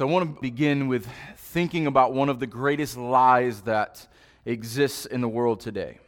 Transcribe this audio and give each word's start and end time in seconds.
So 0.00 0.08
I 0.08 0.10
want 0.10 0.34
to 0.34 0.40
begin 0.40 0.88
with 0.88 1.06
thinking 1.36 1.86
about 1.86 2.14
one 2.14 2.30
of 2.30 2.40
the 2.40 2.46
greatest 2.46 2.96
lies 2.96 3.60
that 3.64 4.06
exists 4.46 5.04
in 5.04 5.20
the 5.20 5.28
world 5.28 5.60
today. 5.60 5.98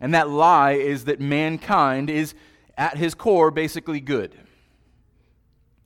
And 0.00 0.14
that 0.14 0.30
lie 0.30 0.72
is 0.72 1.04
that 1.04 1.20
mankind 1.20 2.08
is, 2.08 2.32
at 2.78 2.96
his 2.96 3.12
core, 3.12 3.50
basically 3.50 4.00
good. 4.00 4.34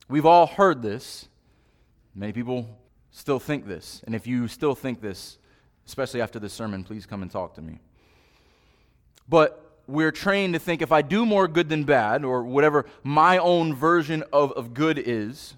We've 0.07 0.25
all 0.25 0.47
heard 0.47 0.81
this. 0.81 1.27
Many 2.15 2.31
people 2.31 2.79
still 3.09 3.39
think 3.39 3.67
this. 3.67 4.01
And 4.05 4.15
if 4.15 4.25
you 4.25 4.47
still 4.47 4.73
think 4.73 5.01
this, 5.01 5.37
especially 5.85 6.21
after 6.21 6.39
this 6.39 6.53
sermon, 6.53 6.85
please 6.85 7.05
come 7.05 7.23
and 7.23 7.29
talk 7.29 7.55
to 7.55 7.61
me. 7.61 7.79
But 9.27 9.81
we're 9.85 10.13
trained 10.13 10.53
to 10.53 10.61
think 10.61 10.81
if 10.81 10.93
I 10.93 11.01
do 11.01 11.25
more 11.25 11.49
good 11.49 11.67
than 11.67 11.83
bad, 11.83 12.23
or 12.23 12.45
whatever 12.45 12.85
my 13.03 13.37
own 13.37 13.75
version 13.75 14.23
of, 14.31 14.53
of 14.53 14.73
good 14.73 14.97
is, 14.97 15.55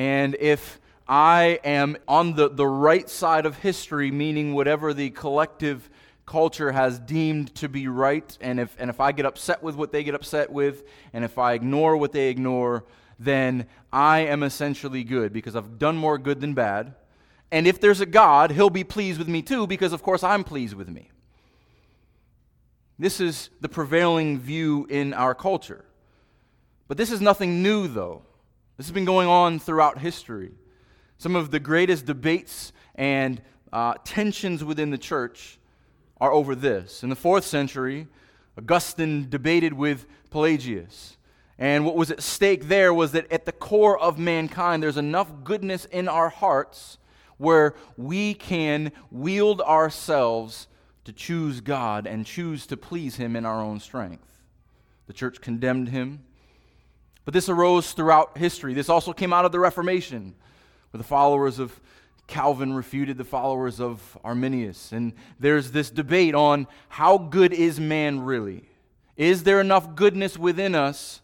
and 0.00 0.34
if 0.40 0.80
I 1.06 1.60
am 1.62 1.98
on 2.08 2.34
the, 2.34 2.48
the 2.48 2.66
right 2.66 3.06
side 3.06 3.44
of 3.44 3.58
history, 3.58 4.10
meaning 4.10 4.54
whatever 4.54 4.94
the 4.94 5.10
collective 5.10 5.90
culture 6.24 6.72
has 6.72 6.98
deemed 6.98 7.54
to 7.56 7.68
be 7.68 7.86
right, 7.86 8.38
and 8.40 8.58
if, 8.58 8.74
and 8.78 8.88
if 8.88 8.98
I 8.98 9.12
get 9.12 9.26
upset 9.26 9.62
with 9.62 9.76
what 9.76 9.92
they 9.92 10.02
get 10.02 10.14
upset 10.14 10.50
with, 10.50 10.84
and 11.12 11.22
if 11.22 11.36
I 11.36 11.52
ignore 11.52 11.98
what 11.98 12.12
they 12.12 12.30
ignore, 12.30 12.86
then 13.18 13.66
I 13.92 14.20
am 14.20 14.42
essentially 14.42 15.04
good 15.04 15.34
because 15.34 15.54
I've 15.54 15.78
done 15.78 15.98
more 15.98 16.16
good 16.16 16.40
than 16.40 16.54
bad. 16.54 16.94
And 17.52 17.66
if 17.66 17.78
there's 17.78 18.00
a 18.00 18.06
God, 18.06 18.52
he'll 18.52 18.70
be 18.70 18.84
pleased 18.84 19.18
with 19.18 19.28
me 19.28 19.42
too 19.42 19.66
because, 19.66 19.92
of 19.92 20.02
course, 20.02 20.24
I'm 20.24 20.44
pleased 20.44 20.72
with 20.72 20.88
me. 20.88 21.10
This 22.98 23.20
is 23.20 23.50
the 23.60 23.68
prevailing 23.68 24.38
view 24.38 24.86
in 24.88 25.12
our 25.12 25.34
culture. 25.34 25.84
But 26.88 26.96
this 26.96 27.12
is 27.12 27.20
nothing 27.20 27.62
new, 27.62 27.86
though. 27.86 28.22
This 28.80 28.86
has 28.86 28.94
been 28.94 29.04
going 29.04 29.28
on 29.28 29.58
throughout 29.58 29.98
history. 29.98 30.52
Some 31.18 31.36
of 31.36 31.50
the 31.50 31.60
greatest 31.60 32.06
debates 32.06 32.72
and 32.94 33.42
uh, 33.74 33.92
tensions 34.04 34.64
within 34.64 34.88
the 34.88 34.96
church 34.96 35.58
are 36.18 36.32
over 36.32 36.54
this. 36.54 37.02
In 37.02 37.10
the 37.10 37.14
fourth 37.14 37.44
century, 37.44 38.08
Augustine 38.56 39.28
debated 39.28 39.74
with 39.74 40.06
Pelagius. 40.30 41.18
And 41.58 41.84
what 41.84 41.94
was 41.94 42.10
at 42.10 42.22
stake 42.22 42.68
there 42.68 42.94
was 42.94 43.12
that 43.12 43.30
at 43.30 43.44
the 43.44 43.52
core 43.52 43.98
of 43.98 44.18
mankind, 44.18 44.82
there's 44.82 44.96
enough 44.96 45.30
goodness 45.44 45.84
in 45.84 46.08
our 46.08 46.30
hearts 46.30 46.96
where 47.36 47.74
we 47.98 48.32
can 48.32 48.92
wield 49.10 49.60
ourselves 49.60 50.68
to 51.04 51.12
choose 51.12 51.60
God 51.60 52.06
and 52.06 52.24
choose 52.24 52.66
to 52.68 52.78
please 52.78 53.16
Him 53.16 53.36
in 53.36 53.44
our 53.44 53.60
own 53.60 53.78
strength. 53.78 54.40
The 55.06 55.12
church 55.12 55.42
condemned 55.42 55.90
him. 55.90 56.20
But 57.30 57.34
this 57.34 57.48
arose 57.48 57.92
throughout 57.92 58.36
history. 58.36 58.74
This 58.74 58.88
also 58.88 59.12
came 59.12 59.32
out 59.32 59.44
of 59.44 59.52
the 59.52 59.60
Reformation, 59.60 60.34
where 60.90 60.98
the 60.98 61.04
followers 61.04 61.60
of 61.60 61.80
Calvin 62.26 62.72
refuted 62.72 63.18
the 63.18 63.24
followers 63.24 63.80
of 63.80 64.18
Arminius. 64.24 64.90
And 64.90 65.12
there's 65.38 65.70
this 65.70 65.90
debate 65.90 66.34
on 66.34 66.66
how 66.88 67.18
good 67.18 67.52
is 67.52 67.78
man 67.78 68.18
really? 68.18 68.64
Is 69.16 69.44
there 69.44 69.60
enough 69.60 69.94
goodness 69.94 70.36
within 70.36 70.74
us 70.74 71.20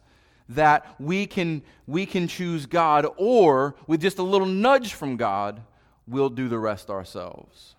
that 0.48 0.86
we 1.00 1.26
can, 1.26 1.62
we 1.88 2.06
can 2.06 2.28
choose 2.28 2.66
God, 2.66 3.04
or 3.16 3.74
with 3.88 4.00
just 4.00 4.20
a 4.20 4.22
little 4.22 4.46
nudge 4.46 4.94
from 4.94 5.16
God, 5.16 5.60
we'll 6.06 6.30
do 6.30 6.48
the 6.48 6.60
rest 6.60 6.88
ourselves? 6.88 7.74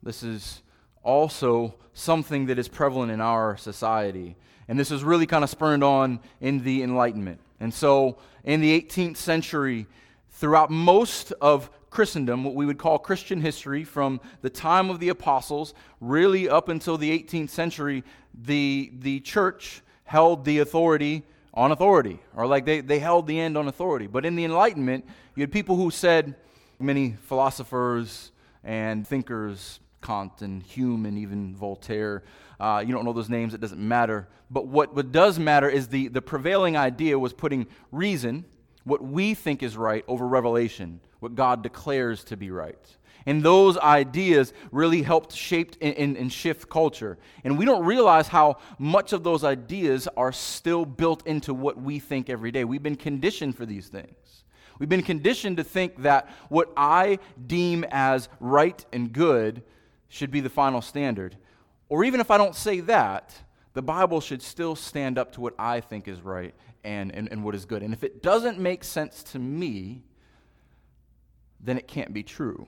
This 0.00 0.22
is 0.22 0.62
also 1.02 1.74
something 1.92 2.46
that 2.46 2.56
is 2.56 2.68
prevalent 2.68 3.10
in 3.10 3.20
our 3.20 3.56
society. 3.56 4.36
And 4.68 4.78
this 4.78 4.90
is 4.90 5.02
really 5.02 5.26
kind 5.26 5.42
of 5.42 5.50
spurned 5.50 5.82
on 5.82 6.20
in 6.40 6.62
the 6.62 6.82
Enlightenment. 6.82 7.40
And 7.58 7.72
so, 7.72 8.18
in 8.44 8.60
the 8.60 8.80
18th 8.80 9.16
century, 9.16 9.86
throughout 10.30 10.70
most 10.70 11.32
of 11.40 11.70
Christendom, 11.90 12.44
what 12.44 12.54
we 12.54 12.66
would 12.66 12.78
call 12.78 12.98
Christian 12.98 13.40
history, 13.40 13.82
from 13.82 14.20
the 14.42 14.50
time 14.50 14.90
of 14.90 15.00
the 15.00 15.08
apostles, 15.08 15.74
really 16.00 16.48
up 16.48 16.68
until 16.68 16.98
the 16.98 17.10
18th 17.18 17.50
century, 17.50 18.04
the, 18.34 18.92
the 18.98 19.20
church 19.20 19.82
held 20.04 20.44
the 20.44 20.58
authority 20.58 21.24
on 21.54 21.72
authority, 21.72 22.20
or 22.36 22.46
like 22.46 22.64
they, 22.64 22.80
they 22.80 22.98
held 22.98 23.26
the 23.26 23.40
end 23.40 23.56
on 23.56 23.66
authority. 23.68 24.06
But 24.06 24.24
in 24.24 24.36
the 24.36 24.44
Enlightenment, 24.44 25.06
you 25.34 25.42
had 25.42 25.50
people 25.50 25.76
who 25.76 25.90
said, 25.90 26.36
many 26.78 27.16
philosophers 27.22 28.30
and 28.62 29.06
thinkers, 29.06 29.80
Kant 30.02 30.42
and 30.42 30.62
Hume 30.62 31.06
and 31.06 31.18
even 31.18 31.54
Voltaire, 31.54 32.22
uh, 32.60 32.82
you 32.84 32.92
don't 32.92 33.04
know 33.04 33.12
those 33.12 33.28
names, 33.28 33.54
it 33.54 33.60
doesn't 33.60 33.80
matter. 33.80 34.28
But 34.50 34.66
what, 34.66 34.94
what 34.94 35.12
does 35.12 35.38
matter 35.38 35.68
is 35.68 35.88
the, 35.88 36.08
the 36.08 36.22
prevailing 36.22 36.76
idea 36.76 37.18
was 37.18 37.32
putting 37.32 37.66
reason, 37.92 38.44
what 38.84 39.02
we 39.02 39.34
think 39.34 39.62
is 39.62 39.76
right, 39.76 40.04
over 40.08 40.26
revelation, 40.26 41.00
what 41.20 41.34
God 41.34 41.62
declares 41.62 42.24
to 42.24 42.36
be 42.36 42.50
right. 42.50 42.78
And 43.26 43.42
those 43.42 43.76
ideas 43.76 44.54
really 44.72 45.02
helped 45.02 45.34
shape 45.34 45.76
and, 45.82 46.16
and, 46.16 46.32
shift 46.32 46.70
culture. 46.70 47.18
And 47.44 47.58
we 47.58 47.66
don't 47.66 47.84
realize 47.84 48.26
how 48.26 48.56
much 48.78 49.12
of 49.12 49.22
those 49.22 49.44
ideas 49.44 50.08
are 50.16 50.32
still 50.32 50.86
built 50.86 51.26
into 51.26 51.52
what 51.52 51.78
we 51.78 51.98
think 51.98 52.30
every 52.30 52.50
day. 52.50 52.64
We've 52.64 52.82
been 52.82 52.96
conditioned 52.96 53.54
for 53.54 53.66
these 53.66 53.88
things. 53.88 54.44
We've 54.78 54.88
been 54.88 55.02
conditioned 55.02 55.58
to 55.58 55.64
think 55.64 56.02
that 56.02 56.30
what 56.48 56.72
I 56.74 57.18
deem 57.46 57.84
as 57.90 58.30
right 58.40 58.82
and 58.94 59.12
good 59.12 59.62
should 60.08 60.30
be 60.30 60.40
the 60.40 60.50
final 60.50 60.80
standard. 60.80 61.36
Or 61.88 62.04
even 62.04 62.20
if 62.20 62.30
I 62.30 62.36
don't 62.36 62.54
say 62.54 62.80
that, 62.80 63.34
the 63.74 63.82
Bible 63.82 64.20
should 64.20 64.42
still 64.42 64.74
stand 64.74 65.18
up 65.18 65.32
to 65.32 65.40
what 65.40 65.54
I 65.58 65.80
think 65.80 66.08
is 66.08 66.20
right 66.20 66.54
and, 66.84 67.14
and, 67.14 67.28
and 67.30 67.44
what 67.44 67.54
is 67.54 67.64
good. 67.64 67.82
And 67.82 67.92
if 67.92 68.02
it 68.02 68.22
doesn't 68.22 68.58
make 68.58 68.84
sense 68.84 69.22
to 69.24 69.38
me, 69.38 70.02
then 71.60 71.78
it 71.78 71.86
can't 71.86 72.12
be 72.12 72.22
true. 72.22 72.66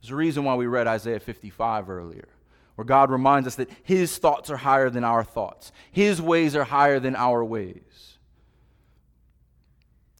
There's 0.00 0.10
a 0.10 0.16
reason 0.16 0.44
why 0.44 0.54
we 0.54 0.66
read 0.66 0.86
Isaiah 0.86 1.20
55 1.20 1.88
earlier, 1.88 2.28
where 2.74 2.84
God 2.84 3.10
reminds 3.10 3.46
us 3.46 3.54
that 3.56 3.70
His 3.82 4.18
thoughts 4.18 4.50
are 4.50 4.56
higher 4.56 4.90
than 4.90 5.04
our 5.04 5.24
thoughts, 5.24 5.72
His 5.92 6.20
ways 6.20 6.54
are 6.56 6.64
higher 6.64 7.00
than 7.00 7.16
our 7.16 7.44
ways. 7.44 8.18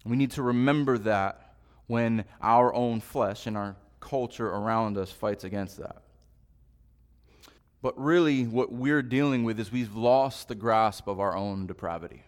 We 0.04 0.16
need 0.16 0.32
to 0.32 0.42
remember 0.42 0.98
that 0.98 1.54
when 1.86 2.25
our 2.41 2.72
own 2.72 3.00
flesh 3.00 3.47
and 3.47 3.56
our 3.56 3.76
culture 4.00 4.48
around 4.48 4.98
us 4.98 5.10
fights 5.10 5.44
against 5.44 5.78
that. 5.78 6.03
But 7.84 8.03
really, 8.03 8.45
what 8.45 8.72
we're 8.72 9.03
dealing 9.03 9.45
with 9.45 9.61
is 9.61 9.71
we've 9.71 9.95
lost 9.95 10.49
the 10.49 10.55
grasp 10.55 11.06
of 11.06 11.21
our 11.21 11.37
own 11.37 11.67
depravity, 11.67 12.22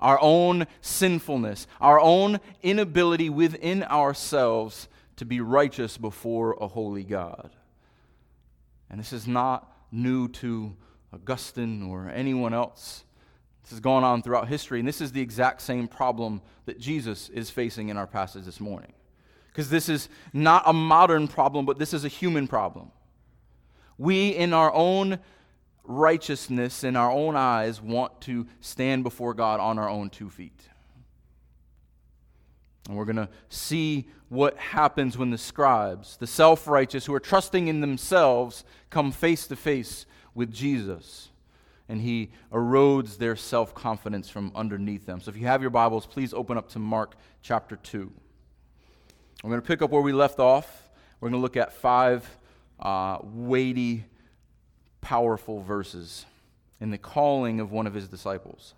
our 0.00 0.18
own 0.22 0.66
sinfulness, 0.80 1.66
our 1.78 2.00
own 2.00 2.40
inability 2.62 3.28
within 3.28 3.82
ourselves 3.82 4.88
to 5.16 5.26
be 5.26 5.42
righteous 5.42 5.98
before 5.98 6.56
a 6.58 6.66
holy 6.66 7.04
God. 7.04 7.50
And 8.88 8.98
this 8.98 9.12
is 9.12 9.28
not 9.28 9.70
new 9.90 10.26
to 10.28 10.74
Augustine 11.12 11.82
or 11.82 12.08
anyone 12.08 12.54
else. 12.54 13.04
This 13.64 13.72
has 13.72 13.80
gone 13.80 14.04
on 14.04 14.22
throughout 14.22 14.48
history, 14.48 14.78
and 14.78 14.88
this 14.88 15.02
is 15.02 15.12
the 15.12 15.20
exact 15.20 15.60
same 15.60 15.86
problem 15.86 16.40
that 16.64 16.80
Jesus 16.80 17.28
is 17.28 17.50
facing 17.50 17.90
in 17.90 17.98
our 17.98 18.06
passage 18.06 18.46
this 18.46 18.58
morning. 18.58 18.94
Because 19.48 19.68
this 19.68 19.90
is 19.90 20.08
not 20.32 20.62
a 20.64 20.72
modern 20.72 21.28
problem, 21.28 21.66
but 21.66 21.78
this 21.78 21.92
is 21.92 22.06
a 22.06 22.08
human 22.08 22.48
problem. 22.48 22.90
We, 24.02 24.30
in 24.30 24.52
our 24.52 24.74
own 24.74 25.20
righteousness, 25.84 26.82
in 26.82 26.96
our 26.96 27.12
own 27.12 27.36
eyes, 27.36 27.80
want 27.80 28.20
to 28.22 28.48
stand 28.60 29.04
before 29.04 29.32
God 29.32 29.60
on 29.60 29.78
our 29.78 29.88
own 29.88 30.10
two 30.10 30.28
feet. 30.28 30.60
And 32.88 32.96
we're 32.96 33.04
going 33.04 33.14
to 33.14 33.28
see 33.48 34.08
what 34.28 34.56
happens 34.56 35.16
when 35.16 35.30
the 35.30 35.38
scribes, 35.38 36.16
the 36.16 36.26
self 36.26 36.66
righteous 36.66 37.06
who 37.06 37.14
are 37.14 37.20
trusting 37.20 37.68
in 37.68 37.80
themselves, 37.80 38.64
come 38.90 39.12
face 39.12 39.46
to 39.46 39.54
face 39.54 40.04
with 40.34 40.52
Jesus. 40.52 41.28
And 41.88 42.00
he 42.00 42.32
erodes 42.50 43.18
their 43.18 43.36
self 43.36 43.72
confidence 43.72 44.28
from 44.28 44.50
underneath 44.56 45.06
them. 45.06 45.20
So 45.20 45.30
if 45.30 45.36
you 45.36 45.46
have 45.46 45.60
your 45.60 45.70
Bibles, 45.70 46.06
please 46.06 46.34
open 46.34 46.58
up 46.58 46.68
to 46.70 46.80
Mark 46.80 47.14
chapter 47.40 47.76
2. 47.76 48.10
We're 49.44 49.50
going 49.50 49.62
to 49.62 49.66
pick 49.66 49.80
up 49.80 49.92
where 49.92 50.02
we 50.02 50.12
left 50.12 50.40
off. 50.40 50.90
We're 51.20 51.28
going 51.28 51.40
to 51.40 51.42
look 51.42 51.56
at 51.56 51.72
five 51.72 52.28
uh, 52.82 53.18
weighty, 53.22 54.04
powerful 55.00 55.60
verses 55.60 56.26
in 56.80 56.90
the 56.90 56.98
calling 56.98 57.60
of 57.60 57.70
one 57.70 57.86
of 57.86 57.94
his 57.94 58.08
disciples. 58.08 58.74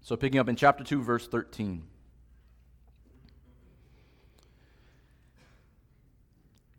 So, 0.00 0.16
picking 0.16 0.40
up 0.40 0.48
in 0.48 0.56
chapter 0.56 0.82
2, 0.82 1.02
verse 1.02 1.28
13. 1.28 1.82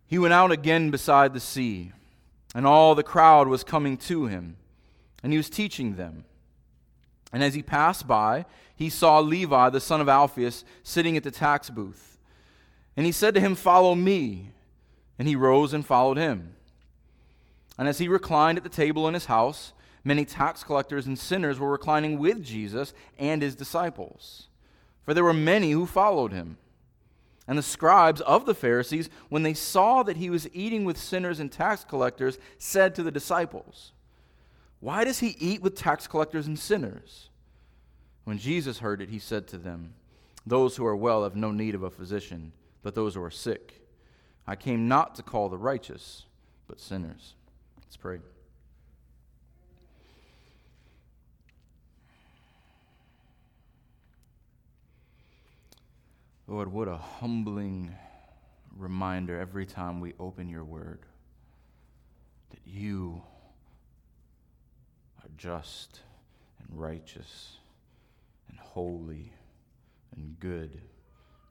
He 0.06 0.20
went 0.20 0.34
out 0.34 0.52
again 0.52 0.92
beside 0.92 1.34
the 1.34 1.40
sea, 1.40 1.92
and 2.54 2.68
all 2.68 2.96
the 2.96 3.04
crowd 3.04 3.48
was 3.48 3.64
coming 3.64 3.98
to 3.98 4.28
him, 4.28 4.58
and 5.24 5.34
he 5.34 5.38
was 5.38 5.50
teaching 5.50 5.96
them. 5.96 6.26
And 7.32 7.44
as 7.44 7.56
he 7.56 7.64
passed 7.64 8.08
by, 8.08 8.46
he 8.76 8.90
saw 8.90 9.20
Levi, 9.20 9.70
the 9.70 9.80
son 9.80 10.02
of 10.02 10.10
Alphaeus, 10.10 10.64
sitting 10.84 11.18
at 11.18 11.24
the 11.24 11.32
tax 11.32 11.70
booth. 11.70 12.13
And 12.96 13.06
he 13.06 13.12
said 13.12 13.34
to 13.36 13.42
him, 13.42 13.56
Follow 13.56 13.96
me. 13.96 14.50
And 15.20 15.28
he 15.28 15.36
rose 15.36 15.74
and 15.74 15.86
followed 15.86 16.18
him. 16.18 16.56
And 17.78 17.88
as 17.88 18.00
he 18.00 18.08
reclined 18.08 18.58
at 18.58 18.64
the 18.64 18.70
table 18.70 19.08
in 19.08 19.14
his 19.14 19.26
house, 19.26 19.74
Many 20.04 20.26
tax 20.26 20.64
collectors 20.64 21.08
and 21.08 21.18
sinners 21.18 21.60
were 21.60 21.72
reclining 21.72 22.20
with 22.20 22.44
Jesus 22.44 22.94
and 23.18 23.42
his 23.42 23.56
disciples, 23.56 24.48
for 25.04 25.14
there 25.14 25.24
were 25.24 25.34
many 25.34 25.72
who 25.72 25.86
followed 25.86 26.34
him. 26.34 26.58
And 27.48 27.58
the 27.58 27.64
scribes 27.64 28.22
of 28.22 28.46
the 28.46 28.56
Pharisees, 28.56 29.10
when 29.30 29.44
they 29.44 29.54
saw 29.54 30.04
that 30.04 30.18
he 30.18 30.30
was 30.30 30.50
eating 30.54 30.86
with 30.86 30.98
sinners 30.98 31.40
and 31.40 31.52
tax 31.52 31.84
collectors, 31.84 32.38
said 32.58 32.96
to 32.96 33.04
the 33.04 33.12
disciples, 33.12 33.92
Why 34.80 35.04
does 35.04 35.20
he 35.20 35.36
eat 35.40 35.62
with 35.62 35.76
tax 35.76 36.08
collectors 36.08 36.48
and 36.48 36.58
sinners? 36.58 37.30
When 38.24 38.38
Jesus 38.38 38.80
heard 38.80 39.02
it, 39.02 39.10
he 39.10 39.20
said 39.20 39.48
to 39.48 39.58
them, 39.58 39.94
Those 40.46 40.78
who 40.78 40.86
are 40.86 40.96
well 40.96 41.24
have 41.24 41.36
no 41.36 41.52
need 41.52 41.76
of 41.76 41.84
a 41.84 41.90
physician, 41.90 42.54
but 42.84 42.94
those 42.94 43.16
who 43.16 43.24
are 43.24 43.32
sick. 43.32 43.82
I 44.46 44.56
came 44.56 44.88
not 44.88 45.16
to 45.16 45.24
call 45.24 45.50
the 45.50 45.58
righteous, 45.58 46.26
but 46.68 46.80
sinners. 46.80 47.34
Let's 47.80 47.98
pray. 47.98 48.20
Lord, 56.46 56.72
what 56.72 56.90
a 56.90 56.98
humbling 56.98 57.96
reminder 58.78 59.40
every 59.40 59.66
time 59.66 60.02
we 60.02 60.14
open 60.20 60.50
your 60.50 60.66
word 60.66 61.00
that 62.50 62.60
you 62.66 63.22
are 65.24 65.30
just 65.38 66.02
and 66.60 66.68
righteous 66.78 67.58
and 68.50 68.60
holy 68.60 69.32
and 70.16 70.38
good 70.40 70.82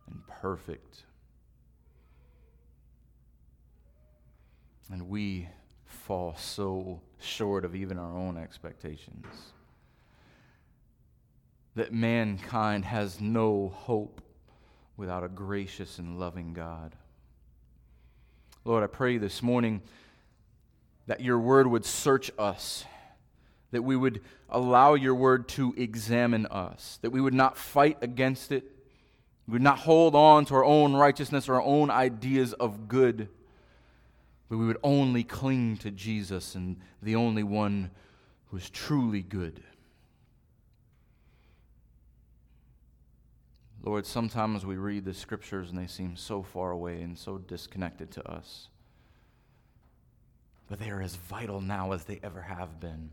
and 0.08 0.22
perfect. 0.28 1.04
And 4.92 5.08
we 5.08 5.48
fall 5.86 6.36
so 6.36 7.00
short 7.18 7.64
of 7.64 7.74
even 7.74 7.98
our 7.98 8.14
own 8.14 8.36
expectations. 8.36 9.24
That 11.76 11.94
mankind 11.94 12.84
has 12.84 13.18
no 13.18 13.72
hope 13.74 14.20
without 14.98 15.24
a 15.24 15.28
gracious 15.28 15.98
and 15.98 16.20
loving 16.20 16.52
God. 16.52 16.94
Lord, 18.66 18.84
I 18.84 18.86
pray 18.86 19.16
this 19.16 19.42
morning 19.42 19.80
that 21.06 21.22
your 21.22 21.38
word 21.38 21.66
would 21.66 21.86
search 21.86 22.30
us, 22.38 22.84
that 23.70 23.82
we 23.82 23.96
would 23.96 24.20
allow 24.50 24.92
your 24.92 25.14
word 25.14 25.48
to 25.48 25.72
examine 25.78 26.44
us, 26.46 26.98
that 27.00 27.10
we 27.10 27.20
would 27.22 27.32
not 27.32 27.56
fight 27.56 27.96
against 28.02 28.52
it, 28.52 28.64
we 29.48 29.54
would 29.54 29.62
not 29.62 29.78
hold 29.78 30.14
on 30.14 30.44
to 30.44 30.54
our 30.54 30.64
own 30.64 30.92
righteousness 30.92 31.48
or 31.48 31.54
our 31.54 31.62
own 31.62 31.90
ideas 31.90 32.52
of 32.52 32.88
good, 32.88 33.30
but 34.52 34.58
we 34.58 34.66
would 34.66 34.76
only 34.82 35.24
cling 35.24 35.78
to 35.78 35.90
Jesus 35.90 36.54
and 36.56 36.76
the 37.00 37.16
only 37.16 37.42
one 37.42 37.90
who 38.50 38.58
is 38.58 38.68
truly 38.68 39.22
good. 39.22 39.62
Lord, 43.82 44.04
sometimes 44.04 44.66
we 44.66 44.76
read 44.76 45.06
the 45.06 45.14
scriptures 45.14 45.70
and 45.70 45.78
they 45.78 45.86
seem 45.86 46.16
so 46.16 46.42
far 46.42 46.70
away 46.70 47.00
and 47.00 47.16
so 47.16 47.38
disconnected 47.38 48.10
to 48.10 48.30
us. 48.30 48.68
But 50.68 50.78
they 50.78 50.90
are 50.90 51.00
as 51.00 51.16
vital 51.16 51.62
now 51.62 51.92
as 51.92 52.04
they 52.04 52.20
ever 52.22 52.42
have 52.42 52.78
been. 52.78 53.08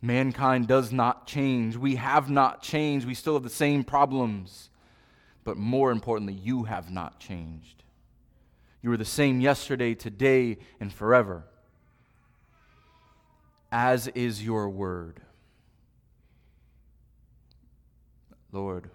Mankind 0.00 0.68
does 0.68 0.90
not 0.90 1.26
change. 1.26 1.76
We 1.76 1.96
have 1.96 2.30
not 2.30 2.62
changed. 2.62 3.06
We 3.06 3.12
still 3.12 3.34
have 3.34 3.42
the 3.42 3.50
same 3.50 3.84
problems. 3.84 4.70
But 5.44 5.58
more 5.58 5.90
importantly, 5.90 6.32
you 6.32 6.64
have 6.64 6.90
not 6.90 7.20
changed. 7.20 7.82
You 8.82 8.92
are 8.92 8.96
the 8.96 9.04
same 9.04 9.40
yesterday, 9.40 9.94
today, 9.94 10.58
and 10.78 10.92
forever. 10.92 11.44
As 13.72 14.08
is 14.08 14.44
your 14.44 14.68
word. 14.68 15.20
Lord, 18.52 18.90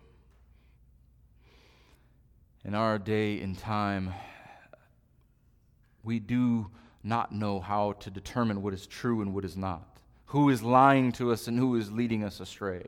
in 2.64 2.74
our 2.74 2.98
day 2.98 3.40
and 3.42 3.58
time, 3.58 4.14
we 6.04 6.20
do 6.20 6.72
not 7.04 7.32
know 7.32 7.60
how 7.60 7.94
to 7.94 8.10
determine 8.10 8.62
what 8.62 8.74
is 8.74 8.88
true 8.88 9.22
and 9.22 9.34
what 9.34 9.46
is 9.46 9.58
not, 9.58 9.98
who 10.28 10.50
is 10.50 10.64
lying 10.64 11.12
to 11.14 11.32
us 11.32 11.48
and 11.48 11.58
who 11.58 11.76
is 11.76 11.92
leading 11.92 12.24
us 12.24 12.40
astray. 12.40 12.86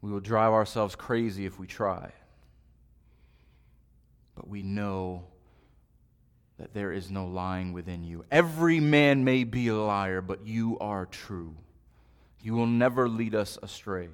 We 0.00 0.10
will 0.10 0.20
drive 0.20 0.52
ourselves 0.52 0.94
crazy 0.94 1.46
if 1.46 1.58
we 1.58 1.66
try. 1.66 2.12
But 4.34 4.48
we 4.48 4.62
know 4.62 5.24
that 6.58 6.74
there 6.74 6.92
is 6.92 7.10
no 7.10 7.26
lying 7.26 7.72
within 7.72 8.04
you. 8.04 8.24
Every 8.30 8.80
man 8.80 9.24
may 9.24 9.44
be 9.44 9.68
a 9.68 9.76
liar, 9.76 10.20
but 10.20 10.46
you 10.46 10.78
are 10.80 11.06
true. 11.06 11.56
You 12.40 12.54
will 12.54 12.66
never 12.66 13.08
lead 13.08 13.34
us 13.34 13.58
astray. 13.62 14.08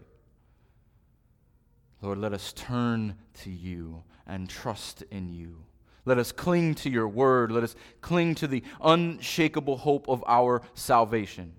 Lord, 2.01 2.19
let 2.19 2.33
us 2.33 2.53
turn 2.53 3.17
to 3.43 3.51
you 3.51 4.03
and 4.27 4.49
trust 4.49 5.03
in 5.11 5.33
you. 5.33 5.65
Let 6.05 6.19
us 6.19 6.33
cling 6.33 6.75
to 6.77 6.91
your 6.91 7.09
word. 7.09 7.51
Let 7.51 7.65
us 7.65 7.75
cling 8.01 8.35
to 8.37 8.47
the 8.47 8.63
unshakable 8.81 9.79
hope 9.79 10.09
of 10.09 10.25
our 10.27 10.63
salvation. 10.75 11.53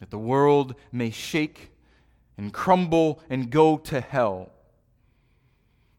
That 0.00 0.10
the 0.10 0.18
world 0.18 0.74
may 0.92 1.10
shake 1.10 1.70
and 2.36 2.52
crumble 2.52 3.22
and 3.30 3.48
go 3.48 3.78
to 3.78 4.00
hell. 4.00 4.50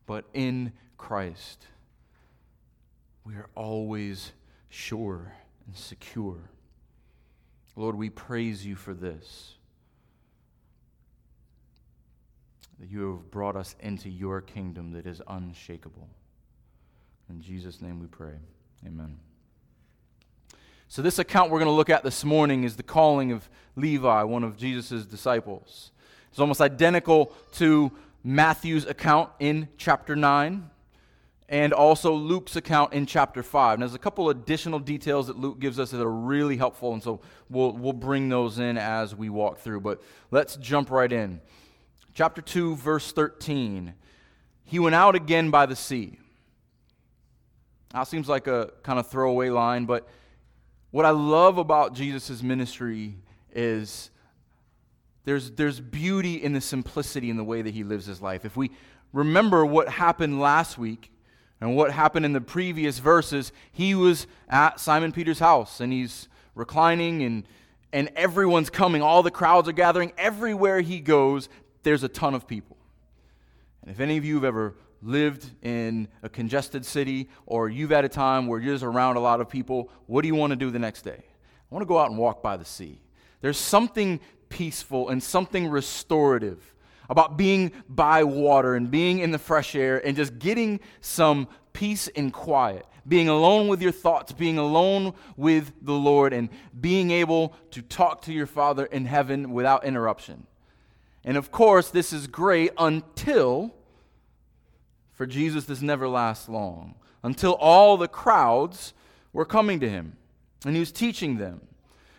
But 0.06 0.26
in 0.34 0.74
Christ, 0.98 1.66
we 3.24 3.36
are 3.36 3.50
always 3.56 4.32
sure 4.70 5.34
and 5.66 5.76
secure. 5.76 6.50
Lord, 7.76 7.96
we 7.96 8.10
praise 8.10 8.66
you 8.66 8.76
for 8.76 8.94
this. 8.94 9.56
that 12.80 12.90
you 12.90 13.12
have 13.12 13.32
brought 13.32 13.56
us 13.56 13.76
into 13.80 14.10
your 14.10 14.42
kingdom 14.42 14.92
that 14.92 15.06
is 15.06 15.22
unshakable. 15.28 16.10
In 17.30 17.42
Jesus' 17.42 17.82
name 17.82 18.00
we 18.00 18.08
pray. 18.08 18.34
Amen. 18.86 19.18
So, 20.88 21.02
this 21.02 21.18
account 21.18 21.52
we're 21.52 21.60
going 21.60 21.72
to 21.72 21.76
look 21.76 21.90
at 21.90 22.04
this 22.04 22.24
morning 22.24 22.64
is 22.64 22.76
the 22.76 22.84
calling 22.84 23.32
of 23.32 23.50
Levi, 23.76 24.24
one 24.24 24.44
of 24.44 24.58
Jesus' 24.58 25.06
disciples. 25.06 25.92
It's 26.30 26.40
almost 26.40 26.62
identical 26.62 27.32
to 27.54 27.92
Matthew's 28.28 28.88
account 28.88 29.30
in 29.40 29.68
chapter 29.78 30.16
9 30.16 30.72
and 31.48 31.74
also 31.74 32.12
Luke's 32.12 32.56
account 32.56 32.92
in 32.92 33.06
chapter 33.06 33.44
5. 33.44 33.76
And 33.76 33.84
there's 33.84 33.94
a 33.94 34.00
couple 34.00 34.32
additional 34.32 34.80
details 34.80 35.28
that 35.28 35.38
Luke 35.38 35.60
gives 35.60 35.80
us 35.80 35.92
that 35.92 36.02
are 36.02 36.12
really 36.12 36.58
helpful, 36.58 36.92
and 36.94 37.04
so 37.04 37.22
we'll, 37.52 37.74
we'll 37.74 37.94
bring 37.94 38.30
those 38.30 38.58
in 38.58 38.80
as 38.80 39.16
we 39.16 39.30
walk 39.30 39.60
through. 39.60 39.82
But 39.82 40.02
let's 40.32 40.56
jump 40.56 40.90
right 40.90 41.12
in 41.12 41.40
chapter 42.16 42.42
2, 42.42 42.78
verse 42.78 43.12
13. 43.12 43.94
He 44.64 44.80
went 44.80 44.96
out 44.96 45.14
again 45.14 45.52
by 45.52 45.68
the 45.68 45.76
sea. 45.76 46.18
Now, 47.94 48.06
seems 48.06 48.28
like 48.28 48.48
a 48.48 48.72
kind 48.82 48.98
of 48.98 49.08
throwaway 49.08 49.50
line, 49.52 49.86
but 49.86 50.08
what 50.90 51.06
I 51.06 51.12
love 51.12 51.60
about 51.60 51.94
Jesus' 51.94 52.42
ministry 52.42 53.18
is 53.54 54.10
there's, 55.26 55.52
there's 55.52 55.80
beauty 55.80 56.36
in 56.36 56.54
the 56.54 56.62
simplicity 56.62 57.30
in 57.30 57.38
the 57.38 57.44
way 57.44 57.62
that 57.62 57.74
he 57.74 57.84
lives 57.84 58.06
his 58.06 58.22
life. 58.22 58.46
If 58.46 58.56
we 58.56 58.72
remember 59.12 59.66
what 59.66 59.90
happened 59.90 60.40
last 60.40 60.78
week 60.78 61.12
and 61.60 61.76
what 61.76 61.92
happened 61.92 62.26
in 62.26 62.34
the 62.34 62.42
previous 62.42 63.00
verses, 63.00 63.52
he 63.72 63.96
was 63.96 64.28
at 64.48 64.80
Simon 64.80 65.12
Peter's 65.12 65.40
house 65.40 65.80
and 65.80 65.92
he's 65.92 66.28
reclining 66.54 67.22
and 67.24 67.46
and 67.94 68.10
everyone's 68.18 68.70
coming. 68.70 69.02
All 69.02 69.24
the 69.24 69.32
crowds 69.32 69.70
are 69.70 69.72
gathering. 69.72 70.12
Everywhere 70.18 70.82
he 70.82 71.00
goes, 71.00 71.48
there's 71.84 72.04
a 72.04 72.10
ton 72.10 72.36
of 72.36 72.46
people. 72.46 72.76
And 73.82 73.90
if 73.90 74.02
any 74.02 74.18
of 74.18 74.26
you 74.26 74.36
have 74.36 74.44
ever 74.44 74.76
lived 75.02 75.50
in 75.62 76.10
a 76.22 76.28
congested 76.28 76.86
city 76.86 77.30
or 77.46 77.70
you've 77.70 77.92
had 77.92 78.04
a 78.04 78.10
time 78.10 78.48
where 78.48 78.60
you're 78.60 78.74
just 78.74 78.84
around 78.84 79.16
a 79.16 79.22
lot 79.22 79.40
of 79.40 79.48
people, 79.48 79.90
what 80.08 80.24
do 80.24 80.28
you 80.28 80.36
want 80.36 80.52
to 80.52 80.58
do 80.58 80.72
the 80.72 80.80
next 80.80 81.04
day? 81.04 81.22
I 81.22 81.74
want 81.74 81.84
to 81.84 81.88
go 81.88 81.98
out 81.98 82.10
and 82.10 82.20
walk 82.20 82.44
by 82.44 82.58
the 82.58 82.66
sea. 82.66 83.00
There's 83.40 83.58
something 83.58 84.20
peaceful 84.50 85.10
and 85.10 85.22
something 85.22 85.68
restorative 85.68 86.74
about 87.10 87.38
being 87.38 87.72
by 87.88 88.24
water 88.24 88.76
and 88.76 88.90
being 88.90 89.20
in 89.20 89.32
the 89.32 89.38
fresh 89.38 89.76
air 89.76 90.06
and 90.06 90.16
just 90.16 90.40
getting 90.40 90.80
some 91.02 91.48
peace 91.74 92.08
and 92.16 92.34
quiet, 92.34 92.86
being 93.08 93.30
alone 93.30 93.68
with 93.68 93.82
your 93.82 93.92
thoughts, 93.92 94.32
being 94.32 94.58
alone 94.58 95.14
with 95.38 95.72
the 95.82 95.94
Lord, 95.94 96.34
and 96.34 96.50
being 96.80 97.12
able 97.12 97.54
to 97.72 97.82
talk 97.82 98.24
to 98.24 98.34
your 98.34 98.48
Father 98.48 98.86
in 98.86 99.06
heaven 99.06 99.52
without 99.52 99.86
interruption. 99.86 100.48
And 101.24 101.38
of 101.38 101.52
course, 101.52 101.90
this 101.90 102.14
is 102.14 102.28
great 102.28 102.72
until, 102.78 103.74
for 105.14 105.26
Jesus, 105.26 105.66
this 105.66 105.82
never 105.82 106.08
lasts 106.08 106.50
long, 106.50 106.96
until 107.24 107.54
all 107.54 107.98
the 107.98 108.08
crowds 108.08 108.94
were 109.34 109.46
coming 109.46 109.80
to 109.80 109.90
him 109.90 110.18
and 110.66 110.76
he 110.76 110.80
was 110.80 110.92
teaching 110.92 111.38
them. 111.38 111.62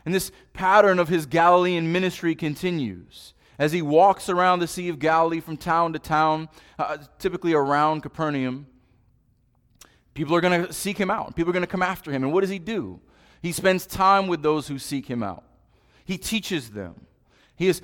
And 0.07 0.15
this 0.15 0.31
pattern 0.55 0.99
of 0.99 1.09
his 1.09 1.27
Galilean 1.27 1.93
ministry 1.93 2.35
continues 2.35 3.35
as 3.59 3.73
he 3.73 3.83
walks 3.83 4.29
around 4.29 4.61
the 4.61 4.69
Sea 4.69 4.89
of 4.89 4.99
Galilee 5.01 5.41
from 5.41 5.57
town 5.57 5.93
to 5.95 5.99
town, 5.99 6.49
uh, 6.79 6.99
typically 7.19 7.53
around 7.53 8.03
Capernaum. 8.03 8.67
People 10.15 10.37
are 10.37 10.41
going 10.41 10.65
to 10.65 10.73
seek 10.73 10.97
him 10.97 11.11
out. 11.11 11.35
People 11.35 11.51
are 11.51 11.53
going 11.53 11.65
to 11.65 11.71
come 11.71 11.83
after 11.83 12.13
him. 12.13 12.23
And 12.23 12.33
what 12.33 12.43
does 12.43 12.51
he 12.51 12.59
do? 12.59 13.01
He 13.43 13.53
spends 13.53 13.85
time 13.85 14.29
with 14.29 14.43
those 14.43 14.69
who 14.69 14.79
seek 14.79 15.07
him 15.07 15.23
out. 15.23 15.45
He 16.05 16.17
teaches 16.17 16.71
them. 16.71 17.07
He 17.57 17.69
is 17.69 17.83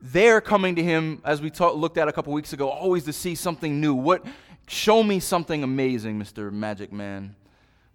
there 0.00 0.40
coming 0.40 0.76
to 0.76 0.82
him, 0.82 1.22
as 1.24 1.42
we 1.42 1.50
talk, 1.50 1.74
looked 1.74 1.98
at 1.98 2.06
a 2.06 2.12
couple 2.12 2.32
weeks 2.32 2.52
ago, 2.52 2.68
always 2.68 3.04
to 3.04 3.12
see 3.12 3.34
something 3.34 3.80
new. 3.80 3.94
What, 3.94 4.24
show 4.68 5.02
me 5.02 5.18
something 5.18 5.62
amazing, 5.64 6.20
Mr. 6.20 6.52
Magic 6.52 6.92
Man. 6.92 7.34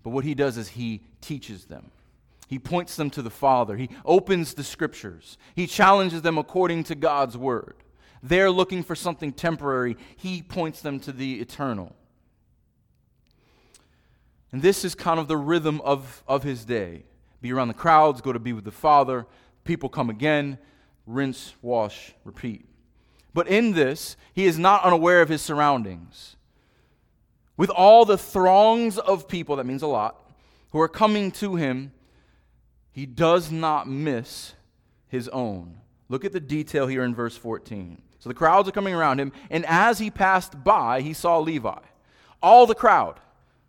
But 0.04 0.10
what 0.10 0.26
he 0.26 0.34
does 0.34 0.58
is 0.58 0.70
he 0.70 1.02
teaches 1.22 1.66
them. 1.66 1.92
He 2.50 2.58
points 2.58 2.96
them 2.96 3.12
to 3.12 3.22
the 3.22 3.30
Father. 3.30 3.78
He 3.78 3.92
opens 4.04 4.56
the 4.56 4.64
scriptures. 4.64 5.38
He 5.56 5.68
challenges 5.68 6.24
them 6.24 6.40
according 6.40 6.86
to 6.86 6.96
God's 6.96 7.38
word. 7.38 7.76
They're 8.24 8.50
looking 8.50 8.82
for 8.82 8.96
something 8.96 9.32
temporary. 9.32 9.98
He 10.16 10.42
points 10.42 10.82
them 10.82 11.00
to 11.02 11.12
the 11.12 11.40
eternal. 11.42 11.96
And 14.52 14.64
this 14.64 14.84
is 14.84 14.96
kind 14.96 15.20
of 15.20 15.28
the 15.28 15.38
rhythm 15.38 15.80
of, 15.82 16.24
of 16.28 16.42
his 16.42 16.66
day 16.66 17.04
be 17.40 17.54
around 17.54 17.68
the 17.68 17.74
crowds, 17.76 18.20
go 18.20 18.34
to 18.34 18.40
be 18.40 18.52
with 18.52 18.66
the 18.66 18.72
Father, 18.72 19.28
people 19.64 19.88
come 19.88 20.10
again, 20.10 20.58
rinse, 21.06 21.54
wash, 21.62 22.14
repeat. 22.26 22.66
But 23.34 23.48
in 23.48 23.74
this, 23.74 24.18
he 24.34 24.46
is 24.46 24.58
not 24.58 24.84
unaware 24.84 25.22
of 25.22 25.30
his 25.30 25.42
surroundings. 25.42 26.36
With 27.56 27.70
all 27.70 28.06
the 28.06 28.18
throngs 28.18 28.98
of 28.98 29.28
people, 29.28 29.56
that 29.58 29.66
means 29.66 29.84
a 29.84 29.88
lot, 29.88 30.18
who 30.72 30.82
are 30.82 30.90
coming 30.90 31.32
to 31.34 31.56
him, 31.56 31.94
he 33.00 33.06
does 33.06 33.50
not 33.50 33.88
miss 33.88 34.56
his 35.08 35.30
own. 35.30 35.78
Look 36.10 36.26
at 36.26 36.34
the 36.34 36.42
detail 36.42 36.86
here 36.86 37.06
in 37.06 37.16
verse 37.16 37.38
14. 37.38 38.02
So 38.20 38.28
the 38.28 38.36
crowds 38.36 38.68
are 38.68 38.74
coming 38.74 38.94
around 38.94 39.22
him, 39.22 39.32
and 39.50 39.66
as 39.68 40.00
he 40.00 40.12
passed 40.12 40.66
by, 40.66 41.00
he 41.00 41.14
saw 41.14 41.40
Levi. 41.40 41.80
All 42.44 42.66
the 42.66 42.76
crowd, 42.76 43.22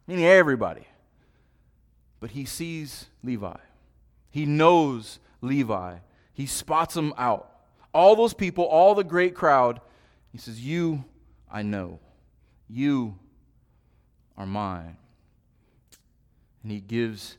meaning 0.08 0.24
everybody. 0.24 0.84
But 2.18 2.32
he 2.32 2.44
sees 2.44 3.06
Levi. 3.22 3.54
He 4.30 4.46
knows 4.46 5.20
Levi. 5.42 5.98
He 6.34 6.46
spots 6.46 6.96
him 6.96 7.14
out. 7.16 7.52
All 7.94 8.16
those 8.16 8.34
people, 8.34 8.64
all 8.64 8.96
the 8.96 9.04
great 9.04 9.36
crowd, 9.36 9.80
he 10.32 10.38
says, 10.38 10.60
You 10.60 11.04
I 11.48 11.62
know. 11.62 12.00
You 12.68 13.16
are 14.36 14.46
mine. 14.46 14.96
And 16.64 16.72
he 16.72 16.80
gives 16.80 17.36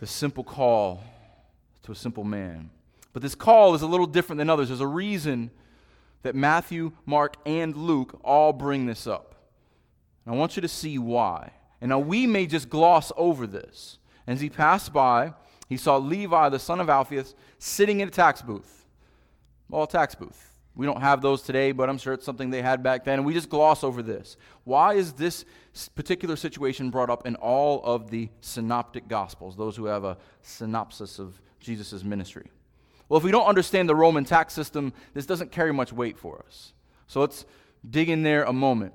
the 0.00 0.06
simple 0.06 0.44
call 0.44 1.02
to 1.84 1.92
a 1.92 1.94
simple 1.94 2.24
man. 2.24 2.70
But 3.12 3.22
this 3.22 3.34
call 3.34 3.74
is 3.74 3.82
a 3.82 3.86
little 3.86 4.06
different 4.06 4.38
than 4.38 4.50
others. 4.50 4.68
There's 4.68 4.80
a 4.80 4.86
reason 4.86 5.50
that 6.22 6.34
Matthew, 6.34 6.92
Mark, 7.06 7.36
and 7.46 7.76
Luke 7.76 8.18
all 8.24 8.52
bring 8.52 8.86
this 8.86 9.06
up. 9.06 9.34
And 10.24 10.34
I 10.34 10.38
want 10.38 10.56
you 10.56 10.62
to 10.62 10.68
see 10.68 10.98
why. 10.98 11.52
And 11.80 11.90
now 11.90 11.98
we 11.98 12.26
may 12.26 12.46
just 12.46 12.70
gloss 12.70 13.12
over 13.16 13.46
this. 13.46 13.98
As 14.26 14.40
he 14.40 14.48
passed 14.48 14.92
by, 14.92 15.34
he 15.68 15.76
saw 15.76 15.98
Levi, 15.98 16.48
the 16.48 16.58
son 16.58 16.80
of 16.80 16.88
Alphaeus, 16.88 17.34
sitting 17.58 18.00
in 18.00 18.08
a 18.08 18.10
tax 18.10 18.40
booth. 18.42 18.86
Well, 19.68 19.84
a 19.84 19.88
tax 19.88 20.14
booth. 20.14 20.53
We 20.76 20.86
don't 20.86 21.00
have 21.00 21.22
those 21.22 21.42
today, 21.42 21.72
but 21.72 21.88
I'm 21.88 21.98
sure 21.98 22.12
it's 22.14 22.24
something 22.24 22.50
they 22.50 22.62
had 22.62 22.82
back 22.82 23.04
then. 23.04 23.20
And 23.20 23.26
we 23.26 23.32
just 23.32 23.48
gloss 23.48 23.84
over 23.84 24.02
this. 24.02 24.36
Why 24.64 24.94
is 24.94 25.12
this 25.12 25.44
particular 25.94 26.34
situation 26.36 26.90
brought 26.90 27.10
up 27.10 27.26
in 27.26 27.36
all 27.36 27.82
of 27.84 28.10
the 28.10 28.28
synoptic 28.40 29.06
gospels, 29.06 29.56
those 29.56 29.76
who 29.76 29.86
have 29.86 30.04
a 30.04 30.16
synopsis 30.42 31.18
of 31.18 31.40
Jesus' 31.60 32.02
ministry? 32.02 32.50
Well, 33.08 33.18
if 33.18 33.24
we 33.24 33.30
don't 33.30 33.46
understand 33.46 33.88
the 33.88 33.94
Roman 33.94 34.24
tax 34.24 34.52
system, 34.52 34.92
this 35.12 35.26
doesn't 35.26 35.52
carry 35.52 35.72
much 35.72 35.92
weight 35.92 36.18
for 36.18 36.44
us. 36.46 36.72
So 37.06 37.20
let's 37.20 37.44
dig 37.88 38.08
in 38.08 38.22
there 38.22 38.44
a 38.44 38.52
moment. 38.52 38.94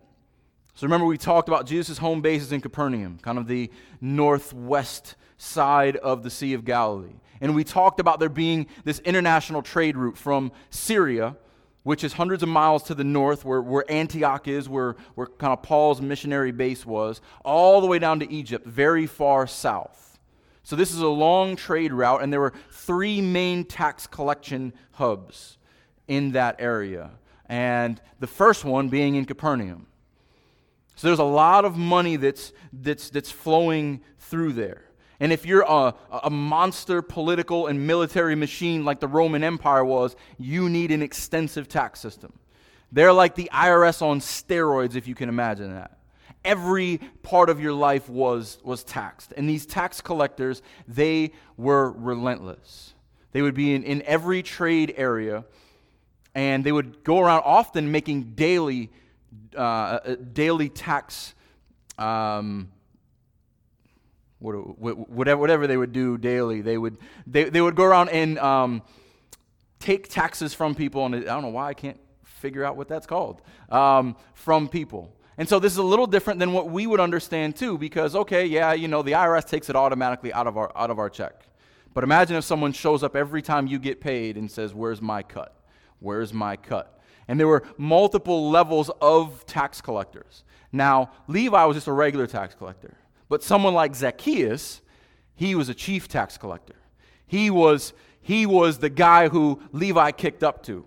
So 0.75 0.85
remember, 0.85 1.05
we 1.05 1.17
talked 1.17 1.47
about 1.47 1.65
Jesus' 1.65 1.97
home 1.97 2.21
base 2.21 2.41
is 2.41 2.51
in 2.51 2.61
Capernaum, 2.61 3.19
kind 3.21 3.37
of 3.37 3.47
the 3.47 3.69
northwest 4.01 5.15
side 5.37 5.95
of 5.97 6.23
the 6.23 6.29
Sea 6.29 6.53
of 6.53 6.65
Galilee. 6.65 7.19
And 7.41 7.55
we 7.55 7.63
talked 7.63 7.99
about 7.99 8.19
there 8.19 8.29
being 8.29 8.67
this 8.83 8.99
international 8.99 9.61
trade 9.61 9.95
route 9.95 10.17
from 10.17 10.51
Syria, 10.69 11.37
which 11.83 12.03
is 12.03 12.13
hundreds 12.13 12.43
of 12.43 12.49
miles 12.49 12.83
to 12.83 12.95
the 12.95 13.03
north, 13.03 13.45
where, 13.45 13.61
where 13.61 13.89
Antioch 13.89 14.47
is, 14.47 14.67
where, 14.67 14.95
where 15.15 15.27
kind 15.27 15.53
of 15.53 15.63
Paul's 15.63 16.01
missionary 16.01 16.51
base 16.51 16.85
was, 16.85 17.21
all 17.43 17.81
the 17.81 17.87
way 17.87 17.99
down 17.99 18.19
to 18.19 18.31
Egypt, 18.31 18.65
very 18.67 19.05
far 19.05 19.47
south. 19.47 20.19
So 20.63 20.75
this 20.75 20.91
is 20.91 20.99
a 20.99 21.07
long 21.07 21.55
trade 21.55 21.93
route, 21.93 22.21
and 22.21 22.31
there 22.31 22.41
were 22.41 22.53
three 22.71 23.21
main 23.21 23.63
tax 23.63 24.05
collection 24.05 24.73
hubs 24.91 25.57
in 26.07 26.33
that 26.33 26.57
area. 26.59 27.11
And 27.47 27.99
the 28.19 28.27
first 28.27 28.65
one 28.65 28.89
being 28.89 29.15
in 29.15 29.25
Capernaum. 29.25 29.87
So 30.95 31.07
there's 31.07 31.19
a 31.19 31.23
lot 31.23 31.65
of 31.65 31.77
money 31.77 32.17
that's, 32.17 32.51
that's, 32.73 33.09
that's 33.09 33.31
flowing 33.31 34.01
through 34.19 34.53
there. 34.53 34.83
And 35.19 35.33
if 35.33 35.45
you're 35.45 35.65
a, 35.67 35.93
a 36.23 36.29
monster 36.29 37.01
political 37.01 37.67
and 37.67 37.85
military 37.85 38.35
machine 38.35 38.85
like 38.85 38.99
the 38.99 39.07
Roman 39.07 39.43
Empire 39.43 39.83
was, 39.83 40.15
you 40.37 40.69
need 40.69 40.91
an 40.91 41.01
extensive 41.01 41.67
tax 41.67 41.99
system. 41.99 42.33
They're 42.91 43.13
like 43.13 43.35
the 43.35 43.49
IRS 43.53 44.01
on 44.01 44.19
steroids, 44.19 44.95
if 44.95 45.07
you 45.07 45.15
can 45.15 45.29
imagine 45.29 45.73
that. 45.73 45.97
Every 46.45 46.99
part 47.21 47.49
of 47.49 47.59
your 47.59 47.73
life 47.73 48.09
was, 48.09 48.59
was 48.63 48.83
taxed. 48.83 49.33
And 49.35 49.47
these 49.47 49.65
tax 49.65 49.99
collectors, 49.99 50.61
they 50.87 51.33
were 51.57 51.91
relentless. 51.91 52.93
They 53.33 53.41
would 53.41 53.53
be 53.53 53.75
in, 53.75 53.83
in 53.83 54.01
every 54.03 54.41
trade 54.41 54.93
area, 54.95 55.43
and 56.33 56.63
they 56.63 56.71
would 56.71 57.03
go 57.03 57.19
around 57.19 57.43
often 57.45 57.91
making 57.91 58.33
daily, 58.35 58.89
uh, 59.55 59.59
uh 59.59 60.15
daily 60.15 60.69
tax 60.69 61.35
um, 61.97 62.71
whatever, 64.39 65.37
whatever 65.37 65.67
they 65.67 65.77
would 65.77 65.91
do 65.91 66.17
daily. 66.17 66.61
They 66.61 66.77
would, 66.77 66.97
they, 67.27 67.45
they 67.45 67.61
would 67.61 67.75
go 67.75 67.83
around 67.83 68.09
and 68.09 68.39
um, 68.39 68.81
take 69.79 70.09
taxes 70.09 70.53
from 70.53 70.75
people, 70.75 71.05
and 71.05 71.15
I 71.15 71.19
don't 71.19 71.41
know 71.41 71.49
why 71.49 71.67
I 71.67 71.73
can't 71.73 71.99
figure 72.23 72.63
out 72.63 72.77
what 72.77 72.87
that's 72.87 73.05
called, 73.05 73.41
um, 73.69 74.15
from 74.33 74.67
people. 74.67 75.13
And 75.37 75.47
so 75.47 75.59
this 75.59 75.71
is 75.71 75.77
a 75.77 75.83
little 75.83 76.07
different 76.07 76.39
than 76.39 76.51
what 76.51 76.69
we 76.69 76.85
would 76.87 76.99
understand 76.99 77.55
too, 77.55 77.77
because 77.77 78.15
okay, 78.15 78.45
yeah, 78.45 78.73
you 78.73 78.87
know, 78.87 79.01
the 79.01 79.13
IRS 79.13 79.47
takes 79.47 79.69
it 79.69 79.75
automatically 79.75 80.33
out 80.33 80.47
of 80.47 80.57
our 80.57 80.71
out 80.75 80.91
of 80.91 80.99
our 80.99 81.09
check. 81.09 81.45
But 81.93 82.03
imagine 82.03 82.35
if 82.35 82.43
someone 82.43 82.73
shows 82.73 83.03
up 83.03 83.15
every 83.15 83.41
time 83.41 83.65
you 83.65 83.79
get 83.79 84.01
paid 84.01 84.35
and 84.35 84.51
says, 84.51 84.73
"Where's 84.73 85.01
my 85.01 85.23
cut? 85.23 85.55
Where's 85.99 86.33
my 86.33 86.57
cut?" 86.57 86.99
And 87.27 87.39
there 87.39 87.47
were 87.47 87.63
multiple 87.77 88.49
levels 88.49 88.91
of 89.01 89.45
tax 89.45 89.79
collectors. 89.79 90.43
Now, 90.73 91.11
Levi 91.27 91.63
was 91.65 91.77
just 91.77 91.87
a 91.87 91.93
regular 91.93 92.27
tax 92.27 92.53
collector. 92.53 92.97
But 93.29 93.43
someone 93.43 93.73
like 93.73 93.95
Zacchaeus, 93.95 94.81
he 95.35 95.55
was 95.55 95.69
a 95.69 95.73
chief 95.73 96.07
tax 96.07 96.37
collector. 96.37 96.75
He 97.25 97.49
was, 97.49 97.93
he 98.21 98.45
was 98.45 98.79
the 98.79 98.89
guy 98.89 99.29
who 99.29 99.61
Levi 99.71 100.11
kicked 100.11 100.43
up 100.43 100.63
to. 100.63 100.85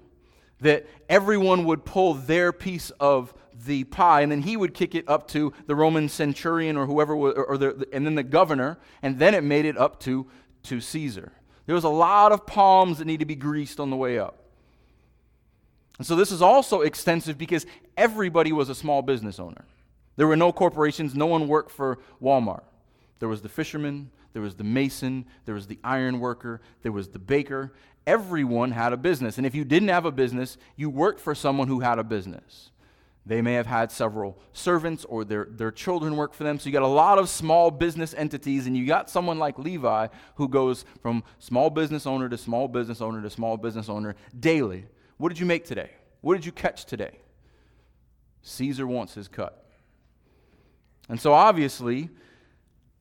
That 0.61 0.87
everyone 1.09 1.65
would 1.65 1.85
pull 1.85 2.15
their 2.15 2.53
piece 2.53 2.91
of 3.01 3.33
the 3.65 3.85
pie, 3.85 4.23
and 4.23 4.31
then 4.31 4.43
he 4.43 4.57
would 4.57 4.75
kick 4.75 4.95
it 4.95 5.09
up 5.09 5.29
to 5.29 5.53
the 5.67 5.75
Roman 5.75 6.09
centurion 6.09 6.77
or 6.77 6.87
whoever, 6.87 7.15
or 7.15 7.57
the, 7.57 7.87
and 7.93 8.05
then 8.05 8.17
the 8.17 8.23
governor, 8.23 8.79
and 9.03 9.19
then 9.19 9.35
it 9.35 9.45
made 9.45 9.65
it 9.65 9.79
up 9.79 10.01
to, 10.01 10.27
to 10.65 10.81
Caesar. 10.81 11.33
There 11.67 11.75
was 11.75 11.85
a 11.85 11.89
lot 11.89 12.33
of 12.33 12.47
palms 12.47 12.99
that 12.99 13.05
need 13.05 13.21
to 13.21 13.27
be 13.27 13.37
greased 13.37 13.79
on 13.79 13.91
the 13.91 13.97
way 13.97 14.19
up. 14.19 14.39
And 15.99 16.07
so 16.07 16.17
this 16.17 16.33
is 16.33 16.43
also 16.43 16.81
extensive 16.81 17.39
because 17.39 17.67
everybody 17.97 18.53
was 18.53 18.69
a 18.69 18.75
small 18.75 19.03
business 19.03 19.39
owner. 19.39 19.65
There 20.17 20.27
were 20.27 20.37
no 20.37 20.53
corporations, 20.53 21.15
no 21.15 21.27
one 21.27 21.49
worked 21.49 21.71
for 21.71 21.99
Walmart. 22.23 22.65
There 23.19 23.29
was 23.29 23.43
the 23.43 23.49
fisherman, 23.49 24.11
there 24.33 24.43
was 24.43 24.57
the 24.57 24.65
mason, 24.65 25.27
there 25.45 25.55
was 25.55 25.67
the 25.67 25.79
iron 25.85 26.21
worker, 26.21 26.61
there 26.83 26.93
was 26.93 27.09
the 27.09 27.19
baker. 27.19 27.73
Everyone 28.07 28.73
had 28.73 28.93
a 28.93 28.97
business. 28.97 29.37
And 29.39 29.47
if 29.47 29.55
you 29.55 29.65
didn't 29.65 29.89
have 29.89 30.05
a 30.05 30.11
business, 30.11 30.59
you 30.77 30.91
worked 30.91 31.21
for 31.21 31.35
someone 31.35 31.69
who 31.69 31.81
had 31.81 31.99
a 31.99 32.05
business. 32.05 32.71
They 33.25 33.41
may 33.41 33.55
have 33.55 33.67
had 33.67 33.93
several 33.93 34.37
servants 34.53 35.05
or 35.05 35.25
their, 35.25 35.47
their 35.49 35.71
children 35.71 36.17
work 36.17 36.35
for 36.35 36.43
them. 36.43 36.59
So 36.59 36.67
you 36.67 36.73
got 36.73 36.83
a 36.83 36.89
lot 36.89 37.19
of 37.19 37.29
small 37.29 37.71
business 37.71 38.15
entities, 38.15 38.67
and 38.67 38.77
you 38.77 38.85
got 38.85 39.09
someone 39.09 39.39
like 39.39 39.59
Levi 39.59 40.09
who 40.35 40.49
goes 40.49 40.85
from 41.01 41.23
small 41.39 41.71
business 41.71 42.05
owner 42.05 42.29
to 42.29 42.37
small 42.37 42.67
business 42.67 43.01
owner 43.01 43.23
to 43.23 43.31
small 43.31 43.57
business 43.57 43.89
owner 43.89 44.17
daily. 44.39 44.87
What 45.19 45.29
did 45.29 45.39
you 45.39 45.47
make 45.47 45.65
today? 45.65 45.91
What 46.21 46.35
did 46.35 46.45
you 46.45 46.51
catch 46.51 46.85
today? 46.85 47.21
Caesar 48.43 48.89
wants 48.89 49.15
his 49.15 49.29
cut. 49.29 49.62
And 51.09 51.21
so 51.21 51.33
obviously, 51.33 52.11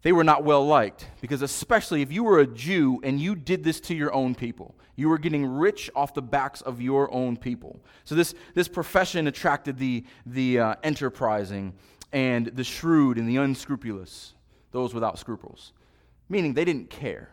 they 0.01 0.11
were 0.11 0.23
not 0.23 0.43
well 0.43 0.65
liked 0.65 1.07
because, 1.21 1.41
especially 1.41 2.01
if 2.01 2.11
you 2.11 2.23
were 2.23 2.39
a 2.39 2.47
Jew 2.47 2.99
and 3.03 3.19
you 3.19 3.35
did 3.35 3.63
this 3.63 3.79
to 3.81 3.95
your 3.95 4.13
own 4.13 4.35
people, 4.35 4.75
you 4.95 5.09
were 5.09 5.17
getting 5.17 5.45
rich 5.45 5.89
off 5.95 6.13
the 6.13 6.21
backs 6.21 6.61
of 6.61 6.81
your 6.81 7.11
own 7.13 7.37
people. 7.37 7.79
So, 8.03 8.15
this, 8.15 8.33
this 8.55 8.67
profession 8.67 9.27
attracted 9.27 9.77
the, 9.77 10.03
the 10.25 10.59
uh, 10.59 10.75
enterprising 10.83 11.73
and 12.11 12.47
the 12.47 12.63
shrewd 12.63 13.17
and 13.17 13.29
the 13.29 13.37
unscrupulous, 13.37 14.33
those 14.71 14.93
without 14.93 15.19
scruples, 15.19 15.71
meaning 16.29 16.53
they 16.53 16.65
didn't 16.65 16.89
care. 16.89 17.29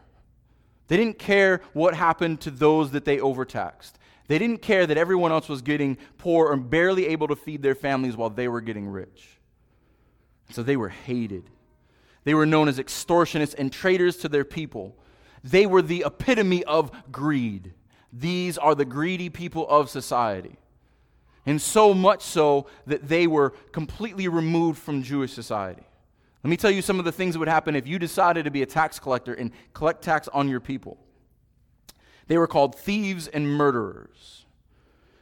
They 0.89 0.97
didn't 0.97 1.19
care 1.19 1.63
what 1.73 1.95
happened 1.95 2.41
to 2.43 2.51
those 2.51 2.93
that 2.93 3.05
they 3.05 3.21
overtaxed. 3.21 3.99
They 4.27 4.39
didn't 4.39 4.63
care 4.63 4.87
that 4.87 4.97
everyone 4.97 5.33
else 5.33 5.49
was 5.49 5.63
getting 5.63 5.97
poor 6.19 6.49
or 6.49 6.57
barely 6.57 7.07
able 7.07 7.29
to 7.29 7.37
feed 7.37 7.63
their 7.63 7.75
families 7.75 8.17
while 8.17 8.31
they 8.31 8.49
were 8.49 8.61
getting 8.61 8.89
rich. 8.89 9.38
So 10.51 10.63
they 10.63 10.77
were 10.77 10.89
hated. 10.89 11.45
They 12.25 12.35
were 12.35 12.47
known 12.47 12.69
as 12.69 12.79
extortionists 12.79 13.55
and 13.57 13.73
traitors 13.73 14.17
to 14.19 14.29
their 14.29 14.45
people. 14.45 14.97
They 15.45 15.67
were 15.67 15.83
the 15.83 16.05
epitome 16.07 16.65
of 16.65 16.91
greed. 17.13 17.73
These 18.13 18.59
are 18.59 18.75
the 18.75 18.85
greedy 18.85 19.29
people 19.29 19.69
of 19.69 19.91
society. 19.91 20.57
And 21.47 21.61
so 21.61 21.95
much 21.95 22.23
so 22.23 22.67
that 22.87 23.09
they 23.09 23.27
were 23.27 23.51
completely 23.73 24.29
removed 24.29 24.79
from 24.79 25.03
Jewish 25.03 25.33
society. 25.33 25.85
Let 26.45 26.51
me 26.51 26.57
tell 26.57 26.71
you 26.71 26.83
some 26.83 26.99
of 26.99 27.05
the 27.05 27.13
things 27.13 27.35
that 27.35 27.39
would 27.39 27.49
happen 27.49 27.75
if 27.75 27.87
you 27.87 27.99
decided 27.99 28.45
to 28.45 28.51
be 28.51 28.63
a 28.63 28.67
tax 28.67 28.99
collector 28.99 29.35
and 29.35 29.51
collect 29.73 30.03
tax 30.03 30.29
on 30.29 30.49
your 30.49 30.61
people. 30.61 30.99
They 32.27 32.39
were 32.39 32.47
called 32.47 32.75
thieves 32.75 33.27
and 33.29 33.49
murderers. 33.49 34.45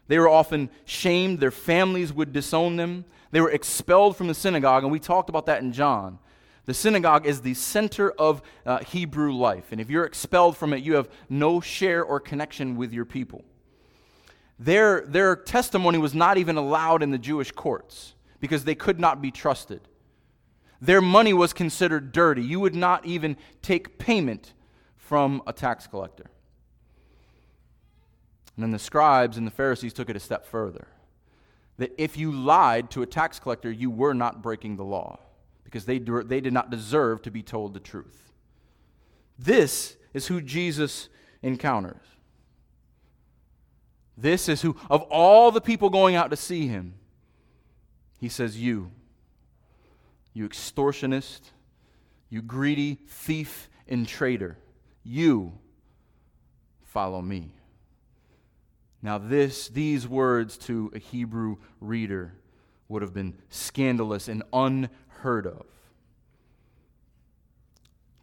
They 0.08 0.18
were 0.18 0.28
often 0.28 0.70
shamed, 0.84 1.40
their 1.40 1.50
families 1.50 2.12
would 2.12 2.32
disown 2.32 2.76
them. 2.76 3.04
They 3.30 3.40
were 3.40 3.50
expelled 3.50 4.16
from 4.16 4.28
the 4.28 4.34
synagogue, 4.34 4.82
and 4.82 4.92
we 4.92 5.00
talked 5.00 5.28
about 5.28 5.46
that 5.46 5.62
in 5.62 5.72
John. 5.72 6.18
The 6.64 6.74
synagogue 6.74 7.26
is 7.26 7.42
the 7.42 7.54
center 7.54 8.10
of 8.10 8.42
uh, 8.64 8.78
Hebrew 8.78 9.32
life, 9.32 9.70
and 9.70 9.80
if 9.80 9.88
you're 9.88 10.04
expelled 10.04 10.56
from 10.56 10.72
it, 10.72 10.82
you 10.82 10.94
have 10.94 11.08
no 11.28 11.60
share 11.60 12.04
or 12.04 12.18
connection 12.18 12.76
with 12.76 12.92
your 12.92 13.04
people. 13.04 13.44
Their, 14.58 15.02
their 15.06 15.36
testimony 15.36 15.98
was 15.98 16.14
not 16.14 16.38
even 16.38 16.56
allowed 16.56 17.02
in 17.02 17.10
the 17.10 17.18
Jewish 17.18 17.52
courts 17.52 18.14
because 18.40 18.64
they 18.64 18.74
could 18.74 18.98
not 18.98 19.22
be 19.22 19.30
trusted. 19.30 19.80
Their 20.80 21.00
money 21.00 21.32
was 21.32 21.52
considered 21.52 22.12
dirty. 22.12 22.42
You 22.42 22.60
would 22.60 22.74
not 22.74 23.06
even 23.06 23.36
take 23.62 23.98
payment 23.98 24.52
from 24.96 25.42
a 25.46 25.52
tax 25.52 25.86
collector. 25.86 26.30
And 28.56 28.62
then 28.62 28.72
the 28.72 28.78
scribes 28.78 29.36
and 29.36 29.46
the 29.46 29.50
Pharisees 29.50 29.92
took 29.92 30.10
it 30.10 30.16
a 30.16 30.20
step 30.20 30.46
further 30.46 30.88
that 31.78 31.92
if 31.98 32.16
you 32.16 32.32
lied 32.32 32.90
to 32.92 33.02
a 33.02 33.06
tax 33.06 33.38
collector, 33.38 33.70
you 33.70 33.90
were 33.90 34.14
not 34.14 34.42
breaking 34.42 34.76
the 34.76 34.84
law 34.84 35.18
because 35.64 35.84
they, 35.84 35.98
they 35.98 36.40
did 36.40 36.52
not 36.52 36.70
deserve 36.70 37.22
to 37.22 37.30
be 37.30 37.42
told 37.42 37.74
the 37.74 37.80
truth. 37.80 38.32
This 39.38 39.96
is 40.14 40.26
who 40.28 40.40
Jesus 40.40 41.08
encounters. 41.42 42.00
This 44.16 44.48
is 44.48 44.62
who, 44.62 44.76
of 44.88 45.02
all 45.02 45.50
the 45.50 45.60
people 45.60 45.90
going 45.90 46.16
out 46.16 46.30
to 46.30 46.36
see 46.36 46.66
him, 46.66 46.94
he 48.18 48.30
says, 48.30 48.56
You, 48.56 48.90
you 50.32 50.48
extortionist, 50.48 51.40
you 52.30 52.40
greedy 52.40 52.98
thief 53.06 53.68
and 53.86 54.08
traitor, 54.08 54.56
you 55.04 55.52
follow 56.84 57.20
me. 57.20 57.55
Now, 59.02 59.18
this, 59.18 59.68
these 59.68 60.08
words 60.08 60.56
to 60.58 60.90
a 60.94 60.98
Hebrew 60.98 61.56
reader 61.80 62.34
would 62.88 63.02
have 63.02 63.14
been 63.14 63.34
scandalous 63.50 64.28
and 64.28 64.42
unheard 64.52 65.46
of. 65.46 65.66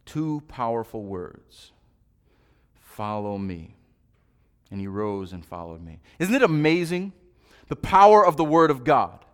Two 0.04 0.42
powerful 0.48 1.04
words 1.04 1.72
follow 2.94 3.38
me. 3.38 3.76
And 4.70 4.80
he 4.80 4.86
rose 4.86 5.32
and 5.32 5.44
followed 5.44 5.82
me. 5.82 6.00
Isn't 6.18 6.34
it 6.34 6.42
amazing? 6.42 7.12
The 7.68 7.76
power 7.76 8.26
of 8.26 8.36
the 8.36 8.44
Word 8.44 8.70
of 8.70 8.84
God. 8.84 9.24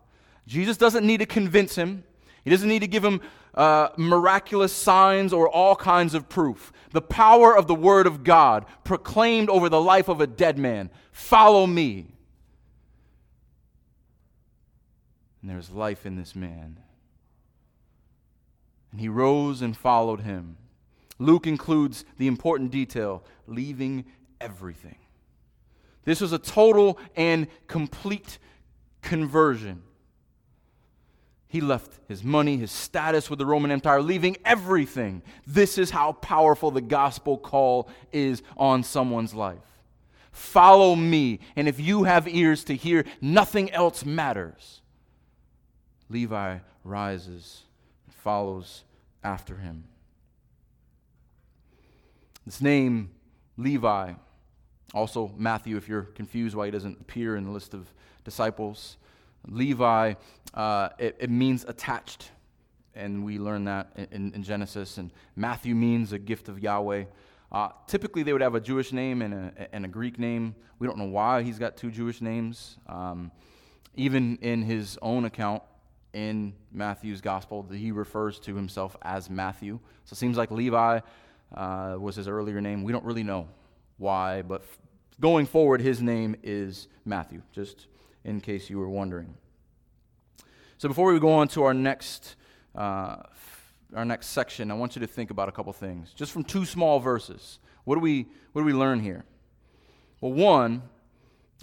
Jesus 0.46 0.76
doesn't 0.76 1.06
need 1.06 1.18
to 1.18 1.26
convince 1.26 1.74
him, 1.76 2.04
he 2.44 2.50
doesn't 2.50 2.68
need 2.68 2.80
to 2.80 2.88
give 2.88 3.04
him 3.04 3.20
uh, 3.54 3.88
miraculous 3.96 4.72
signs 4.72 5.32
or 5.32 5.48
all 5.48 5.76
kinds 5.76 6.14
of 6.14 6.28
proof. 6.28 6.72
The 6.92 7.02
power 7.02 7.56
of 7.56 7.66
the 7.66 7.74
Word 7.74 8.06
of 8.06 8.24
God 8.24 8.66
proclaimed 8.84 9.48
over 9.48 9.68
the 9.68 9.80
life 9.80 10.08
of 10.08 10.20
a 10.20 10.26
dead 10.26 10.58
man 10.58 10.90
Follow 11.12 11.66
me. 11.66 12.06
And 15.42 15.50
there's 15.50 15.70
life 15.70 16.06
in 16.06 16.16
this 16.16 16.34
man. 16.34 16.78
And 18.92 19.00
he 19.00 19.08
rose 19.08 19.62
and 19.62 19.76
followed 19.76 20.20
him. 20.20 20.56
Luke 21.18 21.46
includes 21.46 22.04
the 22.18 22.26
important 22.26 22.70
detail 22.70 23.22
leaving 23.46 24.06
everything. 24.40 24.96
This 26.04 26.20
was 26.20 26.32
a 26.32 26.38
total 26.38 26.98
and 27.14 27.46
complete 27.66 28.38
conversion. 29.02 29.82
He 31.50 31.60
left 31.60 31.98
his 32.06 32.22
money, 32.22 32.58
his 32.58 32.70
status 32.70 33.28
with 33.28 33.40
the 33.40 33.44
Roman 33.44 33.72
Empire, 33.72 34.00
leaving 34.00 34.36
everything. 34.44 35.20
This 35.48 35.78
is 35.78 35.90
how 35.90 36.12
powerful 36.12 36.70
the 36.70 36.80
gospel 36.80 37.36
call 37.36 37.90
is 38.12 38.44
on 38.56 38.84
someone's 38.84 39.34
life. 39.34 39.58
Follow 40.30 40.94
me, 40.94 41.40
and 41.56 41.66
if 41.66 41.80
you 41.80 42.04
have 42.04 42.28
ears 42.28 42.62
to 42.64 42.76
hear, 42.76 43.04
nothing 43.20 43.68
else 43.72 44.04
matters. 44.04 44.80
Levi 46.08 46.58
rises 46.84 47.64
and 48.06 48.14
follows 48.14 48.84
after 49.24 49.56
him. 49.56 49.82
This 52.46 52.60
name, 52.60 53.10
Levi, 53.56 54.12
also 54.94 55.34
Matthew, 55.36 55.76
if 55.76 55.88
you're 55.88 56.02
confused 56.02 56.54
why 56.54 56.66
he 56.66 56.70
doesn't 56.70 57.00
appear 57.00 57.34
in 57.34 57.42
the 57.42 57.50
list 57.50 57.74
of 57.74 57.92
disciples, 58.22 58.98
Levi, 59.48 60.14
uh, 60.54 60.88
it, 60.98 61.16
it, 61.18 61.30
means 61.30 61.64
attached. 61.66 62.30
And 62.94 63.24
we 63.24 63.38
learn 63.38 63.64
that 63.64 63.90
in, 64.10 64.32
in, 64.34 64.42
Genesis. 64.42 64.98
And 64.98 65.10
Matthew 65.36 65.74
means 65.74 66.12
a 66.12 66.18
gift 66.18 66.48
of 66.48 66.60
Yahweh. 66.60 67.04
Uh, 67.52 67.68
typically, 67.86 68.22
they 68.22 68.32
would 68.32 68.42
have 68.42 68.54
a 68.54 68.60
Jewish 68.60 68.92
name 68.92 69.22
and 69.22 69.34
a, 69.34 69.74
and 69.74 69.84
a, 69.84 69.88
Greek 69.88 70.18
name. 70.18 70.54
We 70.78 70.86
don't 70.86 70.98
know 70.98 71.04
why 71.04 71.42
he's 71.42 71.58
got 71.58 71.76
two 71.76 71.90
Jewish 71.90 72.20
names. 72.20 72.78
Um, 72.86 73.30
even 73.94 74.38
in 74.40 74.62
his 74.62 74.98
own 75.02 75.24
account 75.24 75.62
in 76.12 76.54
Matthew's 76.72 77.20
gospel, 77.20 77.66
he 77.70 77.92
refers 77.92 78.38
to 78.40 78.54
himself 78.54 78.96
as 79.02 79.30
Matthew. 79.30 79.78
So 80.04 80.14
it 80.14 80.16
seems 80.16 80.36
like 80.36 80.50
Levi 80.50 81.00
uh, 81.54 81.96
was 81.98 82.16
his 82.16 82.28
earlier 82.28 82.60
name. 82.60 82.82
We 82.82 82.92
don't 82.92 83.04
really 83.04 83.22
know 83.22 83.48
why, 83.98 84.42
but 84.42 84.62
f- 84.62 84.78
going 85.20 85.46
forward, 85.46 85.80
his 85.80 86.00
name 86.00 86.36
is 86.42 86.88
Matthew. 87.04 87.42
Just 87.52 87.86
in 88.24 88.40
case 88.40 88.70
you 88.70 88.78
were 88.78 88.88
wondering. 88.88 89.34
So 90.78 90.88
before 90.88 91.12
we 91.12 91.20
go 91.20 91.32
on 91.32 91.48
to 91.48 91.64
our 91.64 91.74
next, 91.74 92.36
uh, 92.74 93.16
our 93.94 94.04
next 94.04 94.28
section, 94.28 94.70
I 94.70 94.74
want 94.74 94.96
you 94.96 95.00
to 95.00 95.06
think 95.06 95.30
about 95.30 95.48
a 95.48 95.52
couple 95.52 95.72
things. 95.72 96.12
Just 96.14 96.32
from 96.32 96.44
two 96.44 96.64
small 96.64 97.00
verses. 97.00 97.58
What 97.84 97.96
do 97.96 98.00
we, 98.00 98.26
what 98.52 98.62
do 98.62 98.66
we 98.66 98.72
learn 98.72 99.00
here? 99.00 99.24
Well, 100.20 100.32
one, 100.32 100.82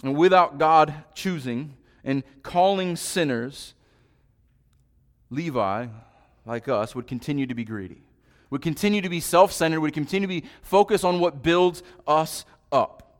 and 0.02 0.16
without 0.16 0.58
God 0.58 0.94
choosing 1.14 1.76
and 2.04 2.22
calling 2.42 2.96
sinners, 2.96 3.74
Levi, 5.30 5.86
like 6.46 6.68
us, 6.68 6.94
would 6.94 7.06
continue 7.06 7.46
to 7.46 7.54
be 7.54 7.64
greedy, 7.64 8.02
would 8.50 8.62
continue 8.62 9.00
to 9.00 9.08
be 9.08 9.20
self 9.20 9.52
centered, 9.52 9.80
would 9.80 9.92
continue 9.92 10.26
to 10.26 10.40
be 10.40 10.48
focused 10.62 11.04
on 11.04 11.20
what 11.20 11.42
builds 11.42 11.82
us 12.06 12.44
up. 12.72 13.16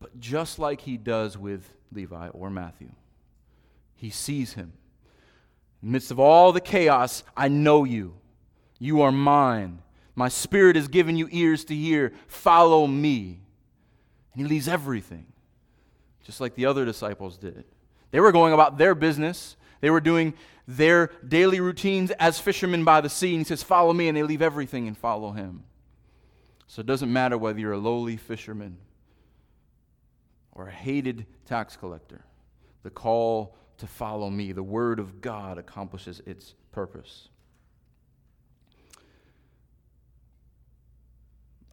But 0.00 0.03
just 0.18 0.58
like 0.58 0.80
he 0.80 0.96
does 0.96 1.36
with 1.36 1.68
Levi 1.92 2.28
or 2.28 2.50
Matthew, 2.50 2.90
he 3.94 4.10
sees 4.10 4.54
him. 4.54 4.72
In 5.82 5.88
the 5.88 5.92
midst 5.92 6.10
of 6.10 6.18
all 6.18 6.52
the 6.52 6.60
chaos, 6.60 7.22
I 7.36 7.48
know 7.48 7.84
you. 7.84 8.14
You 8.78 9.02
are 9.02 9.12
mine. 9.12 9.80
My 10.14 10.28
spirit 10.28 10.76
has 10.76 10.88
given 10.88 11.16
you 11.16 11.28
ears 11.30 11.64
to 11.66 11.74
hear. 11.74 12.12
Follow 12.26 12.86
me. 12.86 13.40
And 14.32 14.42
he 14.42 14.48
leaves 14.48 14.68
everything, 14.68 15.26
just 16.24 16.40
like 16.40 16.54
the 16.54 16.66
other 16.66 16.84
disciples 16.84 17.36
did. 17.36 17.64
They 18.10 18.20
were 18.20 18.32
going 18.32 18.52
about 18.52 18.78
their 18.78 18.94
business, 18.94 19.56
they 19.80 19.90
were 19.90 20.00
doing 20.00 20.34
their 20.66 21.10
daily 21.26 21.60
routines 21.60 22.10
as 22.12 22.38
fishermen 22.38 22.84
by 22.84 23.02
the 23.02 23.10
sea. 23.10 23.34
And 23.34 23.40
he 23.40 23.44
says, 23.44 23.62
Follow 23.62 23.92
me. 23.92 24.08
And 24.08 24.16
they 24.16 24.22
leave 24.22 24.40
everything 24.40 24.88
and 24.88 24.96
follow 24.96 25.32
him. 25.32 25.64
So 26.66 26.80
it 26.80 26.86
doesn't 26.86 27.12
matter 27.12 27.36
whether 27.36 27.60
you're 27.60 27.72
a 27.72 27.78
lowly 27.78 28.16
fisherman 28.16 28.78
or 30.54 30.68
a 30.68 30.72
hated 30.72 31.26
tax 31.44 31.76
collector. 31.76 32.24
The 32.82 32.90
call 32.90 33.56
to 33.78 33.86
follow 33.86 34.30
me, 34.30 34.52
the 34.52 34.62
word 34.62 34.98
of 35.00 35.20
God 35.20 35.58
accomplishes 35.58 36.20
its 36.26 36.54
purpose. 36.72 37.28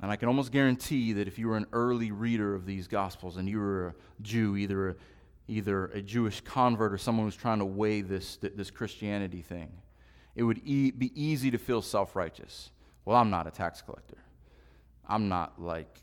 And 0.02 0.10
I 0.12 0.16
can 0.16 0.28
almost 0.28 0.52
guarantee 0.52 1.14
that 1.14 1.28
if 1.28 1.38
you 1.38 1.48
were 1.48 1.58
an 1.58 1.68
early 1.74 2.12
reader 2.12 2.56
of 2.56 2.66
these 2.66 2.88
Gospels 2.88 3.38
and 3.38 3.48
you 3.48 3.60
were 3.60 3.88
a 3.88 3.94
Jew, 4.24 4.58
either 4.58 4.90
a, 4.90 4.96
either 5.48 5.86
a 5.88 6.02
Jewish 6.02 6.42
convert 6.42 6.92
or 6.92 6.98
someone 6.98 7.28
who's 7.28 7.36
trying 7.36 7.60
to 7.60 7.66
weigh 7.66 8.02
this, 8.02 8.38
this 8.38 8.72
Christianity 8.72 9.44
thing, 9.44 9.72
it 10.36 10.42
would 10.42 10.60
e- 10.66 10.90
be 10.90 11.12
easy 11.14 11.52
to 11.52 11.60
feel 11.60 11.84
self 11.84 12.16
righteous. 12.16 12.72
Well, 13.06 13.16
I'm 13.16 13.30
not 13.30 13.46
a 13.46 13.52
tax 13.52 13.82
collector. 13.82 14.18
I'm 15.08 15.30
not 15.30 15.62
like, 15.62 16.02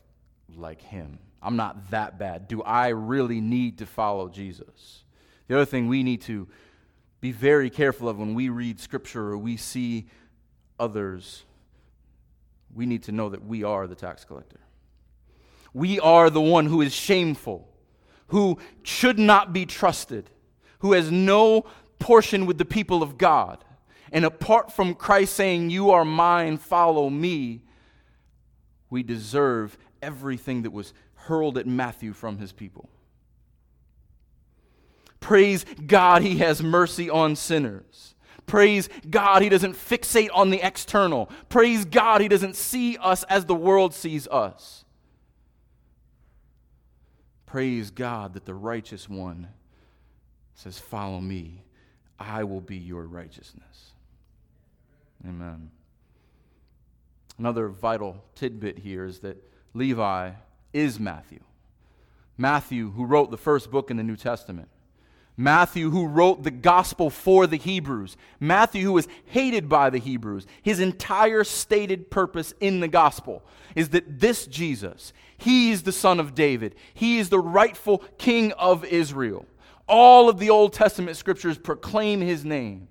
like 0.55 0.81
him. 0.81 1.19
I'm 1.41 1.55
not 1.55 1.91
that 1.91 2.19
bad. 2.19 2.47
Do 2.47 2.61
I 2.61 2.89
really 2.89 3.41
need 3.41 3.77
to 3.79 3.85
follow 3.85 4.27
Jesus? 4.29 5.03
The 5.47 5.55
other 5.55 5.65
thing 5.65 5.87
we 5.87 6.03
need 6.03 6.21
to 6.23 6.47
be 7.21 7.31
very 7.31 7.69
careful 7.69 8.07
of 8.07 8.17
when 8.17 8.33
we 8.33 8.49
read 8.49 8.79
Scripture 8.79 9.29
or 9.29 9.37
we 9.37 9.57
see 9.57 10.07
others, 10.79 11.43
we 12.73 12.85
need 12.85 13.03
to 13.03 13.11
know 13.11 13.29
that 13.29 13.45
we 13.45 13.63
are 13.63 13.87
the 13.87 13.95
tax 13.95 14.23
collector. 14.25 14.59
We 15.73 15.99
are 15.99 16.29
the 16.29 16.41
one 16.41 16.65
who 16.65 16.81
is 16.81 16.93
shameful, 16.93 17.67
who 18.27 18.57
should 18.83 19.19
not 19.19 19.53
be 19.53 19.65
trusted, 19.65 20.29
who 20.79 20.93
has 20.93 21.11
no 21.11 21.65
portion 21.99 22.45
with 22.45 22.57
the 22.57 22.65
people 22.65 23.03
of 23.03 23.17
God. 23.17 23.63
and 24.11 24.25
apart 24.25 24.71
from 24.71 24.95
Christ 24.95 25.35
saying, 25.35 25.69
You 25.69 25.91
are 25.91 26.03
mine, 26.03 26.57
follow 26.57 27.09
me, 27.11 27.61
we 28.89 29.03
deserve 29.03 29.77
everything 30.01 30.63
that 30.63 30.71
was 30.71 30.93
hurled 31.15 31.57
at 31.57 31.67
Matthew 31.67 32.13
from 32.13 32.37
his 32.37 32.51
people. 32.51 32.89
Praise 35.19 35.65
God, 35.85 36.21
he 36.21 36.37
has 36.37 36.63
mercy 36.63 37.09
on 37.09 37.35
sinners. 37.35 38.15
Praise 38.45 38.89
God, 39.09 39.41
he 39.41 39.49
doesn't 39.49 39.75
fixate 39.75 40.29
on 40.33 40.49
the 40.49 40.65
external. 40.65 41.29
Praise 41.49 41.85
God, 41.85 42.21
he 42.21 42.27
doesn't 42.27 42.55
see 42.55 42.97
us 42.97 43.23
as 43.23 43.45
the 43.45 43.55
world 43.55 43.93
sees 43.93 44.27
us. 44.27 44.85
Praise 47.45 47.91
God 47.91 48.33
that 48.33 48.45
the 48.45 48.53
righteous 48.53 49.09
one 49.09 49.49
says, 50.55 50.79
Follow 50.79 51.19
me, 51.19 51.63
I 52.19 52.43
will 52.43 52.61
be 52.61 52.77
your 52.77 53.03
righteousness. 53.03 53.91
Amen. 55.27 55.71
Another 57.37 57.69
vital 57.69 58.23
tidbit 58.35 58.79
here 58.79 59.05
is 59.05 59.19
that 59.19 59.37
Levi 59.73 60.31
is 60.73 60.99
Matthew. 60.99 61.39
Matthew, 62.37 62.91
who 62.91 63.05
wrote 63.05 63.31
the 63.31 63.37
first 63.37 63.69
book 63.69 63.91
in 63.91 63.97
the 63.97 64.03
New 64.03 64.15
Testament. 64.15 64.69
Matthew, 65.35 65.89
who 65.89 66.07
wrote 66.07 66.43
the 66.43 66.51
gospel 66.51 67.09
for 67.09 67.47
the 67.47 67.57
Hebrews. 67.57 68.17
Matthew, 68.39 68.83
who 68.83 68.93
was 68.93 69.07
hated 69.25 69.69
by 69.69 69.89
the 69.89 69.97
Hebrews. 69.97 70.45
His 70.61 70.79
entire 70.79 71.43
stated 71.43 72.11
purpose 72.11 72.53
in 72.59 72.79
the 72.79 72.87
gospel 72.87 73.43
is 73.75 73.89
that 73.89 74.19
this 74.19 74.47
Jesus, 74.47 75.13
he 75.37 75.71
is 75.71 75.83
the 75.83 75.91
son 75.91 76.19
of 76.19 76.35
David. 76.35 76.75
He 76.93 77.19
is 77.19 77.29
the 77.29 77.39
rightful 77.39 77.99
king 78.17 78.51
of 78.53 78.83
Israel. 78.85 79.45
All 79.87 80.29
of 80.29 80.39
the 80.39 80.49
Old 80.49 80.73
Testament 80.73 81.17
scriptures 81.17 81.57
proclaim 81.57 82.21
his 82.21 82.43
name. 82.43 82.89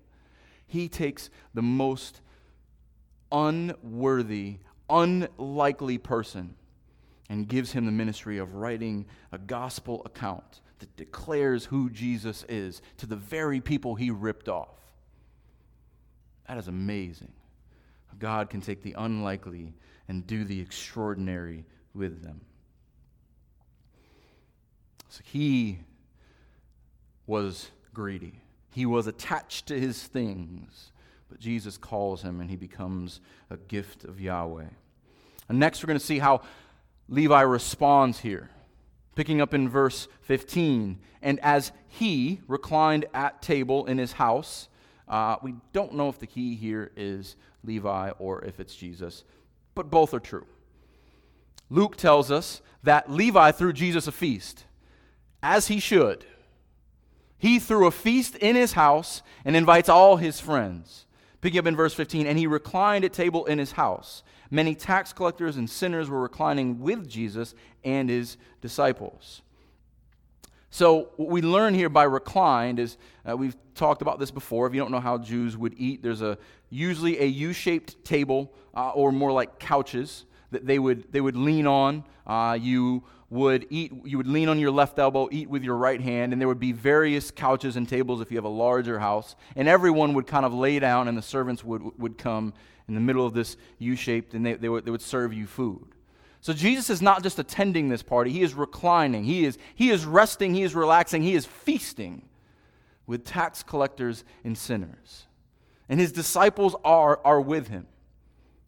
He 0.67 0.89
takes 0.89 1.31
the 1.55 1.63
most 1.63 2.21
unworthy, 3.31 4.59
unlikely 4.89 5.99
person 5.99 6.55
and 7.29 7.49
gives 7.49 7.73
him 7.73 7.87
the 7.87 7.93
ministry 7.93 8.39
of 8.39 8.55
writing 8.55 9.07
a 9.33 9.39
gospel 9.39 10.03
account 10.05 10.61
that 10.79 10.97
declares 10.97 11.65
who 11.65 11.91
Jesus 11.91 12.45
is 12.49 12.81
to 12.99 13.07
the 13.07 13.17
very 13.17 13.61
people 13.61 13.95
he 13.95 14.11
ripped 14.11 14.49
off. 14.49 14.79
That 16.47 16.57
is 16.57 16.69
amazing. 16.69 17.33
God 18.19 18.51
can 18.51 18.61
take 18.61 18.83
the 18.83 18.95
unlikely 18.99 19.75
and 20.09 20.27
do 20.27 20.45
the 20.45 20.61
extraordinary 20.61 21.65
with 21.95 22.23
them. 22.23 22.41
So 25.09 25.21
he 25.25 25.79
was 27.27 27.71
greedy. 27.95 28.41
He 28.73 28.87
was 28.87 29.07
attached 29.07 29.67
to 29.67 29.79
his 29.79 30.03
things. 30.03 30.93
But 31.29 31.41
Jesus 31.41 31.77
calls 31.77 32.23
him 32.23 32.41
and 32.41 32.49
he 32.51 32.57
becomes 32.57 33.21
a 33.51 33.57
gift 33.57 34.05
of 34.05 34.21
Yahweh. 34.21 34.69
And 35.49 35.59
next, 35.59 35.83
we're 35.83 35.89
going 35.89 35.99
to 35.99 36.05
see 36.05 36.19
how 36.19 36.43
Levi 37.09 37.41
responds 37.41 38.21
here. 38.21 38.51
Picking 39.15 39.41
up 39.41 39.55
in 39.55 39.69
verse 39.69 40.07
15, 40.23 40.99
and 41.23 41.41
as 41.41 41.73
he 41.89 42.41
reclined 42.47 43.07
at 43.13 43.43
table 43.43 43.87
in 43.87 43.99
his 43.99 44.13
house, 44.13 44.69
uh, 45.09 45.37
we 45.43 45.55
don't 45.73 45.95
know 45.95 46.09
if 46.09 46.19
the 46.19 46.27
he 46.27 46.55
here 46.55 46.93
is 46.97 47.35
Levi 47.65 48.11
or 48.19 48.45
if 48.45 48.61
it's 48.61 48.77
Jesus, 48.77 49.25
but 49.75 49.91
both 49.91 50.15
are 50.15 50.21
true. 50.21 50.47
Luke 51.71 51.97
tells 51.97 52.31
us 52.31 52.61
that 52.83 53.11
Levi 53.11 53.51
threw 53.53 53.73
Jesus 53.73 54.07
a 54.07 54.13
feast, 54.13 54.65
as 55.43 55.69
he 55.69 55.81
should. 55.81 56.25
He 57.39 57.59
threw 57.59 57.87
a 57.87 57.93
feast 57.93 58.35
in 58.37 58.57
his 58.57 58.73
house 58.73 59.23
and 59.45 59.55
invites 59.57 59.89
all 59.89 60.17
his 60.17 60.41
friends. 60.41 61.07
Picking 61.41 61.61
up 61.61 61.67
in 61.67 61.77
verse 61.77 61.95
15, 61.95 62.27
and 62.27 62.37
he 62.37 62.49
reclined 62.49 63.05
at 63.05 63.13
table 63.13 63.47
in 63.47 63.59
his 63.59 63.73
house. 63.73 64.25
Many 64.51 64.75
tax 64.75 65.13
collectors 65.13 65.57
and 65.57 65.69
sinners 65.69 66.09
were 66.09 66.21
reclining 66.21 66.81
with 66.81 67.09
Jesus 67.09 67.55
and 67.85 68.09
his 68.09 68.37
disciples. 68.61 69.43
So, 70.71 71.11
what 71.17 71.31
we 71.31 71.41
learn 71.41 71.75
here 71.75 71.89
by 71.89 72.05
reclined 72.05 72.79
is 72.79 72.99
uh, 73.29 73.37
we've 73.37 73.57
talked 73.75 74.03
about 74.03 74.19
this 74.19 74.31
before. 74.31 74.67
If 74.67 74.75
you 74.75 74.81
don't 74.81 74.91
know 74.91 75.01
how 75.01 75.17
Jews 75.19 75.57
would 75.57 75.75
eat, 75.79 76.03
there's 76.03 76.21
a 76.21 76.37
usually 76.71 77.19
a 77.21 77.25
U-shaped 77.25 78.05
table 78.05 78.53
uh, 78.75 78.91
or 78.91 79.11
more 79.11 79.33
like 79.33 79.59
couches 79.59 80.25
that 80.51 80.67
they 80.67 80.79
would 80.79 81.11
they 81.13 81.21
would 81.21 81.37
lean 81.37 81.67
on. 81.67 82.05
Uh, 82.27 82.59
you 82.61 83.03
would 83.31 83.67
eat 83.71 83.93
you 84.05 84.17
would 84.17 84.27
lean 84.27 84.49
on 84.49 84.59
your 84.59 84.71
left 84.71 84.99
elbow 84.99 85.29
eat 85.31 85.51
with 85.51 85.63
your 85.63 85.77
right 85.77 86.01
hand 86.01 86.33
and 86.33 86.41
there 86.41 86.49
would 86.49 86.61
be 86.61 86.73
various 86.73 87.31
couches 87.31 87.77
and 87.77 87.87
tables 87.87 88.23
if 88.23 88.31
you 88.31 88.39
have 88.39 88.45
a 88.45 88.49
larger 88.49 88.99
house 88.99 89.37
and 89.55 89.69
everyone 89.69 90.15
would 90.15 90.27
kind 90.27 90.47
of 90.47 90.55
lay 90.55 90.79
down 90.79 91.09
and 91.09 91.19
the 91.19 91.23
servants 91.23 91.63
would 91.63 91.83
would 91.99 92.17
come 92.17 92.55
in 92.89 92.95
the 92.95 93.01
middle 93.01 93.27
of 93.27 93.35
this 93.35 93.57
u-shaped 93.79 94.35
and 94.35 94.45
they, 94.45 94.55
they, 94.55 94.69
would, 94.69 94.85
they 94.85 94.91
would 94.91 95.03
serve 95.03 95.33
you 95.33 95.47
food. 95.47 95.87
So 96.41 96.53
jesus 96.53 96.89
is 96.91 97.03
not 97.03 97.23
just 97.23 97.39
attending 97.39 97.89
this 97.89 98.03
party. 98.03 98.31
He 98.31 98.43
is 98.43 98.55
reclining. 98.55 99.25
He 99.25 99.45
is 99.45 99.59
he 99.75 99.91
is 99.91 100.05
resting. 100.05 100.55
He 100.55 100.63
is 100.63 100.75
relaxing. 100.75 101.23
He 101.23 101.35
is 101.35 101.45
feasting 101.45 102.23
with 103.07 103.25
tax 103.25 103.63
collectors 103.63 104.25
and 104.45 104.57
sinners. 104.57 105.27
And 105.89 106.01
his 106.01 106.13
disciples 106.13 106.77
are 106.85 107.21
are 107.25 107.41
with 107.41 107.69
him. 107.69 107.87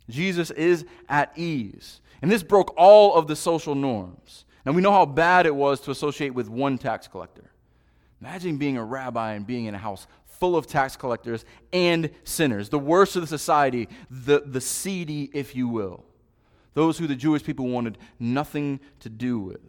Jesus 0.09 0.51
is 0.51 0.85
at 1.09 1.33
ease. 1.37 2.01
And 2.23 2.31
this 2.31 2.43
broke 2.43 2.75
all 2.77 3.15
of 3.15 3.29
the 3.29 3.37
social 3.37 3.75
norms. 3.75 4.45
And 4.65 4.75
we 4.75 4.83
know 4.83 4.93
how 4.93 5.07
bad 5.07 5.47
it 5.47 5.55
was 5.55 5.81
to 5.83 5.91
associate 5.91 6.35
with 6.35 6.49
one 6.49 6.77
tax 6.77 7.09
collector. 7.09 7.51
Imagine 8.21 8.59
being 8.59 8.77
a 8.77 8.85
rabbi 8.85 9.33
and 9.33 9.47
being 9.47 9.65
in 9.65 9.75
a 9.75 9.79
house 9.79 10.07
full 10.41 10.57
of 10.57 10.67
tax 10.67 10.97
collectors 10.97 11.45
and 11.73 12.11
sinners, 12.25 12.71
the 12.71 12.79
worst 12.79 13.15
of 13.15 13.23
the 13.23 13.29
society, 13.29 13.89
the, 14.11 14.43
the 14.45 14.61
seedy, 14.61 15.31
if 15.35 15.55
you 15.55 15.69
will, 15.69 16.03
those 16.73 16.99
who 16.99 17.07
the 17.07 17.15
Jewish 17.15 17.45
people 17.45 17.69
wanted 17.69 17.99
nothing 18.19 18.81
to 19.01 19.11
do 19.11 19.39
with. 19.39 19.61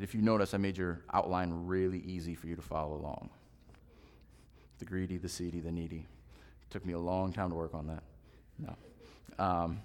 if 0.00 0.14
you 0.14 0.20
notice, 0.20 0.54
I 0.54 0.58
made 0.58 0.76
your 0.76 1.00
outline 1.12 1.66
really 1.66 1.98
easy 1.98 2.34
for 2.34 2.46
you 2.46 2.54
to 2.54 2.62
follow 2.62 2.94
along. 2.94 3.30
The 4.78 4.84
greedy, 4.84 5.16
the 5.16 5.28
seedy, 5.28 5.60
the 5.60 5.72
needy. 5.72 6.06
It 6.62 6.70
took 6.70 6.84
me 6.84 6.92
a 6.92 6.98
long 6.98 7.32
time 7.32 7.48
to 7.48 7.56
work 7.56 7.74
on 7.74 7.86
that. 7.86 8.02
No. 8.58 9.44
Um, 9.44 9.80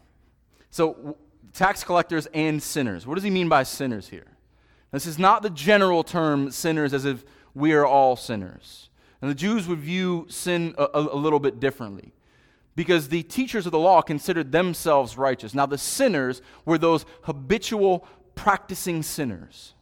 so, 0.69 1.17
tax 1.53 1.83
collectors 1.83 2.27
and 2.33 2.61
sinners. 2.61 3.07
What 3.07 3.15
does 3.15 3.23
he 3.23 3.29
mean 3.29 3.49
by 3.49 3.63
sinners 3.63 4.09
here? 4.09 4.27
This 4.91 5.05
is 5.05 5.19
not 5.19 5.43
the 5.43 5.49
general 5.49 6.03
term 6.03 6.51
sinners 6.51 6.93
as 6.93 7.05
if 7.05 7.23
we 7.53 7.73
are 7.73 7.85
all 7.85 8.15
sinners. 8.15 8.89
And 9.21 9.29
the 9.29 9.35
Jews 9.35 9.67
would 9.67 9.79
view 9.79 10.25
sin 10.29 10.73
a, 10.77 10.83
a, 10.93 10.99
a 10.99 11.15
little 11.15 11.39
bit 11.39 11.59
differently 11.59 12.13
because 12.75 13.09
the 13.09 13.23
teachers 13.23 13.65
of 13.65 13.71
the 13.71 13.79
law 13.79 14.01
considered 14.01 14.51
themselves 14.51 15.17
righteous. 15.17 15.53
Now, 15.53 15.65
the 15.65 15.77
sinners 15.77 16.41
were 16.65 16.77
those 16.77 17.05
habitual 17.23 18.07
practicing 18.35 19.03
sinners, 19.03 19.73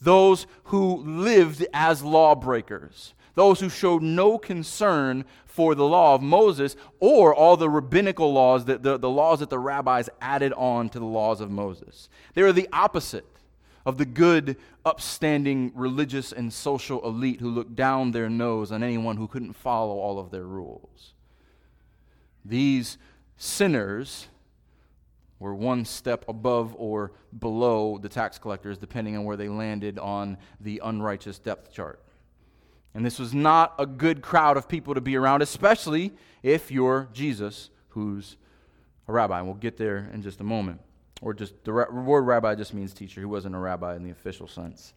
those 0.00 0.46
who 0.64 1.02
lived 1.04 1.66
as 1.74 2.02
lawbreakers, 2.02 3.12
those 3.34 3.60
who 3.60 3.68
showed 3.68 4.02
no 4.02 4.38
concern 4.38 5.24
for 5.44 5.74
the 5.74 5.84
law 5.84 6.14
of 6.14 6.22
Moses 6.22 6.76
or 6.98 7.34
all 7.34 7.56
the 7.56 7.68
rabbinical 7.68 8.32
laws, 8.32 8.64
that 8.64 8.82
the, 8.82 8.96
the 8.96 9.10
laws 9.10 9.40
that 9.40 9.50
the 9.50 9.58
rabbis 9.58 10.08
added 10.20 10.54
on 10.54 10.88
to 10.88 10.98
the 10.98 11.04
laws 11.04 11.42
of 11.42 11.50
Moses. 11.50 12.08
They 12.32 12.42
were 12.42 12.52
the 12.52 12.68
opposite 12.72 13.26
of 13.86 13.98
the 13.98 14.04
good, 14.04 14.56
upstanding 14.84 15.72
religious 15.74 16.32
and 16.32 16.52
social 16.52 17.04
elite 17.06 17.40
who 17.40 17.50
looked 17.50 17.76
down 17.76 18.10
their 18.10 18.30
nose 18.30 18.72
on 18.72 18.82
anyone 18.82 19.16
who 19.16 19.28
couldn't 19.28 19.52
follow 19.52 19.98
all 19.98 20.18
of 20.18 20.30
their 20.30 20.44
rules. 20.44 21.12
These 22.44 22.98
sinners 23.36 24.28
were 25.38 25.54
one 25.54 25.84
step 25.84 26.24
above 26.28 26.74
or 26.78 27.12
below 27.38 27.98
the 27.98 28.08
tax 28.08 28.38
collectors, 28.38 28.78
depending 28.78 29.16
on 29.16 29.24
where 29.24 29.36
they 29.36 29.48
landed 29.48 29.98
on 29.98 30.38
the 30.60 30.80
unrighteous 30.82 31.38
depth 31.38 31.72
chart. 31.72 32.00
And 32.94 33.04
this 33.04 33.18
was 33.18 33.34
not 33.34 33.74
a 33.78 33.86
good 33.86 34.22
crowd 34.22 34.56
of 34.56 34.68
people 34.68 34.94
to 34.94 35.00
be 35.00 35.16
around, 35.16 35.42
especially 35.42 36.12
if 36.42 36.70
you're 36.70 37.08
Jesus, 37.12 37.70
who's 37.88 38.36
a 39.08 39.12
rabbi. 39.12 39.38
And 39.38 39.48
we'll 39.48 39.56
get 39.56 39.76
there 39.76 40.08
in 40.14 40.22
just 40.22 40.40
a 40.40 40.44
moment. 40.44 40.80
Or 41.24 41.32
just 41.32 41.64
the 41.64 41.72
word 41.72 42.22
rabbi 42.22 42.54
just 42.54 42.74
means 42.74 42.92
teacher. 42.92 43.18
He 43.20 43.24
wasn't 43.24 43.54
a 43.54 43.58
rabbi 43.58 43.96
in 43.96 44.04
the 44.04 44.10
official 44.10 44.46
sense. 44.46 44.92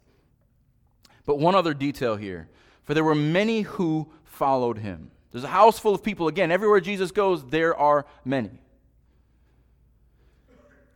But 1.26 1.40
one 1.40 1.56
other 1.56 1.74
detail 1.74 2.18
here 2.18 2.50
for 2.84 2.94
there 2.94 3.04
were 3.04 3.16
many 3.16 3.62
who 3.62 4.12
followed 4.26 4.78
him. 4.78 5.10
There's 5.32 5.46
a 5.46 5.50
house 5.50 5.80
full 5.80 5.96
of 5.96 6.04
people. 6.04 6.28
Again, 6.28 6.52
everywhere 6.52 6.82
Jesus 6.82 7.12
goes, 7.12 7.46
there 7.46 7.76
are 7.76 8.06
many. 8.26 8.62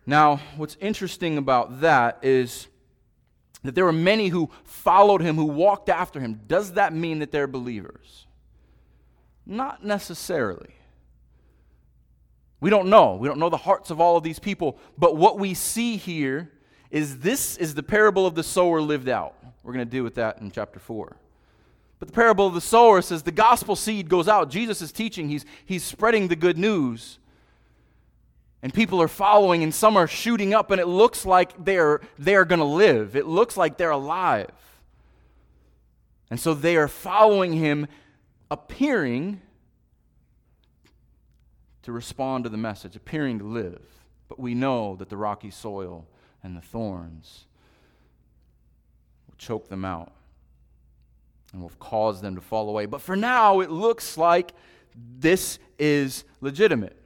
Now, 0.06 0.42
what's 0.58 0.76
interesting 0.82 1.38
about 1.38 1.80
that 1.82 2.20
is 2.22 2.68
that 3.64 3.74
there 3.74 3.86
were 3.86 3.94
many 3.94 4.28
who 4.28 4.50
followed 4.66 5.22
him, 5.22 5.38
who 5.38 5.46
walked 5.46 5.88
after 5.88 6.20
him. 6.20 6.42
Does 6.48 6.74
that 6.74 6.94
mean 6.94 7.20
that 7.20 7.32
they're 7.32 7.48
believers? 7.48 8.26
Not 9.46 9.86
necessarily. 9.86 10.76
We 12.62 12.70
don't 12.70 12.88
know. 12.88 13.16
We 13.16 13.28
don't 13.28 13.40
know 13.40 13.50
the 13.50 13.58
hearts 13.58 13.90
of 13.90 14.00
all 14.00 14.16
of 14.16 14.24
these 14.24 14.40
people. 14.40 14.78
But 14.98 15.18
what 15.18 15.38
we 15.40 15.54
see 15.54 15.98
here 15.98 16.52
is 16.92 17.20
this 17.20 17.58
is 17.58 17.74
the 17.74 17.84
parable 17.84 18.26
of 18.26 18.36
the 18.36 18.44
sower 18.44 18.80
lived 18.80 19.10
out. 19.10 19.36
We're 19.64 19.74
going 19.74 19.86
to 19.86 19.92
deal 19.92 20.04
with 20.04 20.16
that 20.16 20.40
in 20.40 20.52
chapter 20.52 20.80
4. 20.80 21.18
But 22.00 22.08
the 22.08 22.14
parable 22.14 22.48
of 22.48 22.54
the 22.54 22.62
sower 22.62 23.02
says 23.02 23.24
the 23.24 23.32
gospel 23.32 23.76
seed 23.76 24.10
goes 24.10 24.28
out. 24.28 24.50
Jesus 24.50 24.82
is 24.82 24.92
teaching, 24.92 25.28
he's, 25.28 25.46
he's 25.66 25.84
spreading 25.84 26.28
the 26.28 26.36
good 26.36 26.58
news. 26.58 27.18
And 28.64 28.72
people 28.72 29.02
are 29.02 29.08
following, 29.08 29.64
and 29.64 29.74
some 29.74 29.98
are 29.98 30.08
shooting 30.08 30.54
up, 30.54 30.70
and 30.70 30.80
it 30.80 30.86
looks 30.86 31.26
like 31.26 31.66
they're, 31.66 32.02
they're 32.20 32.46
going 32.46 32.60
to 32.60 32.66
live. 32.66 33.16
It 33.16 33.26
looks 33.26 33.58
like 33.58 33.78
they're 33.78 33.90
alive. 33.90 34.52
And 36.30 36.40
so 36.40 36.54
they 36.54 36.78
are 36.78 36.88
following 36.88 37.54
him, 37.54 37.88
appearing 38.52 39.42
to 41.84 41.92
respond 41.92 42.44
to 42.44 42.50
the 42.50 42.58
message, 42.58 42.96
appearing 42.96 43.40
to 43.40 43.46
live. 43.46 43.82
But 44.28 44.40
we 44.40 44.54
know 44.54 44.96
that 44.98 45.10
the 45.10 45.18
rocky 45.18 45.52
soil 45.52 46.08
and 46.44 46.56
the 46.56 46.62
thorns 46.62 47.46
will 49.28 49.36
choke 49.38 49.70
them 49.70 49.84
out 49.84 50.12
and 51.54 51.62
will 51.62 51.72
cause 51.80 52.22
them 52.22 52.36
to 52.36 52.42
fall 52.42 52.70
away. 52.70 52.86
But 52.86 53.02
for 53.02 53.16
now, 53.16 53.60
it 53.60 53.70
looks 53.70 54.18
like 54.18 54.54
this 54.96 55.60
is 55.78 56.24
legitimate. 56.40 56.98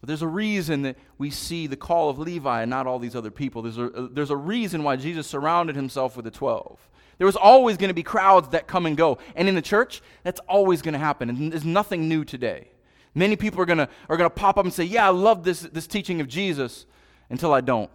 But 0.00 0.08
there's 0.08 0.22
a 0.22 0.28
reason 0.28 0.82
that 0.82 0.96
we 1.16 1.30
see 1.30 1.66
the 1.66 1.76
call 1.76 2.10
of 2.10 2.18
Levi 2.18 2.62
and 2.62 2.70
not 2.70 2.86
all 2.86 2.98
these 2.98 3.16
other 3.16 3.30
people. 3.30 3.62
There's 3.62 3.78
a, 3.78 4.08
there's 4.12 4.30
a 4.30 4.36
reason 4.36 4.82
why 4.82 4.96
Jesus 4.96 5.26
surrounded 5.26 5.76
himself 5.76 6.16
with 6.16 6.24
the 6.24 6.30
12. 6.30 6.78
There 7.18 7.26
was 7.26 7.36
always 7.36 7.78
going 7.78 7.88
to 7.88 7.94
be 7.94 8.02
crowds 8.02 8.50
that 8.50 8.66
come 8.66 8.84
and 8.84 8.96
go. 8.96 9.18
And 9.34 9.48
in 9.48 9.54
the 9.54 9.62
church, 9.62 10.02
that's 10.22 10.40
always 10.40 10.82
going 10.82 10.92
to 10.92 10.98
happen. 10.98 11.30
And 11.30 11.52
there's 11.52 11.64
nothing 11.64 12.08
new 12.08 12.24
today. 12.24 12.68
Many 13.16 13.34
people 13.34 13.60
are 13.60 13.66
going 13.66 13.78
to 13.78 13.88
are 14.08 14.16
going 14.16 14.30
to 14.30 14.34
pop 14.34 14.58
up 14.58 14.64
and 14.64 14.72
say, 14.72 14.84
Yeah, 14.84 15.06
I 15.06 15.10
love 15.10 15.42
this, 15.42 15.60
this 15.60 15.88
teaching 15.88 16.20
of 16.20 16.28
Jesus 16.28 16.86
until 17.28 17.52
I 17.52 17.60
don't. 17.60 17.90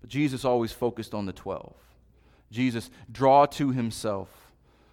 But 0.00 0.10
Jesus 0.10 0.44
always 0.44 0.70
focused 0.70 1.14
on 1.14 1.26
the 1.26 1.32
12. 1.32 1.74
Jesus 2.52 2.90
draw 3.10 3.46
to 3.46 3.72
himself 3.72 4.28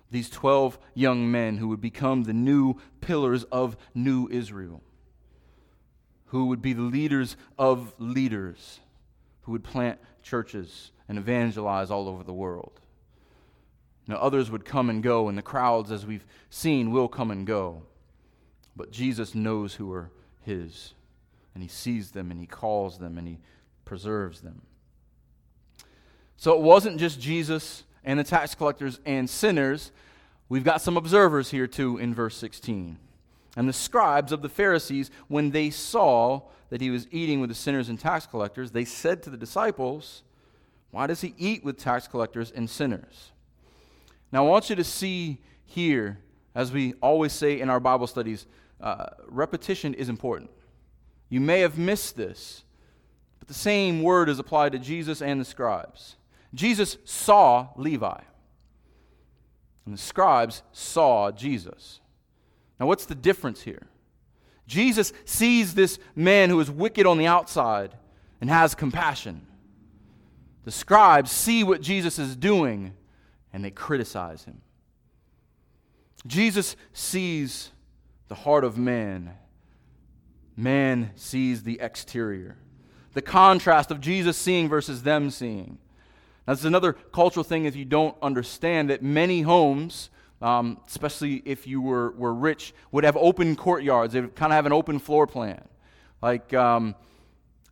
these 0.10 0.30
12 0.30 0.80
young 0.96 1.30
men 1.30 1.58
who 1.58 1.68
would 1.68 1.82
become 1.82 2.24
the 2.24 2.34
new 2.34 2.76
pillars 3.02 3.44
of 3.46 3.78
new 3.94 4.28
Israel 4.32 4.82
who 6.32 6.46
would 6.46 6.62
be 6.62 6.72
the 6.72 6.82
leaders 6.82 7.36
of 7.60 7.94
leaders, 8.00 8.80
who 9.42 9.52
would 9.52 9.66
plant 9.66 10.00
churches 10.24 10.92
and 11.10 11.18
evangelize 11.18 11.92
all 11.92 12.08
over 12.08 12.24
the 12.24 12.34
world. 12.34 12.80
Now, 14.08 14.16
others 14.16 14.50
would 14.50 14.64
come 14.64 14.90
and 14.90 15.04
go, 15.04 15.28
and 15.28 15.38
the 15.38 15.42
crowds, 15.42 15.92
as 15.92 16.06
we've 16.06 16.26
seen, 16.50 16.92
will 16.92 17.10
come 17.10 17.32
and 17.32 17.46
go. 17.46 17.84
But 18.76 18.92
Jesus 18.92 19.36
knows 19.36 19.76
who 19.76 19.92
are 19.92 20.12
his, 20.42 20.94
and 21.54 21.62
he 21.62 21.70
sees 21.70 22.12
them, 22.12 22.32
and 22.32 22.40
he 22.40 22.48
calls 22.48 22.98
them, 22.98 23.18
and 23.18 23.28
he 23.28 23.40
preserves 23.86 24.42
them. 24.42 24.62
So 26.38 26.54
it 26.54 26.62
wasn't 26.62 26.98
just 26.98 27.20
Jesus 27.20 27.84
and 28.04 28.20
the 28.20 28.24
tax 28.24 28.56
collectors 28.56 29.00
and 29.06 29.30
sinners. 29.30 29.92
We've 30.50 30.64
got 30.64 30.82
some 30.82 30.98
observers 30.98 31.52
here, 31.52 31.68
too, 31.68 31.98
in 31.98 32.14
verse 32.14 32.36
16. 32.38 32.98
And 33.56 33.70
the 33.70 33.74
scribes 33.74 34.32
of 34.32 34.42
the 34.42 34.50
Pharisees, 34.50 35.12
when 35.28 35.52
they 35.52 35.70
saw 35.70 36.42
that 36.70 36.82
he 36.82 36.90
was 36.90 37.08
eating 37.12 37.42
with 37.42 37.50
the 37.50 37.56
sinners 37.56 37.90
and 37.90 38.00
tax 38.00 38.26
collectors, 38.26 38.72
they 38.72 38.86
said 38.86 39.22
to 39.24 39.30
the 39.30 39.38
disciples, 39.38 40.24
Why 40.90 41.06
does 41.06 41.22
he 41.22 41.36
eat 41.38 41.64
with 41.64 41.78
tax 41.78 42.08
collectors 42.08 42.50
and 42.52 42.70
sinners? 42.70 43.32
Now, 44.32 44.46
I 44.46 44.50
want 44.50 44.70
you 44.70 44.76
to 44.78 44.84
see 44.84 45.40
here, 45.66 46.20
as 46.54 46.72
we 46.72 46.94
always 47.02 47.34
say 47.34 47.60
in 47.60 47.70
our 47.70 47.80
Bible 47.80 48.08
studies, 48.08 48.46
uh, 48.80 49.08
repetition 49.28 49.94
is 49.94 50.10
important. 50.10 50.50
You 51.30 51.40
may 51.40 51.62
have 51.62 51.78
missed 51.78 52.18
this, 52.18 52.64
but 53.40 53.48
the 53.48 53.54
same 53.54 54.02
word 54.04 54.28
is 54.28 54.40
applied 54.40 54.74
to 54.74 54.80
Jesus 54.80 55.22
and 55.22 55.40
the 55.40 55.46
scribes. 55.46 56.18
Jesus 56.54 56.98
saw 57.06 57.70
Levi, 57.78 58.20
and 59.86 59.94
the 59.94 60.02
scribes 60.02 60.64
saw 60.72 61.32
Jesus. 61.32 62.02
Now, 62.80 62.88
what's 62.88 63.06
the 63.06 63.16
difference 63.16 63.62
here? 63.62 63.88
Jesus 64.68 65.14
sees 65.26 65.74
this 65.74 66.00
man 66.16 66.50
who 66.50 66.60
is 66.60 66.72
wicked 66.72 67.06
on 67.06 67.18
the 67.18 67.28
outside 67.28 67.94
and 68.40 68.50
has 68.50 68.74
compassion. 68.74 69.46
The 70.64 70.72
scribes 70.72 71.32
see 71.32 71.64
what 71.64 71.82
Jesus 71.82 72.20
is 72.20 72.36
doing 72.36 72.94
and 73.54 73.64
they 73.66 73.72
criticize 73.72 74.46
him. 74.46 74.62
Jesus 76.26 76.76
sees 76.94 77.72
the 78.28 78.36
heart 78.36 78.64
of 78.64 78.78
man, 78.78 79.32
man 80.56 81.12
sees 81.16 81.64
the 81.64 81.80
exterior. 81.80 82.58
The 83.14 83.22
contrast 83.22 83.92
of 83.92 84.00
Jesus 84.00 84.38
seeing 84.38 84.70
versus 84.70 85.04
them 85.04 85.30
seeing. 85.32 85.78
Now, 86.48 86.54
this 86.54 86.62
is 86.62 86.66
another 86.66 86.94
cultural 86.94 87.44
thing 87.44 87.66
if 87.66 87.76
you 87.76 87.86
don't 87.86 88.16
understand 88.22 88.90
that 88.90 89.04
many 89.04 89.42
homes 89.42 90.10
um, 90.42 90.80
especially 90.88 91.42
if 91.46 91.68
you 91.68 91.82
were, 91.82 92.12
were 92.12 92.34
rich, 92.34 92.74
would 92.92 93.04
have 93.04 93.16
open 93.16 93.56
courtyards. 93.56 94.14
They 94.14 94.22
would 94.22 94.36
kind 94.36 94.52
of 94.52 94.56
have 94.56 94.66
an 94.66 94.74
open 94.74 95.00
floor 95.00 95.28
plan. 95.28 95.64
Like, 96.22 96.54
um, 96.54 96.96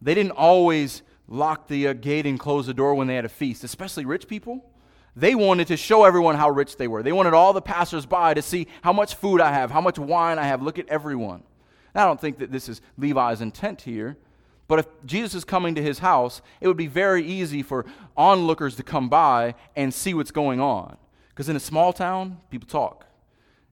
they 0.02 0.14
didn't 0.14 0.34
always 0.34 1.02
lock 1.28 1.68
the 1.68 1.90
uh, 1.90 1.94
gate 1.94 2.26
and 2.26 2.40
close 2.40 2.68
the 2.68 2.74
door 2.74 2.94
when 2.96 3.08
they 3.08 3.16
had 3.16 3.26
a 3.26 3.30
feast, 3.30 3.64
especially 3.64 4.06
rich 4.06 4.28
people. 4.28 4.69
They 5.20 5.36
wanted 5.36 5.68
to 5.68 5.78
show 5.78 6.06
everyone 6.06 6.36
how 6.36 6.50
rich 6.50 6.78
they 6.78 6.88
were. 6.88 7.04
They 7.04 7.12
wanted 7.12 7.34
all 7.34 7.52
the 7.52 7.62
passersby 7.62 8.36
to 8.36 8.42
see 8.42 8.68
how 8.82 8.94
much 8.94 9.16
food 9.16 9.42
I 9.42 9.52
have, 9.52 9.70
how 9.70 9.82
much 9.82 10.00
wine 10.00 10.40
I 10.40 10.46
have. 10.46 10.62
Look 10.62 10.80
at 10.80 10.88
everyone. 10.88 11.44
Now, 11.94 12.04
I 12.04 12.06
don't 12.06 12.22
think 12.22 12.38
that 12.40 12.52
this 12.52 12.70
is 12.70 12.82
Levi's 12.98 13.42
intent 13.42 13.82
here, 13.82 14.18
but 14.68 14.80
if 14.80 14.86
Jesus 15.06 15.34
is 15.34 15.44
coming 15.44 15.76
to 15.76 15.82
his 15.82 16.00
house, 16.00 16.42
it 16.62 16.68
would 16.68 16.78
be 16.78 16.88
very 16.88 17.26
easy 17.26 17.64
for 17.64 17.86
onlookers 18.16 18.76
to 18.78 18.84
come 18.84 19.10
by 19.10 19.56
and 19.76 19.94
see 19.94 20.14
what's 20.14 20.32
going 20.32 20.62
on. 20.62 20.98
Because 21.30 21.50
in 21.50 21.56
a 21.56 21.60
small 21.60 21.92
town, 21.92 22.38
people 22.50 22.68
talk. 22.68 23.06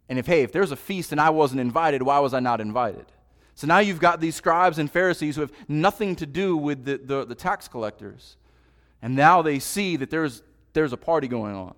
And 0.10 0.18
if, 0.20 0.26
hey, 0.26 0.44
if 0.44 0.52
there's 0.52 0.72
a 0.72 0.76
feast 0.76 1.12
and 1.12 1.22
I 1.22 1.30
wasn't 1.30 1.62
invited, 1.62 2.02
why 2.02 2.20
was 2.20 2.34
I 2.34 2.40
not 2.40 2.60
invited? 2.60 3.06
So 3.56 3.68
now 3.68 3.80
you've 3.80 4.00
got 4.00 4.20
these 4.20 4.36
scribes 4.36 4.80
and 4.80 4.92
Pharisees 4.92 5.36
who 5.36 5.42
have 5.42 5.52
nothing 5.68 6.16
to 6.18 6.26
do 6.26 6.58
with 6.58 6.86
the, 6.86 6.98
the, 6.98 7.26
the 7.26 7.36
tax 7.36 7.68
collectors. 7.68 8.36
And 9.02 9.16
now 9.16 9.42
they 9.42 9.60
see 9.60 9.96
that 9.98 10.10
there's, 10.10 10.44
there's 10.78 10.94
a 10.94 10.98
party 10.98 11.28
going 11.28 11.56
on. 11.56 11.74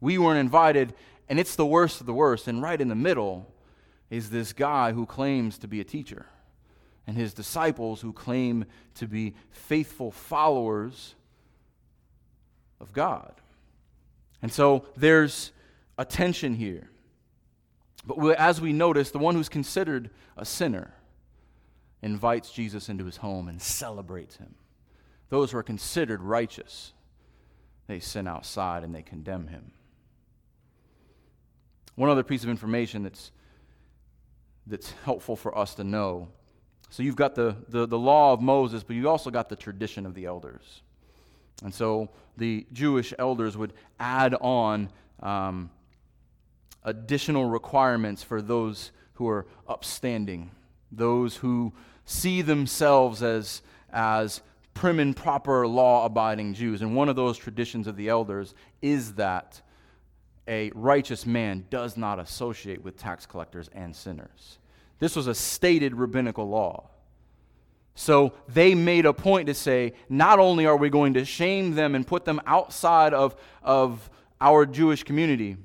We 0.00 0.18
weren't 0.18 0.40
invited, 0.40 0.92
and 1.28 1.38
it's 1.38 1.54
the 1.54 1.64
worst 1.64 2.00
of 2.00 2.06
the 2.06 2.12
worst. 2.12 2.48
And 2.48 2.60
right 2.60 2.80
in 2.80 2.88
the 2.88 2.96
middle 2.96 3.46
is 4.10 4.30
this 4.30 4.52
guy 4.52 4.90
who 4.90 5.06
claims 5.06 5.56
to 5.58 5.68
be 5.68 5.80
a 5.80 5.84
teacher, 5.84 6.26
and 7.06 7.16
his 7.16 7.32
disciples 7.32 8.00
who 8.00 8.12
claim 8.12 8.64
to 8.96 9.06
be 9.06 9.34
faithful 9.52 10.10
followers 10.10 11.14
of 12.80 12.92
God. 12.92 13.34
And 14.42 14.52
so 14.52 14.84
there's 14.96 15.52
a 15.96 16.04
tension 16.04 16.54
here. 16.54 16.90
But 18.04 18.34
as 18.36 18.60
we 18.60 18.72
notice, 18.72 19.12
the 19.12 19.18
one 19.18 19.36
who's 19.36 19.48
considered 19.48 20.10
a 20.36 20.44
sinner 20.44 20.92
invites 22.02 22.50
Jesus 22.50 22.88
into 22.88 23.04
his 23.04 23.18
home 23.18 23.46
and 23.46 23.62
celebrates 23.62 24.38
him. 24.38 24.56
Those 25.28 25.52
who 25.52 25.58
are 25.58 25.62
considered 25.62 26.20
righteous, 26.20 26.94
they 27.86 28.00
sin 28.00 28.26
outside 28.28 28.84
and 28.84 28.94
they 28.94 29.02
condemn 29.02 29.48
him. 29.48 29.72
One 31.96 32.08
other 32.08 32.22
piece 32.22 32.44
of 32.44 32.50
information 32.50 33.02
that's, 33.02 33.32
that's 34.66 34.92
helpful 35.04 35.36
for 35.36 35.56
us 35.56 35.74
to 35.74 35.84
know. 35.84 36.28
So 36.88 37.02
you've 37.02 37.16
got 37.16 37.34
the, 37.34 37.56
the, 37.68 37.86
the 37.86 37.98
law 37.98 38.32
of 38.32 38.40
Moses, 38.40 38.82
but 38.82 38.96
you've 38.96 39.06
also 39.06 39.30
got 39.30 39.48
the 39.48 39.56
tradition 39.56 40.06
of 40.06 40.14
the 40.14 40.24
elders. 40.24 40.82
And 41.62 41.74
so 41.74 42.08
the 42.36 42.66
Jewish 42.72 43.12
elders 43.18 43.56
would 43.56 43.72
add 43.98 44.34
on 44.34 44.88
um, 45.22 45.70
additional 46.82 47.44
requirements 47.44 48.22
for 48.22 48.40
those 48.40 48.92
who 49.14 49.28
are 49.28 49.46
upstanding, 49.68 50.50
those 50.90 51.36
who 51.36 51.72
see 52.06 52.42
themselves 52.42 53.22
as, 53.22 53.62
as 53.92 54.40
prim 54.74 55.00
and 55.00 55.16
proper 55.16 55.66
law 55.66 56.04
abiding 56.04 56.54
Jews. 56.54 56.82
And 56.82 56.94
one 56.94 57.08
of 57.08 57.16
those 57.16 57.36
traditions 57.36 57.86
of 57.86 57.96
the 57.96 58.08
elders 58.08 58.54
is 58.80 59.14
that 59.14 59.60
a 60.48 60.70
righteous 60.74 61.26
man 61.26 61.66
does 61.70 61.96
not 61.96 62.18
associate 62.18 62.82
with 62.82 62.96
tax 62.96 63.26
collectors 63.26 63.68
and 63.72 63.94
sinners. 63.94 64.58
This 64.98 65.16
was 65.16 65.26
a 65.26 65.34
stated 65.34 65.94
rabbinical 65.94 66.48
law. 66.48 66.90
So 67.94 68.32
they 68.48 68.74
made 68.74 69.06
a 69.06 69.12
point 69.12 69.46
to 69.48 69.54
say, 69.54 69.92
not 70.08 70.38
only 70.38 70.66
are 70.66 70.76
we 70.76 70.88
going 70.88 71.14
to 71.14 71.24
shame 71.24 71.74
them 71.74 71.94
and 71.94 72.06
put 72.06 72.24
them 72.24 72.40
outside 72.46 73.12
of, 73.12 73.36
of 73.62 74.08
our 74.40 74.64
Jewish 74.64 75.02
community, 75.02 75.56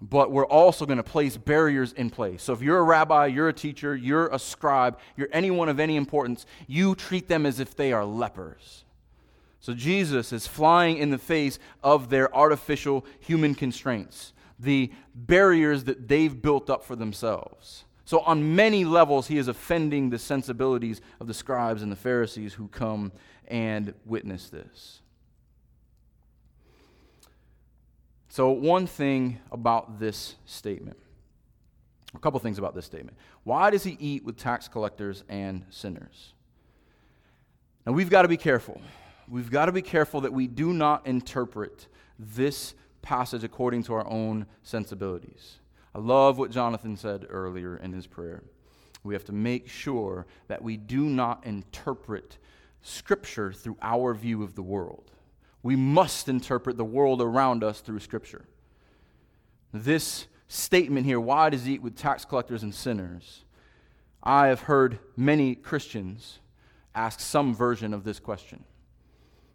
but 0.00 0.30
we're 0.30 0.46
also 0.46 0.86
going 0.86 0.96
to 0.96 1.02
place 1.02 1.36
barriers 1.36 1.92
in 1.92 2.10
place. 2.10 2.42
So 2.42 2.52
if 2.52 2.62
you're 2.62 2.78
a 2.78 2.82
rabbi, 2.82 3.26
you're 3.26 3.48
a 3.48 3.52
teacher, 3.52 3.94
you're 3.94 4.28
a 4.28 4.38
scribe, 4.38 4.98
you're 5.16 5.28
anyone 5.32 5.68
of 5.68 5.78
any 5.78 5.96
importance, 5.96 6.46
you 6.66 6.94
treat 6.94 7.28
them 7.28 7.44
as 7.44 7.60
if 7.60 7.76
they 7.76 7.92
are 7.92 8.04
lepers. 8.04 8.84
So 9.60 9.74
Jesus 9.74 10.32
is 10.32 10.46
flying 10.46 10.96
in 10.96 11.10
the 11.10 11.18
face 11.18 11.58
of 11.82 12.08
their 12.08 12.34
artificial 12.34 13.04
human 13.20 13.54
constraints, 13.54 14.32
the 14.58 14.90
barriers 15.14 15.84
that 15.84 16.08
they've 16.08 16.40
built 16.40 16.70
up 16.70 16.82
for 16.82 16.96
themselves. 16.96 17.84
So, 18.06 18.20
on 18.20 18.56
many 18.56 18.84
levels, 18.84 19.28
he 19.28 19.38
is 19.38 19.46
offending 19.46 20.10
the 20.10 20.18
sensibilities 20.18 21.00
of 21.20 21.28
the 21.28 21.34
scribes 21.34 21.80
and 21.80 21.92
the 21.92 21.96
Pharisees 21.96 22.54
who 22.54 22.66
come 22.66 23.12
and 23.46 23.94
witness 24.04 24.48
this. 24.48 24.99
So, 28.32 28.50
one 28.50 28.86
thing 28.86 29.40
about 29.50 29.98
this 29.98 30.36
statement, 30.46 30.96
a 32.14 32.18
couple 32.20 32.38
things 32.38 32.58
about 32.58 32.76
this 32.76 32.86
statement. 32.86 33.16
Why 33.42 33.70
does 33.70 33.82
he 33.82 33.96
eat 33.98 34.24
with 34.24 34.36
tax 34.36 34.68
collectors 34.68 35.24
and 35.28 35.64
sinners? 35.68 36.32
Now, 37.84 37.90
we've 37.90 38.08
got 38.08 38.22
to 38.22 38.28
be 38.28 38.36
careful. 38.36 38.80
We've 39.28 39.50
got 39.50 39.66
to 39.66 39.72
be 39.72 39.82
careful 39.82 40.20
that 40.20 40.32
we 40.32 40.46
do 40.46 40.72
not 40.72 41.08
interpret 41.08 41.88
this 42.20 42.74
passage 43.02 43.42
according 43.42 43.82
to 43.84 43.94
our 43.94 44.06
own 44.06 44.46
sensibilities. 44.62 45.58
I 45.92 45.98
love 45.98 46.38
what 46.38 46.52
Jonathan 46.52 46.96
said 46.96 47.26
earlier 47.28 47.78
in 47.78 47.92
his 47.92 48.06
prayer. 48.06 48.44
We 49.02 49.12
have 49.14 49.24
to 49.24 49.32
make 49.32 49.68
sure 49.68 50.24
that 50.46 50.62
we 50.62 50.76
do 50.76 51.06
not 51.06 51.44
interpret 51.44 52.38
Scripture 52.80 53.52
through 53.52 53.76
our 53.82 54.14
view 54.14 54.44
of 54.44 54.54
the 54.54 54.62
world. 54.62 55.10
We 55.62 55.76
must 55.76 56.28
interpret 56.28 56.76
the 56.76 56.84
world 56.84 57.20
around 57.20 57.62
us 57.62 57.80
through 57.80 58.00
Scripture. 58.00 58.46
This 59.72 60.26
statement 60.48 61.06
here, 61.06 61.20
why 61.20 61.50
does 61.50 61.64
he 61.64 61.74
eat 61.74 61.82
with 61.82 61.96
tax 61.96 62.24
collectors 62.24 62.62
and 62.62 62.74
sinners? 62.74 63.44
I 64.22 64.48
have 64.48 64.62
heard 64.62 64.98
many 65.16 65.54
Christians 65.54 66.40
ask 66.94 67.20
some 67.20 67.54
version 67.54 67.94
of 67.94 68.04
this 68.04 68.18
question 68.18 68.64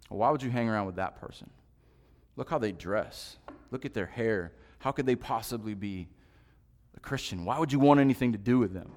Why 0.08 0.30
would 0.30 0.42
you 0.42 0.50
hang 0.50 0.68
around 0.68 0.86
with 0.86 0.96
that 0.96 1.20
person? 1.20 1.50
Look 2.36 2.50
how 2.50 2.58
they 2.58 2.72
dress, 2.72 3.36
look 3.70 3.84
at 3.84 3.94
their 3.94 4.06
hair. 4.06 4.52
How 4.78 4.92
could 4.92 5.06
they 5.06 5.16
possibly 5.16 5.74
be 5.74 6.06
a 6.96 7.00
Christian? 7.00 7.44
Why 7.44 7.58
would 7.58 7.72
you 7.72 7.78
want 7.78 7.98
anything 7.98 8.32
to 8.32 8.38
do 8.38 8.58
with 8.58 8.72
them? 8.72 8.92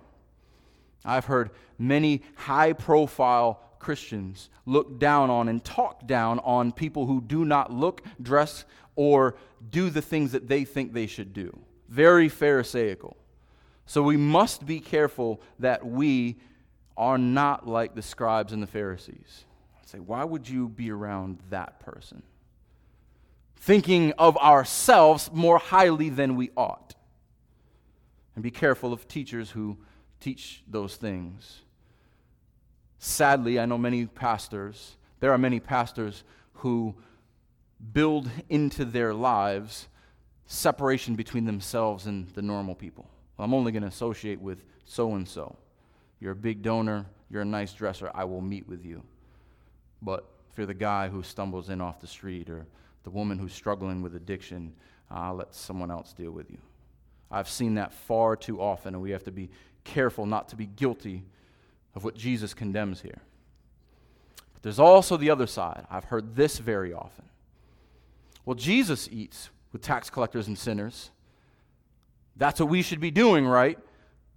I've 1.05 1.25
heard 1.25 1.51
many 1.77 2.21
high 2.35 2.73
profile 2.73 3.61
Christians 3.79 4.49
look 4.65 4.99
down 4.99 5.29
on 5.29 5.47
and 5.47 5.63
talk 5.63 6.05
down 6.05 6.39
on 6.39 6.71
people 6.71 7.05
who 7.05 7.21
do 7.21 7.45
not 7.45 7.71
look, 7.71 8.01
dress, 8.21 8.65
or 8.95 9.35
do 9.69 9.89
the 9.89 10.01
things 10.01 10.33
that 10.33 10.47
they 10.47 10.65
think 10.65 10.93
they 10.93 11.07
should 11.07 11.33
do. 11.33 11.57
Very 11.87 12.29
Pharisaical. 12.29 13.17
So 13.85 14.03
we 14.03 14.17
must 14.17 14.65
be 14.65 14.79
careful 14.79 15.41
that 15.59 15.85
we 15.85 16.37
are 16.95 17.17
not 17.17 17.67
like 17.67 17.95
the 17.95 18.01
scribes 18.01 18.53
and 18.53 18.61
the 18.61 18.67
Pharisees. 18.67 19.45
I 19.81 19.85
say, 19.85 19.99
why 19.99 20.23
would 20.23 20.47
you 20.47 20.69
be 20.69 20.91
around 20.91 21.39
that 21.49 21.79
person? 21.79 22.21
Thinking 23.55 24.13
of 24.17 24.37
ourselves 24.37 25.31
more 25.33 25.57
highly 25.57 26.09
than 26.09 26.35
we 26.35 26.51
ought. 26.55 26.93
And 28.35 28.43
be 28.43 28.51
careful 28.51 28.93
of 28.93 29.07
teachers 29.07 29.49
who 29.51 29.77
teach 30.19 30.61
those 30.67 30.95
things. 30.95 31.61
Sadly, 32.99 33.59
I 33.59 33.65
know 33.65 33.77
many 33.77 34.05
pastors, 34.05 34.97
there 35.21 35.31
are 35.31 35.37
many 35.37 35.61
pastors 35.61 36.25
who 36.55 36.93
build 37.93 38.29
into 38.49 38.83
their 38.83 39.13
lives 39.13 39.87
separation 40.45 41.15
between 41.15 41.45
themselves 41.45 42.07
and 42.07 42.27
the 42.29 42.41
normal 42.41 42.75
people. 42.75 43.09
Well, 43.37 43.45
I'm 43.45 43.53
only 43.53 43.71
going 43.71 43.83
to 43.83 43.87
associate 43.87 44.41
with 44.41 44.65
so 44.83 45.15
and 45.15 45.25
so. 45.25 45.55
You're 46.19 46.33
a 46.33 46.35
big 46.35 46.61
donor, 46.61 47.05
you're 47.29 47.43
a 47.43 47.45
nice 47.45 47.71
dresser, 47.71 48.11
I 48.13 48.25
will 48.25 48.41
meet 48.41 48.67
with 48.67 48.83
you. 48.83 49.01
But 50.01 50.25
if 50.51 50.57
you're 50.57 50.67
the 50.67 50.73
guy 50.73 51.07
who 51.07 51.23
stumbles 51.23 51.69
in 51.69 51.79
off 51.79 52.01
the 52.01 52.07
street 52.07 52.49
or 52.49 52.65
the 53.03 53.09
woman 53.09 53.39
who's 53.39 53.53
struggling 53.53 54.01
with 54.01 54.15
addiction, 54.15 54.73
I'll 55.09 55.35
let 55.35 55.55
someone 55.55 55.89
else 55.89 56.11
deal 56.11 56.31
with 56.31 56.51
you. 56.51 56.57
I've 57.31 57.47
seen 57.47 57.75
that 57.75 57.93
far 57.93 58.35
too 58.35 58.59
often, 58.59 58.93
and 58.93 59.01
we 59.01 59.11
have 59.11 59.23
to 59.23 59.31
be 59.31 59.49
careful 59.85 60.25
not 60.25 60.49
to 60.49 60.57
be 60.57 60.65
guilty 60.65 61.23
of 61.95 62.03
what 62.03 62.15
Jesus 62.15 62.53
condemns 62.53 63.01
here. 63.01 63.21
But 64.53 64.63
there's 64.63 64.79
also 64.79 65.17
the 65.17 65.29
other 65.29 65.47
side. 65.47 65.85
I've 65.89 66.05
heard 66.05 66.35
this 66.35 66.59
very 66.59 66.93
often. 66.93 67.25
Well, 68.45 68.55
Jesus 68.55 69.09
eats 69.11 69.49
with 69.71 69.81
tax 69.81 70.09
collectors 70.09 70.47
and 70.47 70.57
sinners. 70.57 71.11
That's 72.35 72.59
what 72.59 72.69
we 72.69 72.81
should 72.81 72.99
be 72.99 73.11
doing, 73.11 73.45
right? 73.45 73.77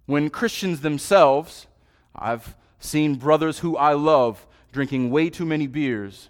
When 0.05 0.29
Christians 0.29 0.81
themselves, 0.81 1.67
I've 2.15 2.55
seen 2.79 3.15
brothers 3.15 3.59
who 3.59 3.77
I 3.77 3.93
love 3.93 4.45
drinking 4.71 5.09
way 5.09 5.29
too 5.29 5.45
many 5.45 5.67
beers, 5.67 6.29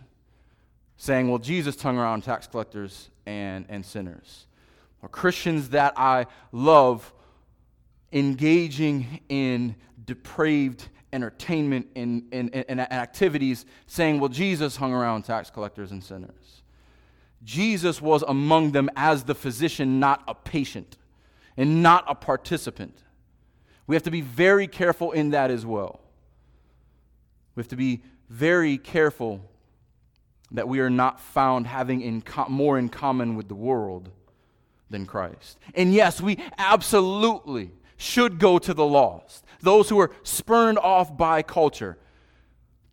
saying, 0.97 1.29
well, 1.29 1.39
Jesus 1.39 1.81
hung 1.81 1.97
around 1.97 2.23
tax 2.23 2.45
collectors 2.45 3.09
and, 3.25 3.65
and 3.69 3.85
sinners. 3.85 4.45
Or 5.01 5.09
Christians 5.09 5.69
that 5.69 5.93
I 5.97 6.27
love 6.51 7.11
engaging 8.11 9.21
in 9.27 9.75
depraved 10.05 10.87
entertainment 11.13 11.87
and, 11.95 12.23
and, 12.31 12.53
and, 12.53 12.81
activities, 12.81 13.65
saying, 13.87 14.19
well, 14.19 14.29
Jesus 14.29 14.75
hung 14.75 14.91
around 14.91 15.23
tax 15.23 15.49
collectors 15.49 15.91
and 15.91 16.03
sinners. 16.03 16.63
Jesus 17.43 18.01
was 18.01 18.23
among 18.23 18.71
them 18.71 18.89
as 18.95 19.23
the 19.23 19.35
physician, 19.35 19.99
not 19.99 20.23
a 20.27 20.35
patient, 20.35 20.97
and 21.55 21.83
not 21.83 22.03
a 22.07 22.15
participant. 22.15 23.03
We 23.85 23.95
have 23.95 24.03
to 24.03 24.11
be 24.11 24.21
very 24.21 24.67
careful 24.67 25.11
in 25.11 25.31
that 25.31 25.51
as 25.51 25.65
well. 25.65 25.99
We 27.55 27.61
have 27.61 27.67
to 27.69 27.75
be 27.75 28.01
very 28.29 28.77
careful 28.77 29.41
that 30.51 30.67
we 30.67 30.79
are 30.79 30.89
not 30.89 31.19
found 31.19 31.67
having 31.67 32.01
in 32.01 32.23
more 32.47 32.77
in 32.77 32.89
common 32.89 33.35
with 33.35 33.47
the 33.47 33.55
world 33.55 34.09
than 34.89 35.05
Christ. 35.05 35.57
And 35.75 35.93
yes, 35.93 36.21
we 36.21 36.37
absolutely 36.57 37.71
should 38.03 38.37
go 38.37 38.59
to 38.59 38.73
the 38.73 38.85
lost, 38.85 39.45
those 39.61 39.87
who 39.87 39.97
are 39.99 40.11
spurned 40.23 40.77
off 40.77 41.15
by 41.15 41.41
culture, 41.41 41.97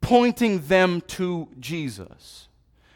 pointing 0.00 0.60
them 0.68 1.00
to 1.02 1.48
Jesus, 1.58 2.48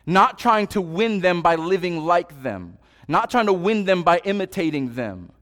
not 0.06 0.38
trying 0.38 0.68
to 0.68 0.80
win 0.80 1.20
them 1.20 1.42
by 1.42 1.56
living 1.56 2.04
like 2.04 2.42
them, 2.42 2.78
not 3.08 3.30
trying 3.30 3.46
to 3.46 3.52
win 3.52 3.84
them 3.84 4.04
by 4.04 4.18
imitating 4.24 4.94
them, 4.94 5.32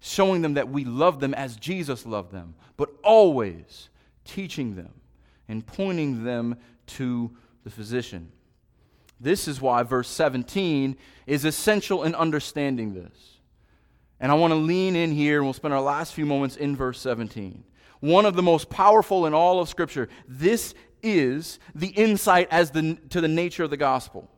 showing 0.00 0.40
them 0.40 0.54
that 0.54 0.70
we 0.70 0.84
love 0.84 1.20
them 1.20 1.34
as 1.34 1.56
Jesus 1.56 2.06
loved 2.06 2.32
them, 2.32 2.54
but 2.78 2.88
always 3.04 3.90
teaching 4.24 4.76
them 4.76 4.94
and 5.46 5.66
pointing 5.66 6.24
them 6.24 6.56
to 6.86 7.30
the 7.64 7.70
physician. 7.70 8.32
This 9.20 9.46
is 9.46 9.60
why 9.60 9.82
verse 9.82 10.08
17 10.08 10.96
is 11.26 11.44
essential 11.44 12.02
in 12.04 12.14
understanding 12.14 12.94
this. 12.94 13.37
And 14.20 14.32
I 14.32 14.34
want 14.34 14.52
to 14.52 14.56
lean 14.56 14.96
in 14.96 15.12
here 15.12 15.36
and 15.36 15.46
we'll 15.46 15.52
spend 15.52 15.74
our 15.74 15.80
last 15.80 16.12
few 16.12 16.26
moments 16.26 16.56
in 16.56 16.74
verse 16.74 17.00
17. 17.00 17.62
One 18.00 18.26
of 18.26 18.34
the 18.34 18.42
most 18.42 18.70
powerful 18.70 19.26
in 19.26 19.34
all 19.34 19.60
of 19.60 19.68
Scripture. 19.68 20.08
This 20.26 20.74
is 21.02 21.58
the 21.74 21.88
insight 21.88 22.48
as 22.50 22.70
the, 22.70 22.96
to 23.10 23.20
the 23.20 23.28
nature 23.28 23.64
of 23.64 23.70
the 23.70 23.76
gospel. 23.76 24.28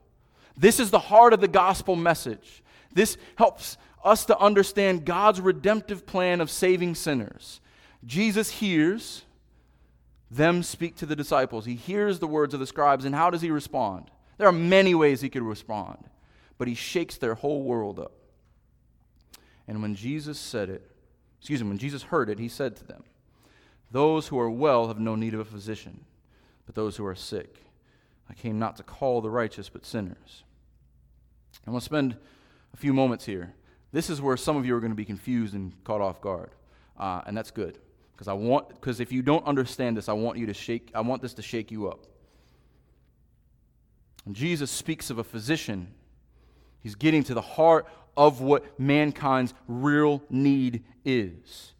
This 0.56 0.80
is 0.80 0.90
the 0.90 0.98
heart 0.98 1.32
of 1.32 1.40
the 1.40 1.48
gospel 1.48 1.96
message. 1.96 2.62
This 2.92 3.16
helps 3.36 3.78
us 4.04 4.24
to 4.26 4.38
understand 4.38 5.04
God's 5.04 5.40
redemptive 5.40 6.06
plan 6.06 6.40
of 6.40 6.50
saving 6.50 6.94
sinners. 6.94 7.60
Jesus 8.04 8.50
hears 8.50 9.24
them 10.30 10.62
speak 10.62 10.96
to 10.96 11.06
the 11.06 11.16
disciples. 11.16 11.64
He 11.64 11.74
hears 11.74 12.18
the 12.18 12.26
words 12.26 12.54
of 12.54 12.60
the 12.60 12.66
scribes, 12.66 13.04
and 13.04 13.14
how 13.14 13.30
does 13.30 13.42
he 13.42 13.50
respond? 13.50 14.10
There 14.38 14.48
are 14.48 14.52
many 14.52 14.94
ways 14.94 15.20
he 15.20 15.28
could 15.28 15.42
respond, 15.42 16.04
but 16.56 16.68
he 16.68 16.74
shakes 16.74 17.18
their 17.18 17.34
whole 17.34 17.62
world 17.62 17.98
up. 17.98 18.12
And 19.70 19.80
when 19.80 19.94
Jesus 19.94 20.36
said 20.36 20.68
it, 20.68 20.82
excuse 21.38 21.62
me, 21.62 21.68
when 21.68 21.78
Jesus 21.78 22.02
heard 22.02 22.28
it, 22.28 22.40
he 22.40 22.48
said 22.48 22.74
to 22.74 22.84
them, 22.84 23.04
Those 23.92 24.26
who 24.26 24.36
are 24.40 24.50
well 24.50 24.88
have 24.88 24.98
no 24.98 25.14
need 25.14 25.32
of 25.32 25.38
a 25.38 25.44
physician, 25.44 26.04
but 26.66 26.74
those 26.74 26.96
who 26.96 27.06
are 27.06 27.14
sick. 27.14 27.62
I 28.28 28.34
came 28.34 28.58
not 28.58 28.76
to 28.78 28.82
call 28.82 29.20
the 29.20 29.30
righteous, 29.30 29.68
but 29.68 29.86
sinners. 29.86 30.42
I'm 31.64 31.72
going 31.72 31.78
to 31.78 31.84
spend 31.84 32.16
a 32.74 32.76
few 32.76 32.92
moments 32.92 33.24
here. 33.24 33.54
This 33.92 34.10
is 34.10 34.20
where 34.20 34.36
some 34.36 34.56
of 34.56 34.66
you 34.66 34.74
are 34.74 34.80
going 34.80 34.90
to 34.90 34.96
be 34.96 35.04
confused 35.04 35.54
and 35.54 35.72
caught 35.84 36.00
off 36.00 36.20
guard, 36.20 36.50
uh, 36.98 37.22
and 37.26 37.36
that's 37.36 37.52
good 37.52 37.78
because 38.10 38.26
I 38.26 38.32
want 38.32 38.70
because 38.70 38.98
if 38.98 39.12
you 39.12 39.22
don't 39.22 39.46
understand 39.46 39.96
this, 39.96 40.08
I 40.08 40.14
want 40.14 40.36
you 40.36 40.46
to 40.46 40.54
shake. 40.54 40.90
I 40.96 41.00
want 41.00 41.22
this 41.22 41.34
to 41.34 41.42
shake 41.42 41.70
you 41.70 41.86
up. 41.86 42.06
When 44.24 44.34
Jesus 44.34 44.68
speaks 44.68 45.10
of 45.10 45.18
a 45.18 45.24
physician, 45.24 45.94
he's 46.80 46.96
getting 46.96 47.22
to 47.22 47.34
the 47.34 47.40
heart 47.40 47.86
of 48.16 48.40
what 48.40 48.78
mankind's 48.78 49.54
real 49.68 50.22
need 50.30 50.84
is. 51.04 51.72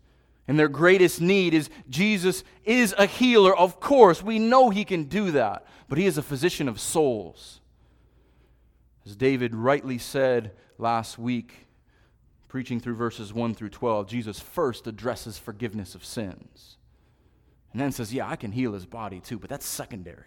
And 0.48 0.58
their 0.58 0.68
greatest 0.68 1.20
need 1.20 1.54
is 1.54 1.70
Jesus 1.88 2.42
is 2.64 2.94
a 2.98 3.06
healer, 3.06 3.56
of 3.56 3.78
course. 3.78 4.22
We 4.22 4.38
know 4.38 4.70
he 4.70 4.84
can 4.84 5.04
do 5.04 5.30
that, 5.30 5.64
but 5.88 5.98
he 5.98 6.06
is 6.06 6.18
a 6.18 6.22
physician 6.22 6.68
of 6.68 6.80
souls. 6.80 7.60
As 9.06 9.14
David 9.14 9.54
rightly 9.54 9.98
said 9.98 10.52
last 10.76 11.18
week, 11.18 11.68
preaching 12.48 12.80
through 12.80 12.96
verses 12.96 13.32
1 13.32 13.54
through 13.54 13.68
12, 13.68 14.08
Jesus 14.08 14.40
first 14.40 14.86
addresses 14.86 15.38
forgiveness 15.38 15.94
of 15.94 16.04
sins. 16.04 16.78
And 17.72 17.80
then 17.80 17.92
says, 17.92 18.12
Yeah, 18.12 18.28
I 18.28 18.36
can 18.36 18.52
heal 18.52 18.72
his 18.72 18.86
body 18.86 19.20
too, 19.20 19.38
but 19.38 19.48
that's 19.48 19.66
secondary. 19.66 20.26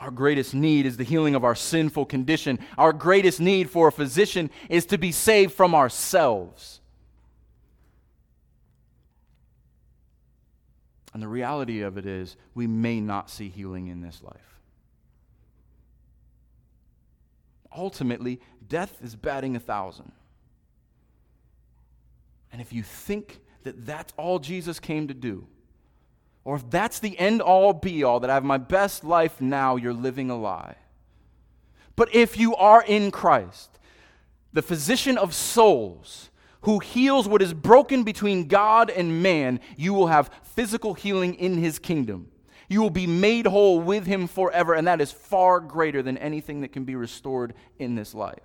Our 0.00 0.10
greatest 0.10 0.54
need 0.54 0.86
is 0.86 0.96
the 0.96 1.04
healing 1.04 1.34
of 1.34 1.44
our 1.44 1.54
sinful 1.54 2.06
condition. 2.06 2.58
Our 2.76 2.92
greatest 2.92 3.40
need 3.40 3.70
for 3.70 3.88
a 3.88 3.92
physician 3.92 4.50
is 4.68 4.86
to 4.86 4.98
be 4.98 5.12
saved 5.12 5.52
from 5.52 5.74
ourselves. 5.74 6.80
And 11.12 11.22
the 11.22 11.28
reality 11.28 11.82
of 11.82 11.96
it 11.96 12.06
is, 12.06 12.36
we 12.54 12.66
may 12.66 13.00
not 13.00 13.30
see 13.30 13.48
healing 13.48 13.86
in 13.86 14.00
this 14.00 14.20
life. 14.20 14.54
ultimately, 17.76 18.40
death 18.68 18.96
is 19.02 19.16
batting 19.16 19.56
a 19.56 19.60
thousand. 19.60 20.12
And 22.52 22.60
if 22.60 22.72
you 22.72 22.82
think 22.82 23.40
that 23.64 23.84
that's 23.84 24.12
all 24.16 24.38
Jesus 24.38 24.78
came 24.78 25.08
to 25.08 25.14
do, 25.14 25.46
or 26.44 26.56
if 26.56 26.68
that's 26.70 26.98
the 26.98 27.18
end 27.18 27.40
all 27.40 27.72
be 27.72 28.04
all, 28.04 28.20
that 28.20 28.30
I 28.30 28.34
have 28.34 28.44
my 28.44 28.58
best 28.58 29.02
life 29.04 29.40
now, 29.40 29.76
you're 29.76 29.94
living 29.94 30.30
a 30.30 30.36
lie. 30.36 30.76
But 31.96 32.14
if 32.14 32.38
you 32.38 32.54
are 32.56 32.82
in 32.82 33.10
Christ, 33.10 33.78
the 34.52 34.62
physician 34.62 35.16
of 35.16 35.34
souls, 35.34 36.30
who 36.62 36.78
heals 36.78 37.28
what 37.28 37.42
is 37.42 37.52
broken 37.52 38.04
between 38.04 38.48
God 38.48 38.90
and 38.90 39.22
man, 39.22 39.60
you 39.76 39.92
will 39.94 40.06
have 40.06 40.30
physical 40.42 40.94
healing 40.94 41.34
in 41.34 41.58
his 41.58 41.78
kingdom. 41.78 42.30
You 42.68 42.80
will 42.80 42.90
be 42.90 43.06
made 43.06 43.46
whole 43.46 43.80
with 43.80 44.06
him 44.06 44.26
forever, 44.26 44.74
and 44.74 44.86
that 44.86 45.00
is 45.00 45.12
far 45.12 45.60
greater 45.60 46.02
than 46.02 46.16
anything 46.18 46.62
that 46.62 46.72
can 46.72 46.84
be 46.84 46.96
restored 46.96 47.54
in 47.78 47.94
this 47.94 48.14
life. 48.14 48.38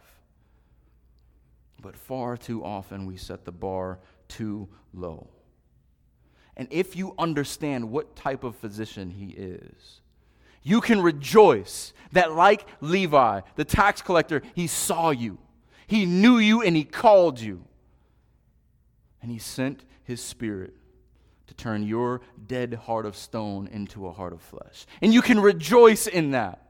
But 1.82 1.96
far 1.96 2.36
too 2.36 2.64
often 2.64 3.06
we 3.06 3.16
set 3.16 3.46
the 3.46 3.54
bar 3.54 4.00
too 4.28 4.68
low. 4.94 5.30
And 6.60 6.68
if 6.72 6.98
you 6.98 7.16
understand 7.18 7.90
what 7.90 8.18
type 8.18 8.44
of 8.44 8.54
physician 8.54 9.12
he 9.12 9.28
is, 9.28 10.02
you 10.62 10.82
can 10.82 11.02
rejoice 11.02 11.94
that, 12.12 12.34
like 12.34 12.68
Levi, 12.82 13.40
the 13.56 13.64
tax 13.64 14.02
collector, 14.02 14.42
he 14.56 14.68
saw 14.68 15.12
you, 15.12 15.38
he 15.88 16.06
knew 16.06 16.38
you, 16.38 16.62
and 16.62 16.76
he 16.76 16.84
called 16.84 17.40
you. 17.40 17.64
And 19.22 19.32
he 19.32 19.40
sent 19.40 19.86
his 20.04 20.20
spirit 20.22 20.74
to 21.48 21.54
turn 21.54 21.84
your 21.84 22.20
dead 22.46 22.74
heart 22.74 23.06
of 23.06 23.16
stone 23.16 23.70
into 23.72 24.08
a 24.08 24.12
heart 24.12 24.34
of 24.34 24.42
flesh. 24.42 24.86
And 25.02 25.14
you 25.14 25.22
can 25.22 25.40
rejoice 25.40 26.08
in 26.08 26.32
that. 26.32 26.66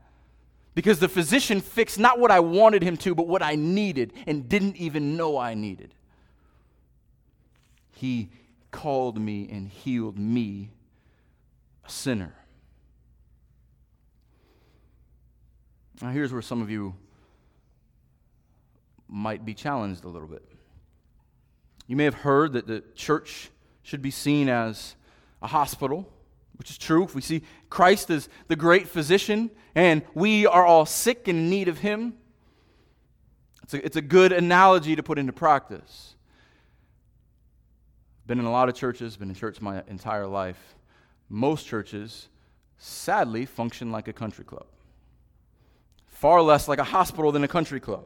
Because 0.76 1.00
the 1.00 1.10
physician 1.10 1.62
fixed 1.62 1.98
not 1.98 2.20
what 2.20 2.30
I 2.30 2.42
wanted 2.42 2.84
him 2.84 2.96
to, 2.98 3.16
but 3.16 3.28
what 3.28 3.42
I 3.42 3.56
needed 3.56 4.14
and 4.28 4.48
didn't 4.48 4.78
even 4.78 5.18
know 5.18 5.36
I 5.36 5.56
needed. 5.56 5.96
He 7.94 8.30
called 8.72 9.20
me 9.20 9.48
and 9.52 9.68
healed 9.68 10.18
me, 10.18 10.72
a 11.86 11.90
sinner. 11.90 12.34
Now, 16.02 16.12
here's 16.12 16.32
where 16.32 16.42
some 16.42 16.62
of 16.62 16.70
you 16.70 16.96
might 19.08 19.46
be 19.46 19.54
challenged 19.54 20.04
a 20.06 20.08
little 20.08 20.28
bit. 20.28 20.44
You 21.88 21.96
may 21.96 22.06
have 22.06 22.14
heard 22.14 22.54
that 22.54 22.68
the 22.68 22.84
church 22.96 23.50
should 23.82 24.02
be 24.02 24.12
seen 24.12 24.48
as 24.48 24.96
a 25.42 25.48
hospital, 25.48 26.08
which 26.58 26.70
is 26.70 26.78
true. 26.78 27.04
If 27.04 27.16
we 27.16 27.22
see 27.22 27.42
Christ 27.70 28.10
as 28.12 28.30
the 28.48 28.56
great 28.56 28.88
physician 28.88 29.50
and 29.74 30.04
we 30.14 30.46
are 30.46 30.66
all 30.66 30.86
sick 30.86 31.28
and 31.28 31.40
in 31.40 31.50
need 31.50 31.68
of 31.68 31.80
him, 31.80 32.14
it's 33.64 33.74
a, 33.74 33.86
it's 33.86 33.98
a 33.98 34.02
good 34.02 34.32
analogy 34.32 34.96
to 34.96 35.04
put 35.04 35.18
into 35.18 35.34
practice. 35.34 36.16
Been 38.30 38.38
in 38.38 38.46
a 38.46 38.52
lot 38.52 38.70
of 38.70 38.76
churches, 38.76 39.18
been 39.18 39.30
in 39.30 39.34
church 39.34 39.60
my 39.60 39.82
entire 39.88 40.28
life. 40.28 40.76
Most 41.30 41.66
churches, 41.66 42.28
sadly, 42.78 43.48
function 43.48 43.92
like 43.92 44.08
a 44.08 44.14
country 44.14 44.46
club. 44.46 44.68
Far 46.06 46.40
less 46.44 46.68
like 46.68 46.78
a 46.78 46.84
hospital 46.84 47.32
than 47.32 47.44
a 47.44 47.48
country 47.48 47.80
club. 47.80 48.06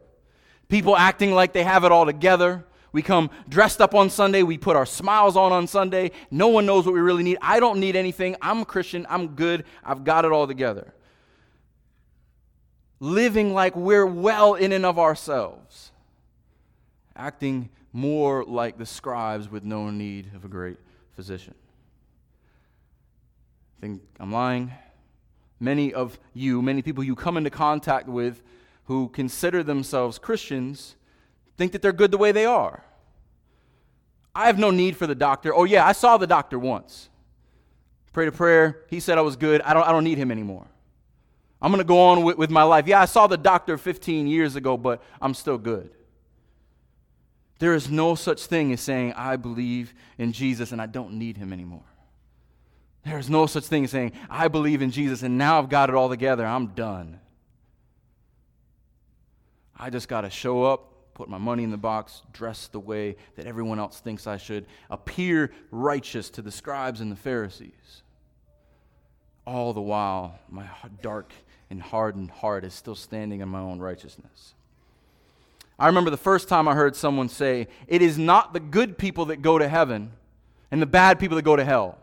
People 0.69 0.95
acting 0.95 1.33
like 1.33 1.51
they 1.51 1.65
have 1.65 1.83
it 1.83 1.91
all 1.91 2.05
together, 2.05 2.63
we 2.93 3.01
come 3.01 3.31
dressed 3.49 3.81
up 3.81 3.93
on 3.93 4.09
Sunday. 4.09 4.43
We 4.43 4.57
put 4.57 4.77
our 4.77 4.85
smiles 4.85 5.35
on 5.35 5.51
on 5.51 5.67
Sunday. 5.67 6.11
No 6.31 6.47
one 6.47 6.65
knows 6.65 6.85
what 6.85 6.93
we 6.93 7.01
really 7.01 7.23
need. 7.23 7.39
I 7.41 7.59
don't 7.59 7.81
need 7.81 7.97
anything. 7.97 8.37
I'm 8.41 8.61
a 8.61 8.65
Christian. 8.65 9.05
I'm 9.09 9.35
good. 9.35 9.65
I've 9.83 10.05
got 10.05 10.23
it 10.23 10.31
all 10.31 10.47
together. 10.47 10.93
Living 13.01 13.53
like 13.53 13.75
we're 13.75 14.05
well 14.05 14.53
in 14.53 14.71
and 14.71 14.85
of 14.85 14.99
ourselves. 14.99 15.91
Acting 17.13 17.69
more 17.93 18.43
like 18.43 18.77
the 18.77 18.85
scribes 18.85 19.49
with 19.49 19.63
no 19.63 19.91
need 19.91 20.31
of 20.35 20.43
a 20.43 20.47
great 20.47 20.77
physician. 21.15 21.53
I 23.77 23.81
think 23.81 24.01
I'm 24.19 24.31
lying. 24.31 24.71
Many 25.59 25.93
of 25.93 26.19
you, 26.33 26.61
many 26.61 26.81
people 26.81 27.03
you 27.03 27.15
come 27.15 27.37
into 27.37 27.51
contact 27.51 28.07
with 28.07 28.41
who 28.85 29.09
consider 29.09 29.63
themselves 29.63 30.17
Christians, 30.17 30.95
think 31.55 31.71
that 31.71 31.81
they're 31.81 31.93
good 31.93 32.11
the 32.11 32.17
way 32.17 32.31
they 32.31 32.45
are. 32.45 32.83
I 34.35 34.47
have 34.47 34.57
no 34.57 34.71
need 34.71 34.97
for 34.97 35.05
the 35.05 35.15
doctor. 35.15 35.53
Oh, 35.53 35.63
yeah, 35.63 35.85
I 35.85 35.91
saw 35.91 36.17
the 36.17 36.27
doctor 36.27 36.57
once. 36.57 37.09
Prayed 38.11 38.27
a 38.27 38.31
prayer. 38.31 38.81
He 38.89 38.99
said 38.99 39.17
I 39.17 39.21
was 39.21 39.35
good. 39.35 39.61
I 39.61 39.73
don't, 39.73 39.87
I 39.87 39.91
don't 39.91 40.03
need 40.03 40.17
him 40.17 40.31
anymore. 40.31 40.65
I'm 41.61 41.71
going 41.71 41.79
to 41.79 41.87
go 41.87 41.99
on 41.99 42.23
with, 42.23 42.37
with 42.37 42.49
my 42.49 42.63
life. 42.63 42.87
Yeah, 42.87 42.99
I 42.99 43.05
saw 43.05 43.27
the 43.27 43.37
doctor 43.37 43.77
15 43.77 44.27
years 44.27 44.55
ago, 44.55 44.75
but 44.75 45.01
I'm 45.21 45.33
still 45.33 45.57
good. 45.57 45.91
There 47.63 47.75
is 47.75 47.89
no 47.89 48.15
such 48.15 48.47
thing 48.47 48.73
as 48.73 48.81
saying, 48.81 49.13
I 49.13 49.37
believe 49.37 49.93
in 50.17 50.33
Jesus 50.33 50.73
and 50.73 50.81
I 50.81 50.85
don't 50.85 51.13
need 51.13 51.37
him 51.37 51.53
anymore. 51.53 51.85
There 53.05 53.17
is 53.17 53.29
no 53.29 53.45
such 53.45 53.63
thing 53.63 53.85
as 53.85 53.91
saying, 53.91 54.11
I 54.29 54.49
believe 54.49 54.81
in 54.81 54.91
Jesus 54.91 55.23
and 55.23 55.37
now 55.37 55.59
I've 55.59 55.69
got 55.69 55.87
it 55.87 55.95
all 55.95 56.09
together. 56.09 56.45
I'm 56.45 56.67
done. 56.67 57.21
I 59.79 59.89
just 59.89 60.09
got 60.09 60.21
to 60.21 60.29
show 60.29 60.65
up, 60.65 61.13
put 61.13 61.29
my 61.29 61.37
money 61.37 61.63
in 61.63 61.71
the 61.71 61.77
box, 61.77 62.23
dress 62.33 62.67
the 62.67 62.81
way 62.81 63.15
that 63.37 63.45
everyone 63.45 63.79
else 63.79 64.01
thinks 64.01 64.27
I 64.27 64.35
should, 64.35 64.65
appear 64.89 65.49
righteous 65.71 66.29
to 66.31 66.41
the 66.41 66.51
scribes 66.51 66.99
and 66.99 67.09
the 67.09 67.15
Pharisees. 67.15 68.03
All 69.47 69.71
the 69.71 69.79
while, 69.79 70.37
my 70.49 70.67
dark 71.01 71.31
and 71.69 71.81
hardened 71.81 72.29
heart 72.29 72.65
is 72.65 72.73
still 72.73 72.95
standing 72.95 73.39
in 73.39 73.47
my 73.47 73.61
own 73.61 73.79
righteousness. 73.79 74.53
I 75.79 75.87
remember 75.87 76.09
the 76.09 76.17
first 76.17 76.47
time 76.47 76.67
I 76.67 76.75
heard 76.75 76.95
someone 76.95 77.29
say, 77.29 77.67
It 77.87 78.01
is 78.01 78.17
not 78.17 78.53
the 78.53 78.59
good 78.59 78.97
people 78.97 79.25
that 79.25 79.41
go 79.41 79.57
to 79.57 79.67
heaven 79.67 80.11
and 80.71 80.81
the 80.81 80.85
bad 80.85 81.19
people 81.19 81.35
that 81.35 81.43
go 81.43 81.55
to 81.55 81.65
hell, 81.65 81.97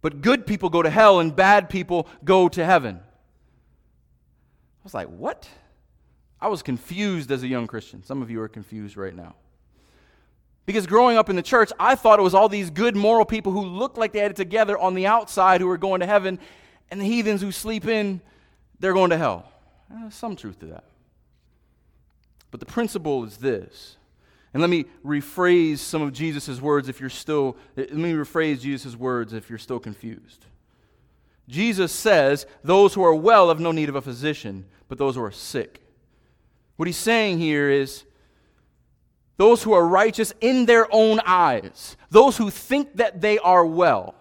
but 0.00 0.20
good 0.20 0.46
people 0.46 0.68
go 0.68 0.82
to 0.82 0.90
hell 0.90 1.20
and 1.20 1.34
bad 1.34 1.68
people 1.68 2.06
go 2.24 2.48
to 2.48 2.64
heaven. 2.64 3.00
I 3.00 4.84
was 4.84 4.94
like, 4.94 5.08
What? 5.08 5.48
I 6.40 6.48
was 6.48 6.62
confused 6.62 7.30
as 7.30 7.42
a 7.42 7.48
young 7.48 7.68
Christian. 7.68 8.02
Some 8.02 8.20
of 8.20 8.30
you 8.30 8.40
are 8.40 8.48
confused 8.48 8.96
right 8.96 9.14
now. 9.14 9.36
Because 10.66 10.86
growing 10.86 11.16
up 11.16 11.30
in 11.30 11.36
the 11.36 11.42
church, 11.42 11.72
I 11.78 11.94
thought 11.94 12.18
it 12.18 12.22
was 12.22 12.34
all 12.34 12.48
these 12.48 12.70
good 12.70 12.96
moral 12.96 13.24
people 13.24 13.52
who 13.52 13.62
looked 13.62 13.96
like 13.96 14.12
they 14.12 14.20
had 14.20 14.32
it 14.32 14.36
together 14.36 14.78
on 14.78 14.94
the 14.94 15.06
outside 15.06 15.60
who 15.60 15.66
were 15.66 15.78
going 15.78 16.00
to 16.00 16.06
heaven, 16.06 16.38
and 16.90 17.00
the 17.00 17.04
heathens 17.04 17.40
who 17.40 17.50
sleep 17.50 17.86
in, 17.86 18.20
they're 18.78 18.92
going 18.92 19.10
to 19.10 19.18
hell. 19.18 19.50
There's 19.90 20.14
some 20.14 20.36
truth 20.36 20.58
to 20.60 20.66
that. 20.66 20.84
But 22.52 22.60
the 22.60 22.66
principle 22.66 23.24
is 23.24 23.38
this. 23.38 23.96
And 24.54 24.60
let 24.60 24.70
me 24.70 24.84
rephrase 25.04 25.78
some 25.78 26.02
of 26.02 26.12
Jesus' 26.12 26.60
words 26.60 26.88
if 26.88 27.00
you're 27.00 27.10
still, 27.10 27.56
let 27.74 27.92
me 27.94 28.12
rephrase 28.12 28.60
Jesus' 28.60 28.94
words 28.94 29.32
if 29.32 29.48
you're 29.48 29.58
still 29.58 29.80
confused. 29.80 30.44
Jesus 31.48 31.90
says, 31.90 32.46
Those 32.62 32.94
who 32.94 33.02
are 33.02 33.14
well 33.14 33.48
have 33.48 33.58
no 33.58 33.72
need 33.72 33.88
of 33.88 33.96
a 33.96 34.02
physician, 34.02 34.66
but 34.88 34.98
those 34.98 35.16
who 35.16 35.24
are 35.24 35.32
sick. 35.32 35.80
What 36.76 36.86
he's 36.86 36.98
saying 36.98 37.38
here 37.38 37.70
is 37.70 38.04
those 39.38 39.62
who 39.62 39.72
are 39.72 39.86
righteous 39.86 40.34
in 40.42 40.66
their 40.66 40.86
own 40.92 41.20
eyes, 41.24 41.96
those 42.10 42.36
who 42.36 42.50
think 42.50 42.96
that 42.96 43.22
they 43.22 43.38
are 43.38 43.64
well. 43.64 44.14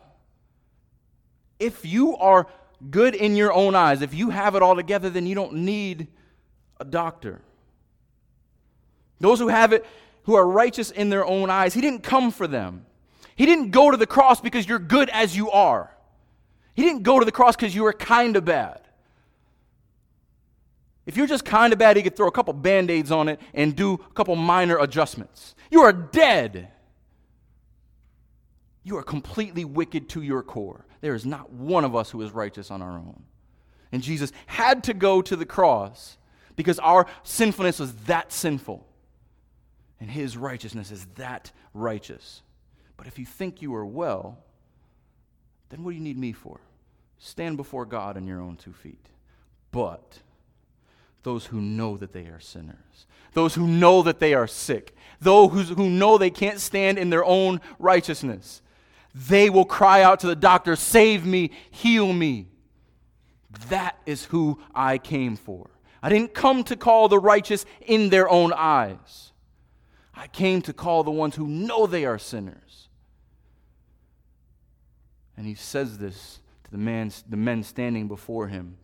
If 1.60 1.86
you 1.86 2.16
are 2.16 2.48
good 2.90 3.14
in 3.14 3.36
your 3.36 3.52
own 3.52 3.76
eyes, 3.76 4.02
if 4.02 4.14
you 4.14 4.30
have 4.30 4.56
it 4.56 4.62
all 4.62 4.76
together, 4.76 5.10
then 5.10 5.28
you 5.28 5.36
don't 5.36 5.54
need 5.54 6.08
a 6.80 6.86
doctor. 6.86 7.42
Those 9.22 9.40
who 9.40 9.48
have 9.48 9.74
it, 9.74 9.86
who 10.24 10.36
are 10.36 10.48
righteous 10.48 10.92
in 10.92 11.10
their 11.10 11.26
own 11.26 11.50
eyes, 11.50 11.74
he 11.74 11.82
didn't 11.82 12.04
come 12.04 12.32
for 12.32 12.48
them. 12.48 12.86
He 13.36 13.46
didn't 13.46 13.72
go 13.72 13.90
to 13.92 13.98
the 13.98 14.08
cross 14.08 14.42
because 14.42 14.68
you're 14.68 14.80
good 14.80 15.10
as 15.10 15.36
you 15.36 15.50
are. 15.52 15.96
He 16.74 16.84
didn't 16.84 17.04
go 17.04 17.20
to 17.20 17.26
the 17.26 17.32
cross 17.32 17.56
because 17.56 17.74
you 17.74 17.84
were 17.84 17.94
kind 17.94 18.36
of 18.36 18.46
bad. 18.46 18.82
If 21.06 21.18
you're 21.18 21.28
just 21.28 21.46
kind 21.46 21.74
of 21.74 21.80
bad, 21.80 21.98
he 21.98 22.04
could 22.04 22.16
throw 22.16 22.28
a 22.28 22.32
couple 22.32 22.54
band 22.54 22.92
aids 22.92 23.12
on 23.12 23.28
it 23.28 23.40
and 23.54 23.76
do 23.76 23.94
a 23.94 24.14
couple 24.14 24.36
minor 24.36 24.78
adjustments. 24.78 25.56
You 25.70 25.82
are 25.82 25.94
dead. 25.94 26.70
You 28.84 28.98
are 28.98 29.04
completely 29.04 29.66
wicked 29.66 30.10
to 30.10 30.22
your 30.22 30.44
core. 30.44 30.86
There 31.02 31.16
is 31.16 31.26
not 31.26 31.52
one 31.52 31.84
of 31.84 31.96
us 31.96 32.12
who 32.12 32.22
is 32.22 32.32
righteous 32.32 32.70
on 32.72 32.82
our 32.82 32.92
own. 32.92 33.24
And 33.92 34.04
Jesus 34.04 34.32
had 34.46 34.84
to 34.86 34.94
go 34.94 35.22
to 35.22 35.36
the 35.36 35.46
cross 35.46 36.18
because 36.56 36.80
our 36.80 37.08
sinfulness 37.24 37.80
was 37.80 37.94
that 38.06 38.32
sinful. 38.32 38.86
And 40.02 40.10
his 40.10 40.36
righteousness 40.36 40.92
is 40.92 41.06
that 41.16 41.52
righteous. 41.76 42.42
But 42.98 43.06
if 43.06 43.20
you 43.20 43.26
think 43.26 43.62
you 43.62 43.74
are 43.76 43.86
well, 43.86 44.40
then 45.70 45.84
what 45.84 45.92
do 45.92 45.96
you 45.96 46.04
need 46.04 46.18
me 46.18 46.34
for? 46.34 46.60
Stand 47.20 47.56
before 47.56 47.86
God 47.86 48.18
on 48.18 48.26
your 48.26 48.42
own 48.42 48.58
two 48.58 48.74
feet. 48.74 49.06
But 49.72 50.20
those 51.22 51.46
who 51.46 51.62
know 51.62 51.98
that 51.98 52.14
they 52.14 52.26
are 52.26 52.40
sinners, 52.40 53.06
those 53.34 53.54
who 53.54 53.68
know 53.68 54.02
that 54.02 54.20
they 54.20 54.34
are 54.34 54.48
sick, 54.48 54.96
those 55.22 55.70
who 55.70 55.88
know 55.88 56.18
they 56.18 56.32
can't 56.32 56.60
stand 56.60 56.98
in 56.98 57.12
their 57.12 57.24
own 57.24 57.62
righteousness. 57.78 58.64
They 59.14 59.52
will 59.52 59.66
cry 59.66 60.02
out 60.02 60.20
to 60.22 60.28
the 60.28 60.36
doctor, 60.36 60.76
Save 60.76 61.28
me, 61.28 61.52
heal 61.70 62.12
me. 62.12 62.48
That 63.70 63.98
is 64.08 64.26
who 64.26 64.60
I 64.74 64.98
came 64.98 65.36
for. 65.36 65.70
I 66.02 66.10
didn't 66.10 66.34
come 66.34 66.64
to 66.64 66.76
call 66.76 67.08
the 67.08 67.20
righteous 67.20 67.66
in 67.82 68.10
their 68.10 68.28
own 68.28 68.52
eyes. 68.52 69.31
I 70.14 70.28
came 70.28 70.62
to 70.64 70.74
call 70.74 71.04
the 71.04 71.12
ones 71.12 71.36
who 71.36 71.48
know 71.48 71.88
they 71.88 72.06
are 72.06 72.18
sinners. 72.18 72.90
And 75.38 75.46
he 75.46 75.56
says 75.56 75.98
this 75.98 76.40
to 76.66 76.72
the, 76.72 76.78
man, 76.78 77.12
the 77.30 77.38
men 77.38 77.64
standing 77.64 78.08
before 78.08 78.48
him 78.48 78.78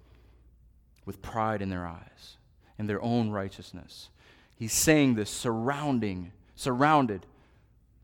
with 1.05 1.21
pride 1.21 1.61
in 1.61 1.69
their 1.69 1.86
eyes 1.86 2.38
and 2.78 2.89
their 2.89 3.01
own 3.01 3.30
righteousness. 3.30 4.09
He's 4.55 4.73
saying 4.73 5.15
this 5.15 5.30
surrounding, 5.30 6.32
surrounded 6.55 7.25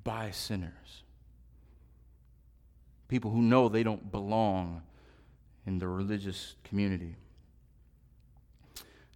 by 0.04 0.32
sinners. 0.32 1.04
People 3.08 3.32
who 3.32 3.42
know 3.42 3.70
they 3.70 3.84
don't 3.84 4.12
belong 4.12 4.84
in 5.66 5.80
the 5.80 5.88
religious 5.88 6.56
community. 6.64 7.16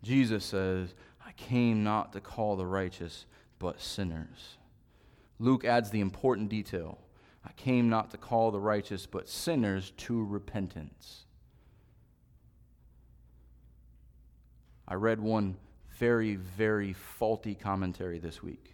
Jesus 0.04 0.46
says, 0.46 0.94
I 1.26 1.32
came 1.34 1.84
not 1.84 2.14
to 2.14 2.22
call 2.22 2.56
the 2.56 2.66
righteous, 2.66 3.26
but 3.60 3.82
sinners. 3.82 4.58
Luke 5.40 5.66
adds 5.66 5.90
the 5.90 6.00
important 6.00 6.50
detail 6.50 7.00
I 7.48 7.54
came 7.54 7.88
not 7.88 8.12
to 8.12 8.18
call 8.18 8.52
the 8.52 8.60
righteous, 8.60 9.06
but 9.06 9.30
sinners 9.30 9.94
to 9.98 10.26
repentance. 10.26 11.24
I 14.86 14.96
read 14.96 15.22
one 15.22 15.56
very, 15.98 16.36
very 16.36 16.92
faulty 16.92 17.56
commentary 17.56 18.20
this 18.20 18.44
week 18.44 18.74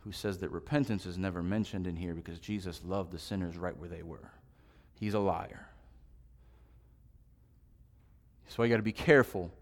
who 0.00 0.10
says 0.10 0.38
that 0.38 0.50
repentance 0.50 1.06
is 1.06 1.16
never 1.16 1.42
mentioned 1.42 1.86
in 1.86 1.96
here 1.96 2.14
because 2.14 2.40
Jesus 2.40 2.80
loved 2.84 3.12
the 3.12 3.18
sinners 3.18 3.56
right 3.56 3.76
where 3.76 3.88
they 3.88 4.02
were. 4.02 4.32
He's 4.98 5.14
a 5.14 5.20
liar. 5.20 5.68
So 8.48 8.62
I 8.62 8.68
got 8.68 8.76
to 8.76 8.82
be 8.82 8.92
careful 8.92 9.52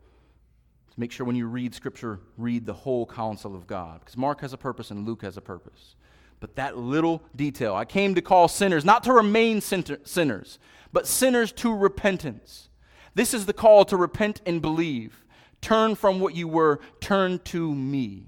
make 0.96 1.12
sure 1.12 1.26
when 1.26 1.36
you 1.36 1.46
read 1.46 1.74
Scripture, 1.74 2.20
read 2.36 2.66
the 2.66 2.72
whole 2.72 3.06
counsel 3.06 3.54
of 3.54 3.66
God. 3.66 4.00
Because 4.00 4.16
Mark 4.16 4.40
has 4.40 4.52
a 4.52 4.58
purpose 4.58 4.90
and 4.90 5.06
Luke 5.06 5.22
has 5.22 5.36
a 5.36 5.40
purpose. 5.40 5.96
But 6.40 6.56
that 6.56 6.76
little 6.76 7.22
detail, 7.34 7.74
I 7.74 7.84
came 7.84 8.14
to 8.14 8.22
call 8.22 8.48
sinners, 8.48 8.84
not 8.84 9.04
to 9.04 9.12
remain 9.12 9.60
sinners, 9.60 10.58
but 10.92 11.06
sinners 11.06 11.52
to 11.52 11.74
repentance. 11.74 12.68
This 13.14 13.32
is 13.32 13.46
the 13.46 13.52
call 13.52 13.84
to 13.86 13.96
repent 13.96 14.40
and 14.44 14.60
believe. 14.60 15.24
Turn 15.60 15.94
from 15.94 16.20
what 16.20 16.34
you 16.34 16.46
were, 16.46 16.80
turn 17.00 17.38
to 17.44 17.74
me. 17.74 18.26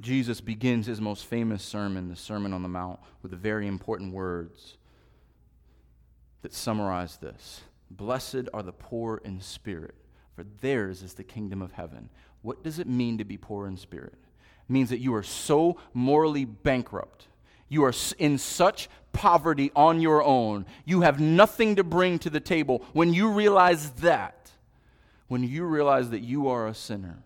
Jesus 0.00 0.40
begins 0.40 0.86
his 0.86 1.00
most 1.00 1.24
famous 1.24 1.62
sermon, 1.62 2.08
the 2.08 2.16
Sermon 2.16 2.52
on 2.52 2.62
the 2.62 2.68
Mount, 2.68 2.98
with 3.22 3.30
the 3.30 3.36
very 3.36 3.66
important 3.66 4.12
words 4.12 4.76
that 6.42 6.52
summarize 6.52 7.16
this 7.16 7.62
Blessed 7.90 8.48
are 8.52 8.62
the 8.62 8.72
poor 8.72 9.20
in 9.24 9.40
spirit, 9.40 9.94
for 10.34 10.44
theirs 10.60 11.02
is 11.02 11.14
the 11.14 11.24
kingdom 11.24 11.62
of 11.62 11.72
heaven. 11.72 12.08
What 12.42 12.62
does 12.62 12.78
it 12.78 12.86
mean 12.86 13.18
to 13.18 13.24
be 13.24 13.36
poor 13.36 13.66
in 13.66 13.76
spirit? 13.76 14.14
It 14.14 14.72
means 14.72 14.90
that 14.90 15.00
you 15.00 15.14
are 15.14 15.22
so 15.22 15.78
morally 15.92 16.44
bankrupt. 16.44 17.28
You 17.68 17.84
are 17.84 17.94
in 18.18 18.38
such 18.38 18.88
poverty 19.12 19.70
on 19.74 20.00
your 20.00 20.22
own. 20.22 20.66
You 20.84 21.02
have 21.02 21.20
nothing 21.20 21.76
to 21.76 21.84
bring 21.84 22.18
to 22.20 22.30
the 22.30 22.40
table. 22.40 22.84
When 22.92 23.12
you 23.12 23.30
realize 23.30 23.90
that, 23.92 24.50
when 25.28 25.42
you 25.42 25.64
realize 25.64 26.10
that 26.10 26.20
you 26.20 26.48
are 26.48 26.66
a 26.66 26.74
sinner, 26.74 27.22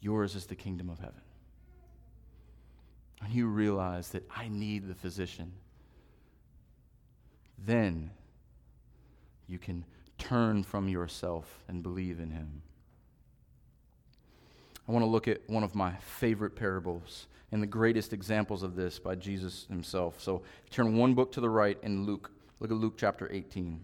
yours 0.00 0.34
is 0.34 0.46
the 0.46 0.54
kingdom 0.54 0.90
of 0.90 0.98
heaven. 0.98 1.20
When 3.20 3.32
you 3.32 3.46
realize 3.46 4.08
that 4.10 4.24
I 4.34 4.48
need 4.48 4.88
the 4.88 4.94
physician, 4.94 5.52
then 7.64 8.10
you 9.48 9.58
can 9.58 9.84
turn 10.18 10.62
from 10.62 10.88
yourself 10.88 11.62
and 11.68 11.82
believe 11.82 12.20
in 12.20 12.30
him. 12.30 12.62
I 14.88 14.92
want 14.92 15.04
to 15.04 15.08
look 15.10 15.28
at 15.28 15.40
one 15.48 15.62
of 15.62 15.74
my 15.74 15.94
favorite 15.96 16.56
parables 16.56 17.26
and 17.50 17.62
the 17.62 17.66
greatest 17.66 18.12
examples 18.12 18.62
of 18.62 18.74
this 18.74 18.98
by 18.98 19.14
Jesus 19.14 19.66
himself. 19.68 20.20
So 20.20 20.42
turn 20.70 20.96
one 20.96 21.14
book 21.14 21.32
to 21.32 21.40
the 21.40 21.50
right 21.50 21.78
in 21.82 22.04
Luke. 22.04 22.30
Look 22.60 22.70
at 22.70 22.76
Luke 22.76 22.94
chapter 22.96 23.28
18. 23.30 23.80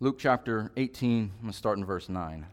Luke 0.00 0.18
chapter 0.18 0.70
18, 0.76 1.22
I'm 1.22 1.30
going 1.40 1.52
to 1.52 1.56
start 1.56 1.78
in 1.78 1.84
verse 1.84 2.08
9. 2.08 2.46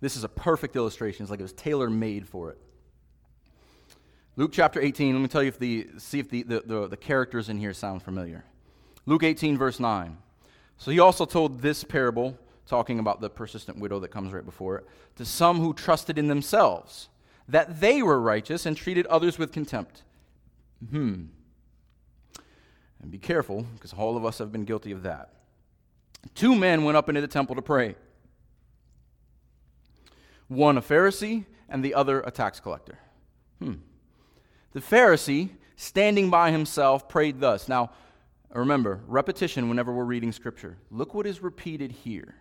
This 0.00 0.16
is 0.16 0.24
a 0.24 0.28
perfect 0.28 0.76
illustration. 0.76 1.24
It's 1.24 1.30
like 1.30 1.40
it 1.40 1.44
was 1.44 1.52
tailor 1.52 1.88
made 1.88 2.28
for 2.28 2.50
it. 2.50 2.58
Luke 4.36 4.50
chapter 4.52 4.80
18, 4.80 5.14
let 5.14 5.22
me 5.22 5.28
tell 5.28 5.42
you 5.42 5.48
if 5.48 5.58
the, 5.58 5.88
see 5.96 6.18
if 6.18 6.28
the, 6.28 6.42
the, 6.42 6.62
the, 6.66 6.88
the 6.88 6.96
characters 6.96 7.48
in 7.48 7.58
here 7.58 7.72
sound 7.72 8.02
familiar. 8.02 8.44
Luke 9.06 9.22
18, 9.22 9.56
verse 9.56 9.80
9. 9.80 10.18
So 10.76 10.90
he 10.90 11.00
also 11.00 11.24
told 11.24 11.60
this 11.60 11.82
parable, 11.82 12.38
talking 12.66 12.98
about 12.98 13.22
the 13.22 13.30
persistent 13.30 13.78
widow 13.78 13.98
that 14.00 14.08
comes 14.08 14.32
right 14.32 14.44
before 14.44 14.76
it, 14.76 14.86
to 15.16 15.24
some 15.24 15.58
who 15.58 15.72
trusted 15.72 16.18
in 16.18 16.28
themselves 16.28 17.08
that 17.48 17.80
they 17.80 18.02
were 18.02 18.20
righteous 18.20 18.66
and 18.66 18.76
treated 18.76 19.06
others 19.06 19.38
with 19.38 19.52
contempt. 19.52 20.02
Hmm. 20.90 21.26
And 23.00 23.10
be 23.10 23.18
careful, 23.18 23.62
because 23.74 23.94
all 23.94 24.16
of 24.16 24.24
us 24.24 24.38
have 24.38 24.52
been 24.52 24.64
guilty 24.64 24.92
of 24.92 25.02
that. 25.04 25.32
Two 26.34 26.54
men 26.54 26.84
went 26.84 26.96
up 26.96 27.08
into 27.08 27.20
the 27.20 27.28
temple 27.28 27.54
to 27.54 27.62
pray 27.62 27.94
one 30.48 30.78
a 30.78 30.82
Pharisee 30.82 31.44
and 31.68 31.84
the 31.84 31.94
other 31.94 32.20
a 32.20 32.30
tax 32.30 32.60
collector. 32.60 32.98
Hmm. 33.58 33.74
The 34.72 34.80
Pharisee, 34.80 35.50
standing 35.76 36.30
by 36.30 36.50
himself, 36.50 37.08
prayed 37.08 37.40
thus. 37.40 37.68
Now, 37.68 37.90
remember, 38.52 39.00
repetition 39.06 39.68
whenever 39.68 39.92
we're 39.92 40.04
reading 40.04 40.32
Scripture. 40.32 40.76
Look 40.90 41.14
what 41.14 41.26
is 41.26 41.42
repeated 41.42 41.92
here. 41.92 42.34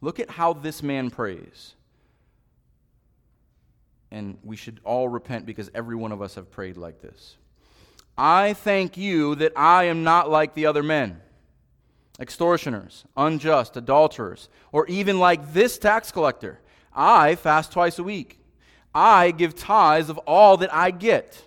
Look 0.00 0.20
at 0.20 0.30
how 0.30 0.52
this 0.52 0.82
man 0.82 1.10
prays. 1.10 1.74
And 4.10 4.38
we 4.42 4.56
should 4.56 4.80
all 4.84 5.08
repent 5.08 5.46
because 5.46 5.70
every 5.74 5.96
one 5.96 6.12
of 6.12 6.22
us 6.22 6.34
have 6.36 6.50
prayed 6.50 6.76
like 6.76 7.00
this. 7.00 7.36
I 8.16 8.52
thank 8.52 8.96
you 8.96 9.34
that 9.36 9.52
I 9.56 9.84
am 9.84 10.04
not 10.04 10.30
like 10.30 10.54
the 10.54 10.66
other 10.66 10.82
men 10.82 11.20
extortioners, 12.20 13.04
unjust, 13.16 13.76
adulterers, 13.76 14.48
or 14.70 14.86
even 14.86 15.18
like 15.18 15.52
this 15.52 15.78
tax 15.78 16.12
collector. 16.12 16.60
I 16.94 17.34
fast 17.34 17.72
twice 17.72 17.98
a 17.98 18.04
week. 18.04 18.38
I 18.94 19.32
give 19.32 19.54
tithes 19.54 20.08
of 20.08 20.18
all 20.18 20.56
that 20.58 20.72
I 20.72 20.90
get. 20.90 21.42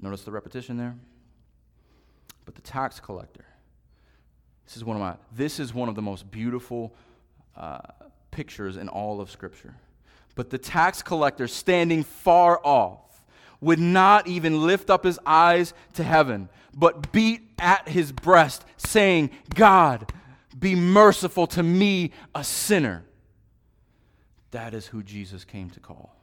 Notice 0.00 0.22
the 0.22 0.32
repetition 0.32 0.76
there? 0.76 0.96
But 2.44 2.54
the 2.54 2.60
tax 2.60 3.00
collector. 3.00 3.44
This 4.66 4.76
is 4.76 4.84
one 4.84 4.96
of 4.96 5.00
my 5.00 5.16
this 5.34 5.60
is 5.60 5.74
one 5.74 5.88
of 5.88 5.94
the 5.94 6.02
most 6.02 6.30
beautiful 6.30 6.94
uh, 7.56 7.78
pictures 8.30 8.76
in 8.76 8.88
all 8.88 9.20
of 9.20 9.30
Scripture. 9.30 9.74
But 10.34 10.50
the 10.50 10.58
tax 10.58 11.02
collector 11.02 11.46
standing 11.46 12.04
far 12.04 12.60
off 12.64 12.98
would 13.60 13.78
not 13.78 14.26
even 14.26 14.66
lift 14.66 14.90
up 14.90 15.04
his 15.04 15.20
eyes 15.24 15.72
to 15.94 16.02
heaven, 16.02 16.48
but 16.74 17.12
beat 17.12 17.42
at 17.58 17.88
his 17.88 18.10
breast, 18.10 18.64
saying, 18.76 19.30
God, 19.54 20.12
be 20.58 20.74
merciful 20.74 21.46
to 21.48 21.62
me, 21.62 22.10
a 22.34 22.42
sinner. 22.42 23.04
That 24.52 24.74
is 24.74 24.86
who 24.86 25.02
Jesus 25.02 25.44
came 25.44 25.70
to 25.70 25.80
call. 25.80 26.14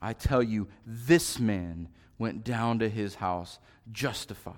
I 0.00 0.12
tell 0.12 0.42
you, 0.42 0.68
this 0.86 1.40
man 1.40 1.88
went 2.18 2.44
down 2.44 2.78
to 2.78 2.88
his 2.88 3.16
house 3.16 3.58
justified 3.90 4.54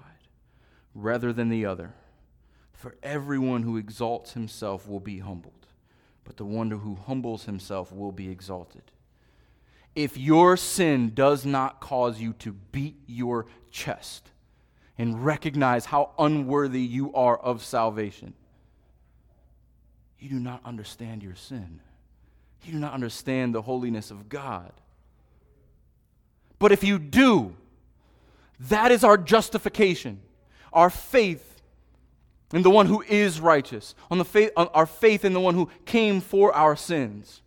rather 0.94 1.32
than 1.32 1.48
the 1.48 1.64
other. 1.64 1.94
For 2.72 2.96
everyone 3.02 3.62
who 3.62 3.76
exalts 3.76 4.32
himself 4.32 4.88
will 4.88 5.00
be 5.00 5.18
humbled, 5.18 5.66
but 6.24 6.36
the 6.36 6.44
one 6.44 6.70
who 6.70 6.96
humbles 6.96 7.44
himself 7.44 7.92
will 7.92 8.12
be 8.12 8.28
exalted. 8.28 8.82
If 9.94 10.16
your 10.16 10.56
sin 10.56 11.12
does 11.14 11.44
not 11.44 11.80
cause 11.80 12.20
you 12.20 12.32
to 12.34 12.52
beat 12.52 12.96
your 13.06 13.46
chest 13.70 14.30
and 14.98 15.24
recognize 15.24 15.86
how 15.86 16.12
unworthy 16.18 16.80
you 16.80 17.12
are 17.12 17.38
of 17.38 17.62
salvation, 17.62 18.34
you 20.20 20.28
do 20.28 20.38
not 20.38 20.60
understand 20.64 21.22
your 21.22 21.34
sin. 21.34 21.80
You 22.62 22.72
do 22.72 22.78
not 22.78 22.92
understand 22.92 23.54
the 23.54 23.62
holiness 23.62 24.10
of 24.10 24.28
God. 24.28 24.72
But 26.58 26.72
if 26.72 26.84
you 26.84 26.98
do, 26.98 27.56
that 28.68 28.92
is 28.92 29.02
our 29.02 29.16
justification, 29.16 30.20
our 30.72 30.90
faith 30.90 31.62
in 32.52 32.62
the 32.62 32.70
one 32.70 32.86
who 32.86 33.02
is 33.02 33.40
righteous, 33.40 33.94
on 34.10 34.18
the 34.18 34.24
faith, 34.24 34.50
on 34.56 34.68
our 34.68 34.84
faith 34.84 35.24
in 35.24 35.32
the 35.32 35.40
one 35.40 35.54
who 35.54 35.70
came 35.86 36.20
for 36.20 36.52
our 36.54 36.76
sins. 36.76 37.40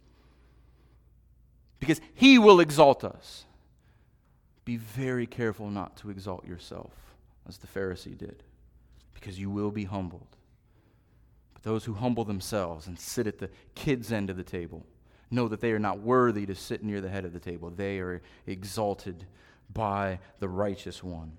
Because 1.79 2.01
he 2.15 2.39
will 2.39 2.59
exalt 2.59 3.03
us. 3.03 3.45
Be 4.65 4.77
very 4.77 5.27
careful 5.27 5.69
not 5.69 5.97
to 5.97 6.09
exalt 6.09 6.47
yourself, 6.47 6.91
as 7.47 7.57
the 7.57 7.67
Pharisee 7.67 8.17
did, 8.17 8.41
because 9.13 9.37
you 9.37 9.49
will 9.49 9.71
be 9.71 9.83
humbled 9.83 10.37
Those 11.63 11.85
who 11.85 11.93
humble 11.93 12.25
themselves 12.25 12.87
and 12.87 12.99
sit 12.99 13.25
at 13.25 13.39
the 13.39 13.49
kids' 13.73 14.11
end 14.11 14.29
of 14.29 14.37
the 14.37 14.43
table 14.43 14.85
know 15.31 15.47
that 15.47 15.61
they 15.61 15.71
are 15.71 15.79
not 15.79 15.99
worthy 15.99 16.45
to 16.45 16.55
sit 16.55 16.83
near 16.83 17.01
the 17.01 17.09
head 17.09 17.25
of 17.25 17.33
the 17.33 17.39
table. 17.39 17.69
They 17.69 17.99
are 17.99 18.21
exalted 18.45 19.25
by 19.73 20.19
the 20.39 20.47
righteous 20.47 21.03
one. 21.03 21.31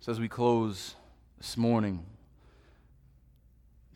So, 0.00 0.12
as 0.12 0.20
we 0.20 0.28
close 0.28 0.94
this 1.38 1.56
morning, 1.56 2.04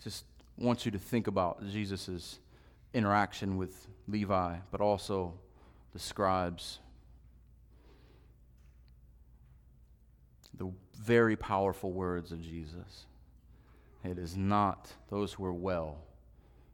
just 0.02 0.24
want 0.58 0.84
you 0.84 0.90
to 0.90 0.98
think 0.98 1.28
about 1.28 1.64
Jesus' 1.68 2.40
interaction 2.92 3.56
with 3.56 3.86
Levi, 4.08 4.56
but 4.72 4.80
also 4.80 5.34
the 5.92 6.00
scribes. 6.00 6.80
The 10.60 10.70
very 11.02 11.36
powerful 11.36 11.90
words 11.90 12.32
of 12.32 12.42
Jesus. 12.42 13.06
It 14.04 14.18
is 14.18 14.36
not 14.36 14.92
those 15.08 15.32
who 15.32 15.44
are 15.46 15.54
well 15.54 15.96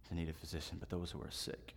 that 0.08 0.16
need 0.16 0.28
a 0.28 0.32
physician, 0.32 0.78
but 0.80 0.90
those 0.90 1.12
who 1.12 1.20
are 1.20 1.30
sick. 1.30 1.74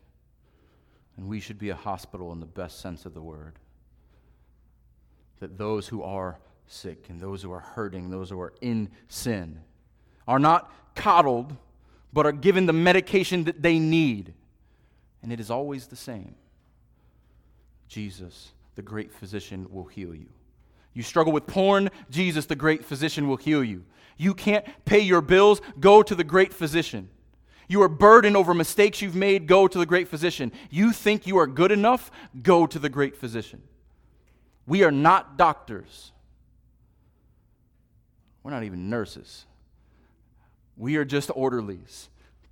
And 1.16 1.28
we 1.28 1.40
should 1.40 1.60
be 1.60 1.70
a 1.70 1.76
hospital 1.76 2.32
in 2.32 2.40
the 2.40 2.48
best 2.48 2.82
sense 2.82 3.06
of 3.06 3.14
the 3.14 3.22
word. 3.22 3.60
That 5.40 5.60
those 5.60 5.88
who 5.88 6.02
are 6.02 6.40
sick 6.66 7.06
and 7.10 7.22
those 7.22 7.44
who 7.44 7.52
are 7.52 7.60
hurting, 7.60 8.10
those 8.10 8.32
who 8.32 8.42
are 8.42 8.54
in 8.60 8.90
sin, 9.08 9.60
are 10.28 10.40
not 10.40 10.74
coddled, 10.96 11.56
but 12.12 12.26
are 12.26 12.32
given 12.32 12.66
the 12.66 12.74
medication 12.74 13.44
that 13.44 13.62
they 13.62 13.78
need. 13.78 14.34
And 15.22 15.32
it 15.32 15.40
is 15.40 15.52
always 15.52 15.86
the 15.86 15.96
same 15.96 16.34
Jesus, 17.88 18.52
the 18.74 18.82
great 18.82 19.12
physician, 19.12 19.68
will 19.70 19.86
heal 19.86 20.16
you. 20.16 20.30
You 21.00 21.04
struggle 21.04 21.32
with 21.32 21.48
porn, 21.48 21.92
Jesus, 22.10 22.46
the 22.46 22.58
great 22.58 22.84
physician, 22.84 23.30
will 23.30 23.38
heal 23.38 23.64
you. 23.64 23.86
You 24.18 24.34
can't 24.34 24.66
pay 24.84 25.00
your 25.00 25.22
bills, 25.22 25.62
go 25.80 26.04
to 26.04 26.14
the 26.14 26.26
great 26.26 26.54
physician. 26.54 27.08
You 27.70 27.84
are 27.84 27.88
burdened 27.88 28.36
over 28.36 28.54
mistakes 28.54 29.02
you've 29.02 29.16
made, 29.16 29.48
go 29.48 29.66
to 29.66 29.80
the 29.80 29.86
great 29.86 30.10
physician. 30.10 30.52
You 30.70 30.92
think 30.92 31.26
you 31.26 31.38
are 31.38 31.48
good 31.48 31.72
enough, 31.72 32.12
go 32.44 32.68
to 32.68 32.78
the 32.78 32.90
great 32.90 33.16
physician. 33.16 33.62
We 34.68 34.84
are 34.84 34.92
not 34.92 35.38
doctors. 35.38 36.12
We're 38.44 38.52
not 38.52 38.66
even 38.66 38.90
nurses. 38.90 39.46
We 40.76 40.98
are 40.98 41.06
just 41.06 41.32
orderlies, 41.34 42.10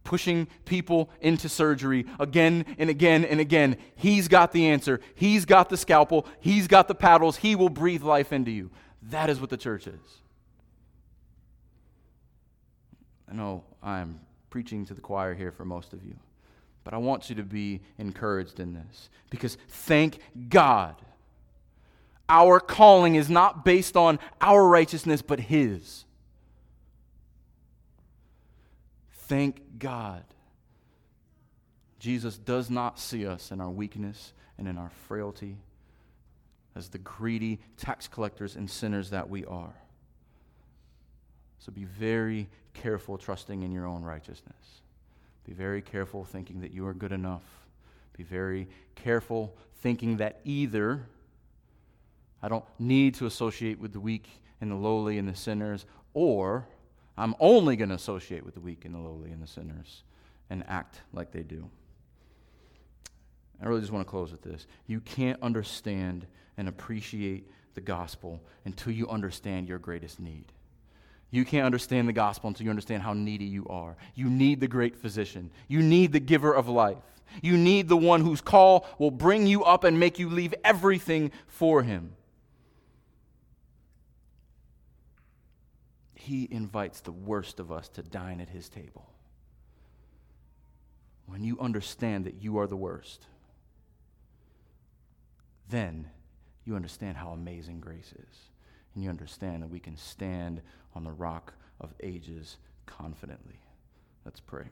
pushing 0.07 0.47
people 0.63 1.09
into 1.19 1.49
surgery 1.49 2.05
again 2.17 2.65
and 2.77 2.89
again 2.89 3.25
and 3.25 3.41
again. 3.41 3.75
He's 3.97 4.29
got 4.29 4.53
the 4.53 4.67
answer. 4.67 5.01
He's 5.15 5.43
got 5.43 5.67
the 5.67 5.75
scalpel. 5.75 6.25
He's 6.39 6.65
got 6.65 6.87
the 6.87 6.95
paddles. 6.95 7.35
He 7.35 7.57
will 7.57 7.67
breathe 7.67 8.03
life 8.03 8.31
into 8.31 8.49
you. 8.49 8.71
That 9.09 9.29
is 9.29 9.41
what 9.41 9.49
the 9.49 9.57
church 9.57 9.85
is. 9.85 9.99
I 13.29 13.35
know 13.35 13.65
I'm 13.83 14.21
preaching 14.49 14.85
to 14.85 14.93
the 14.93 15.01
choir 15.01 15.35
here 15.35 15.51
for 15.51 15.65
most 15.65 15.91
of 15.91 16.05
you, 16.05 16.15
but 16.85 16.93
I 16.93 16.97
want 16.97 17.29
you 17.29 17.35
to 17.35 17.43
be 17.43 17.81
encouraged 17.97 18.61
in 18.61 18.73
this 18.73 19.09
because 19.29 19.57
thank 19.67 20.19
God 20.47 20.95
our 22.29 22.61
calling 22.61 23.15
is 23.15 23.29
not 23.29 23.65
based 23.65 23.97
on 23.97 24.19
our 24.39 24.65
righteousness, 24.65 25.21
but 25.21 25.41
His. 25.41 26.05
Thank 29.27 29.79
God. 29.79 30.23
Jesus 31.99 32.37
does 32.37 32.69
not 32.69 32.99
see 32.99 33.25
us 33.27 33.51
in 33.51 33.59
our 33.59 33.69
weakness 33.69 34.33
and 34.57 34.67
in 34.67 34.77
our 34.77 34.91
frailty 35.07 35.57
as 36.75 36.89
the 36.89 36.97
greedy 36.99 37.59
tax 37.75 38.07
collectors 38.07 38.55
and 38.55 38.69
sinners 38.69 39.09
that 39.09 39.29
we 39.29 39.43
are. 39.45 39.73
So 41.59 41.71
be 41.71 41.85
very 41.85 42.47
careful 42.73 43.17
trusting 43.17 43.63
in 43.63 43.71
your 43.71 43.85
own 43.85 44.03
righteousness. 44.03 44.81
Be 45.45 45.53
very 45.53 45.81
careful 45.81 46.23
thinking 46.23 46.61
that 46.61 46.71
you 46.71 46.85
are 46.87 46.93
good 46.93 47.11
enough. 47.11 47.43
Be 48.15 48.23
very 48.23 48.69
careful 48.95 49.55
thinking 49.81 50.17
that 50.17 50.39
either 50.45 51.05
I 52.41 52.47
don't 52.47 52.65
need 52.79 53.15
to 53.15 53.25
associate 53.25 53.79
with 53.79 53.91
the 53.91 53.99
weak 53.99 54.29
and 54.61 54.71
the 54.71 54.75
lowly 54.75 55.17
and 55.17 55.27
the 55.27 55.35
sinners, 55.35 55.85
or 56.13 56.67
I'm 57.17 57.35
only 57.39 57.75
going 57.75 57.89
to 57.89 57.95
associate 57.95 58.45
with 58.45 58.53
the 58.53 58.59
weak 58.59 58.85
and 58.85 58.93
the 58.93 58.99
lowly 58.99 59.31
and 59.31 59.41
the 59.41 59.47
sinners 59.47 60.03
and 60.49 60.63
act 60.67 61.01
like 61.13 61.31
they 61.31 61.43
do. 61.43 61.69
I 63.61 63.67
really 63.67 63.81
just 63.81 63.91
want 63.91 64.05
to 64.05 64.09
close 64.09 64.31
with 64.31 64.43
this. 64.43 64.67
You 64.85 64.99
can't 64.99 65.41
understand 65.41 66.27
and 66.57 66.67
appreciate 66.67 67.49
the 67.73 67.81
gospel 67.81 68.41
until 68.65 68.93
you 68.93 69.07
understand 69.07 69.67
your 69.67 69.79
greatest 69.79 70.19
need. 70.19 70.51
You 71.31 71.43
can't 71.43 71.65
understand 71.65 72.07
the 72.07 72.13
gospel 72.13 72.47
until 72.47 72.65
you 72.65 72.69
understand 72.69 73.03
how 73.03 73.13
needy 73.13 73.45
you 73.45 73.67
are. 73.67 73.97
You 74.15 74.29
need 74.29 74.59
the 74.59 74.67
great 74.67 74.95
physician. 74.95 75.51
You 75.67 75.81
need 75.81 76.13
the 76.13 76.19
giver 76.19 76.53
of 76.53 76.69
life. 76.69 76.97
You 77.41 77.57
need 77.57 77.89
the 77.89 77.97
one 77.97 78.21
whose 78.21 78.41
call 78.41 78.87
will 78.97 79.11
bring 79.11 79.45
you 79.45 79.63
up 79.63 79.83
and 79.83 79.99
make 79.99 80.19
you 80.19 80.29
leave 80.29 80.53
everything 80.63 81.31
for 81.47 81.83
him. 81.83 82.13
He 86.27 86.45
invites 86.51 86.99
the 86.99 87.11
worst 87.11 87.57
of 87.57 87.71
us 87.71 87.87
to 87.87 88.03
dine 88.03 88.41
at 88.41 88.49
his 88.49 88.67
table. 88.67 89.09
When 91.25 91.41
you 91.41 91.57
understand 91.59 92.25
that 92.25 92.41
you 92.41 92.57
are 92.57 92.67
the 92.67 92.75
worst, 92.75 93.25
then 95.69 96.09
you 96.65 96.75
understand 96.75 97.15
how 97.15 97.29
amazing 97.29 97.79
grace 97.79 98.13
is. 98.13 98.37
And 98.93 99.03
you 99.03 99.09
understand 99.09 99.63
that 99.63 99.69
we 99.69 99.79
can 99.79 99.95
stand 99.95 100.61
on 100.95 101.05
the 101.05 101.11
rock 101.11 101.53
of 101.79 101.93
ages 102.01 102.57
confidently. 102.85 103.61
Let's 104.25 104.41
pray. 104.41 104.65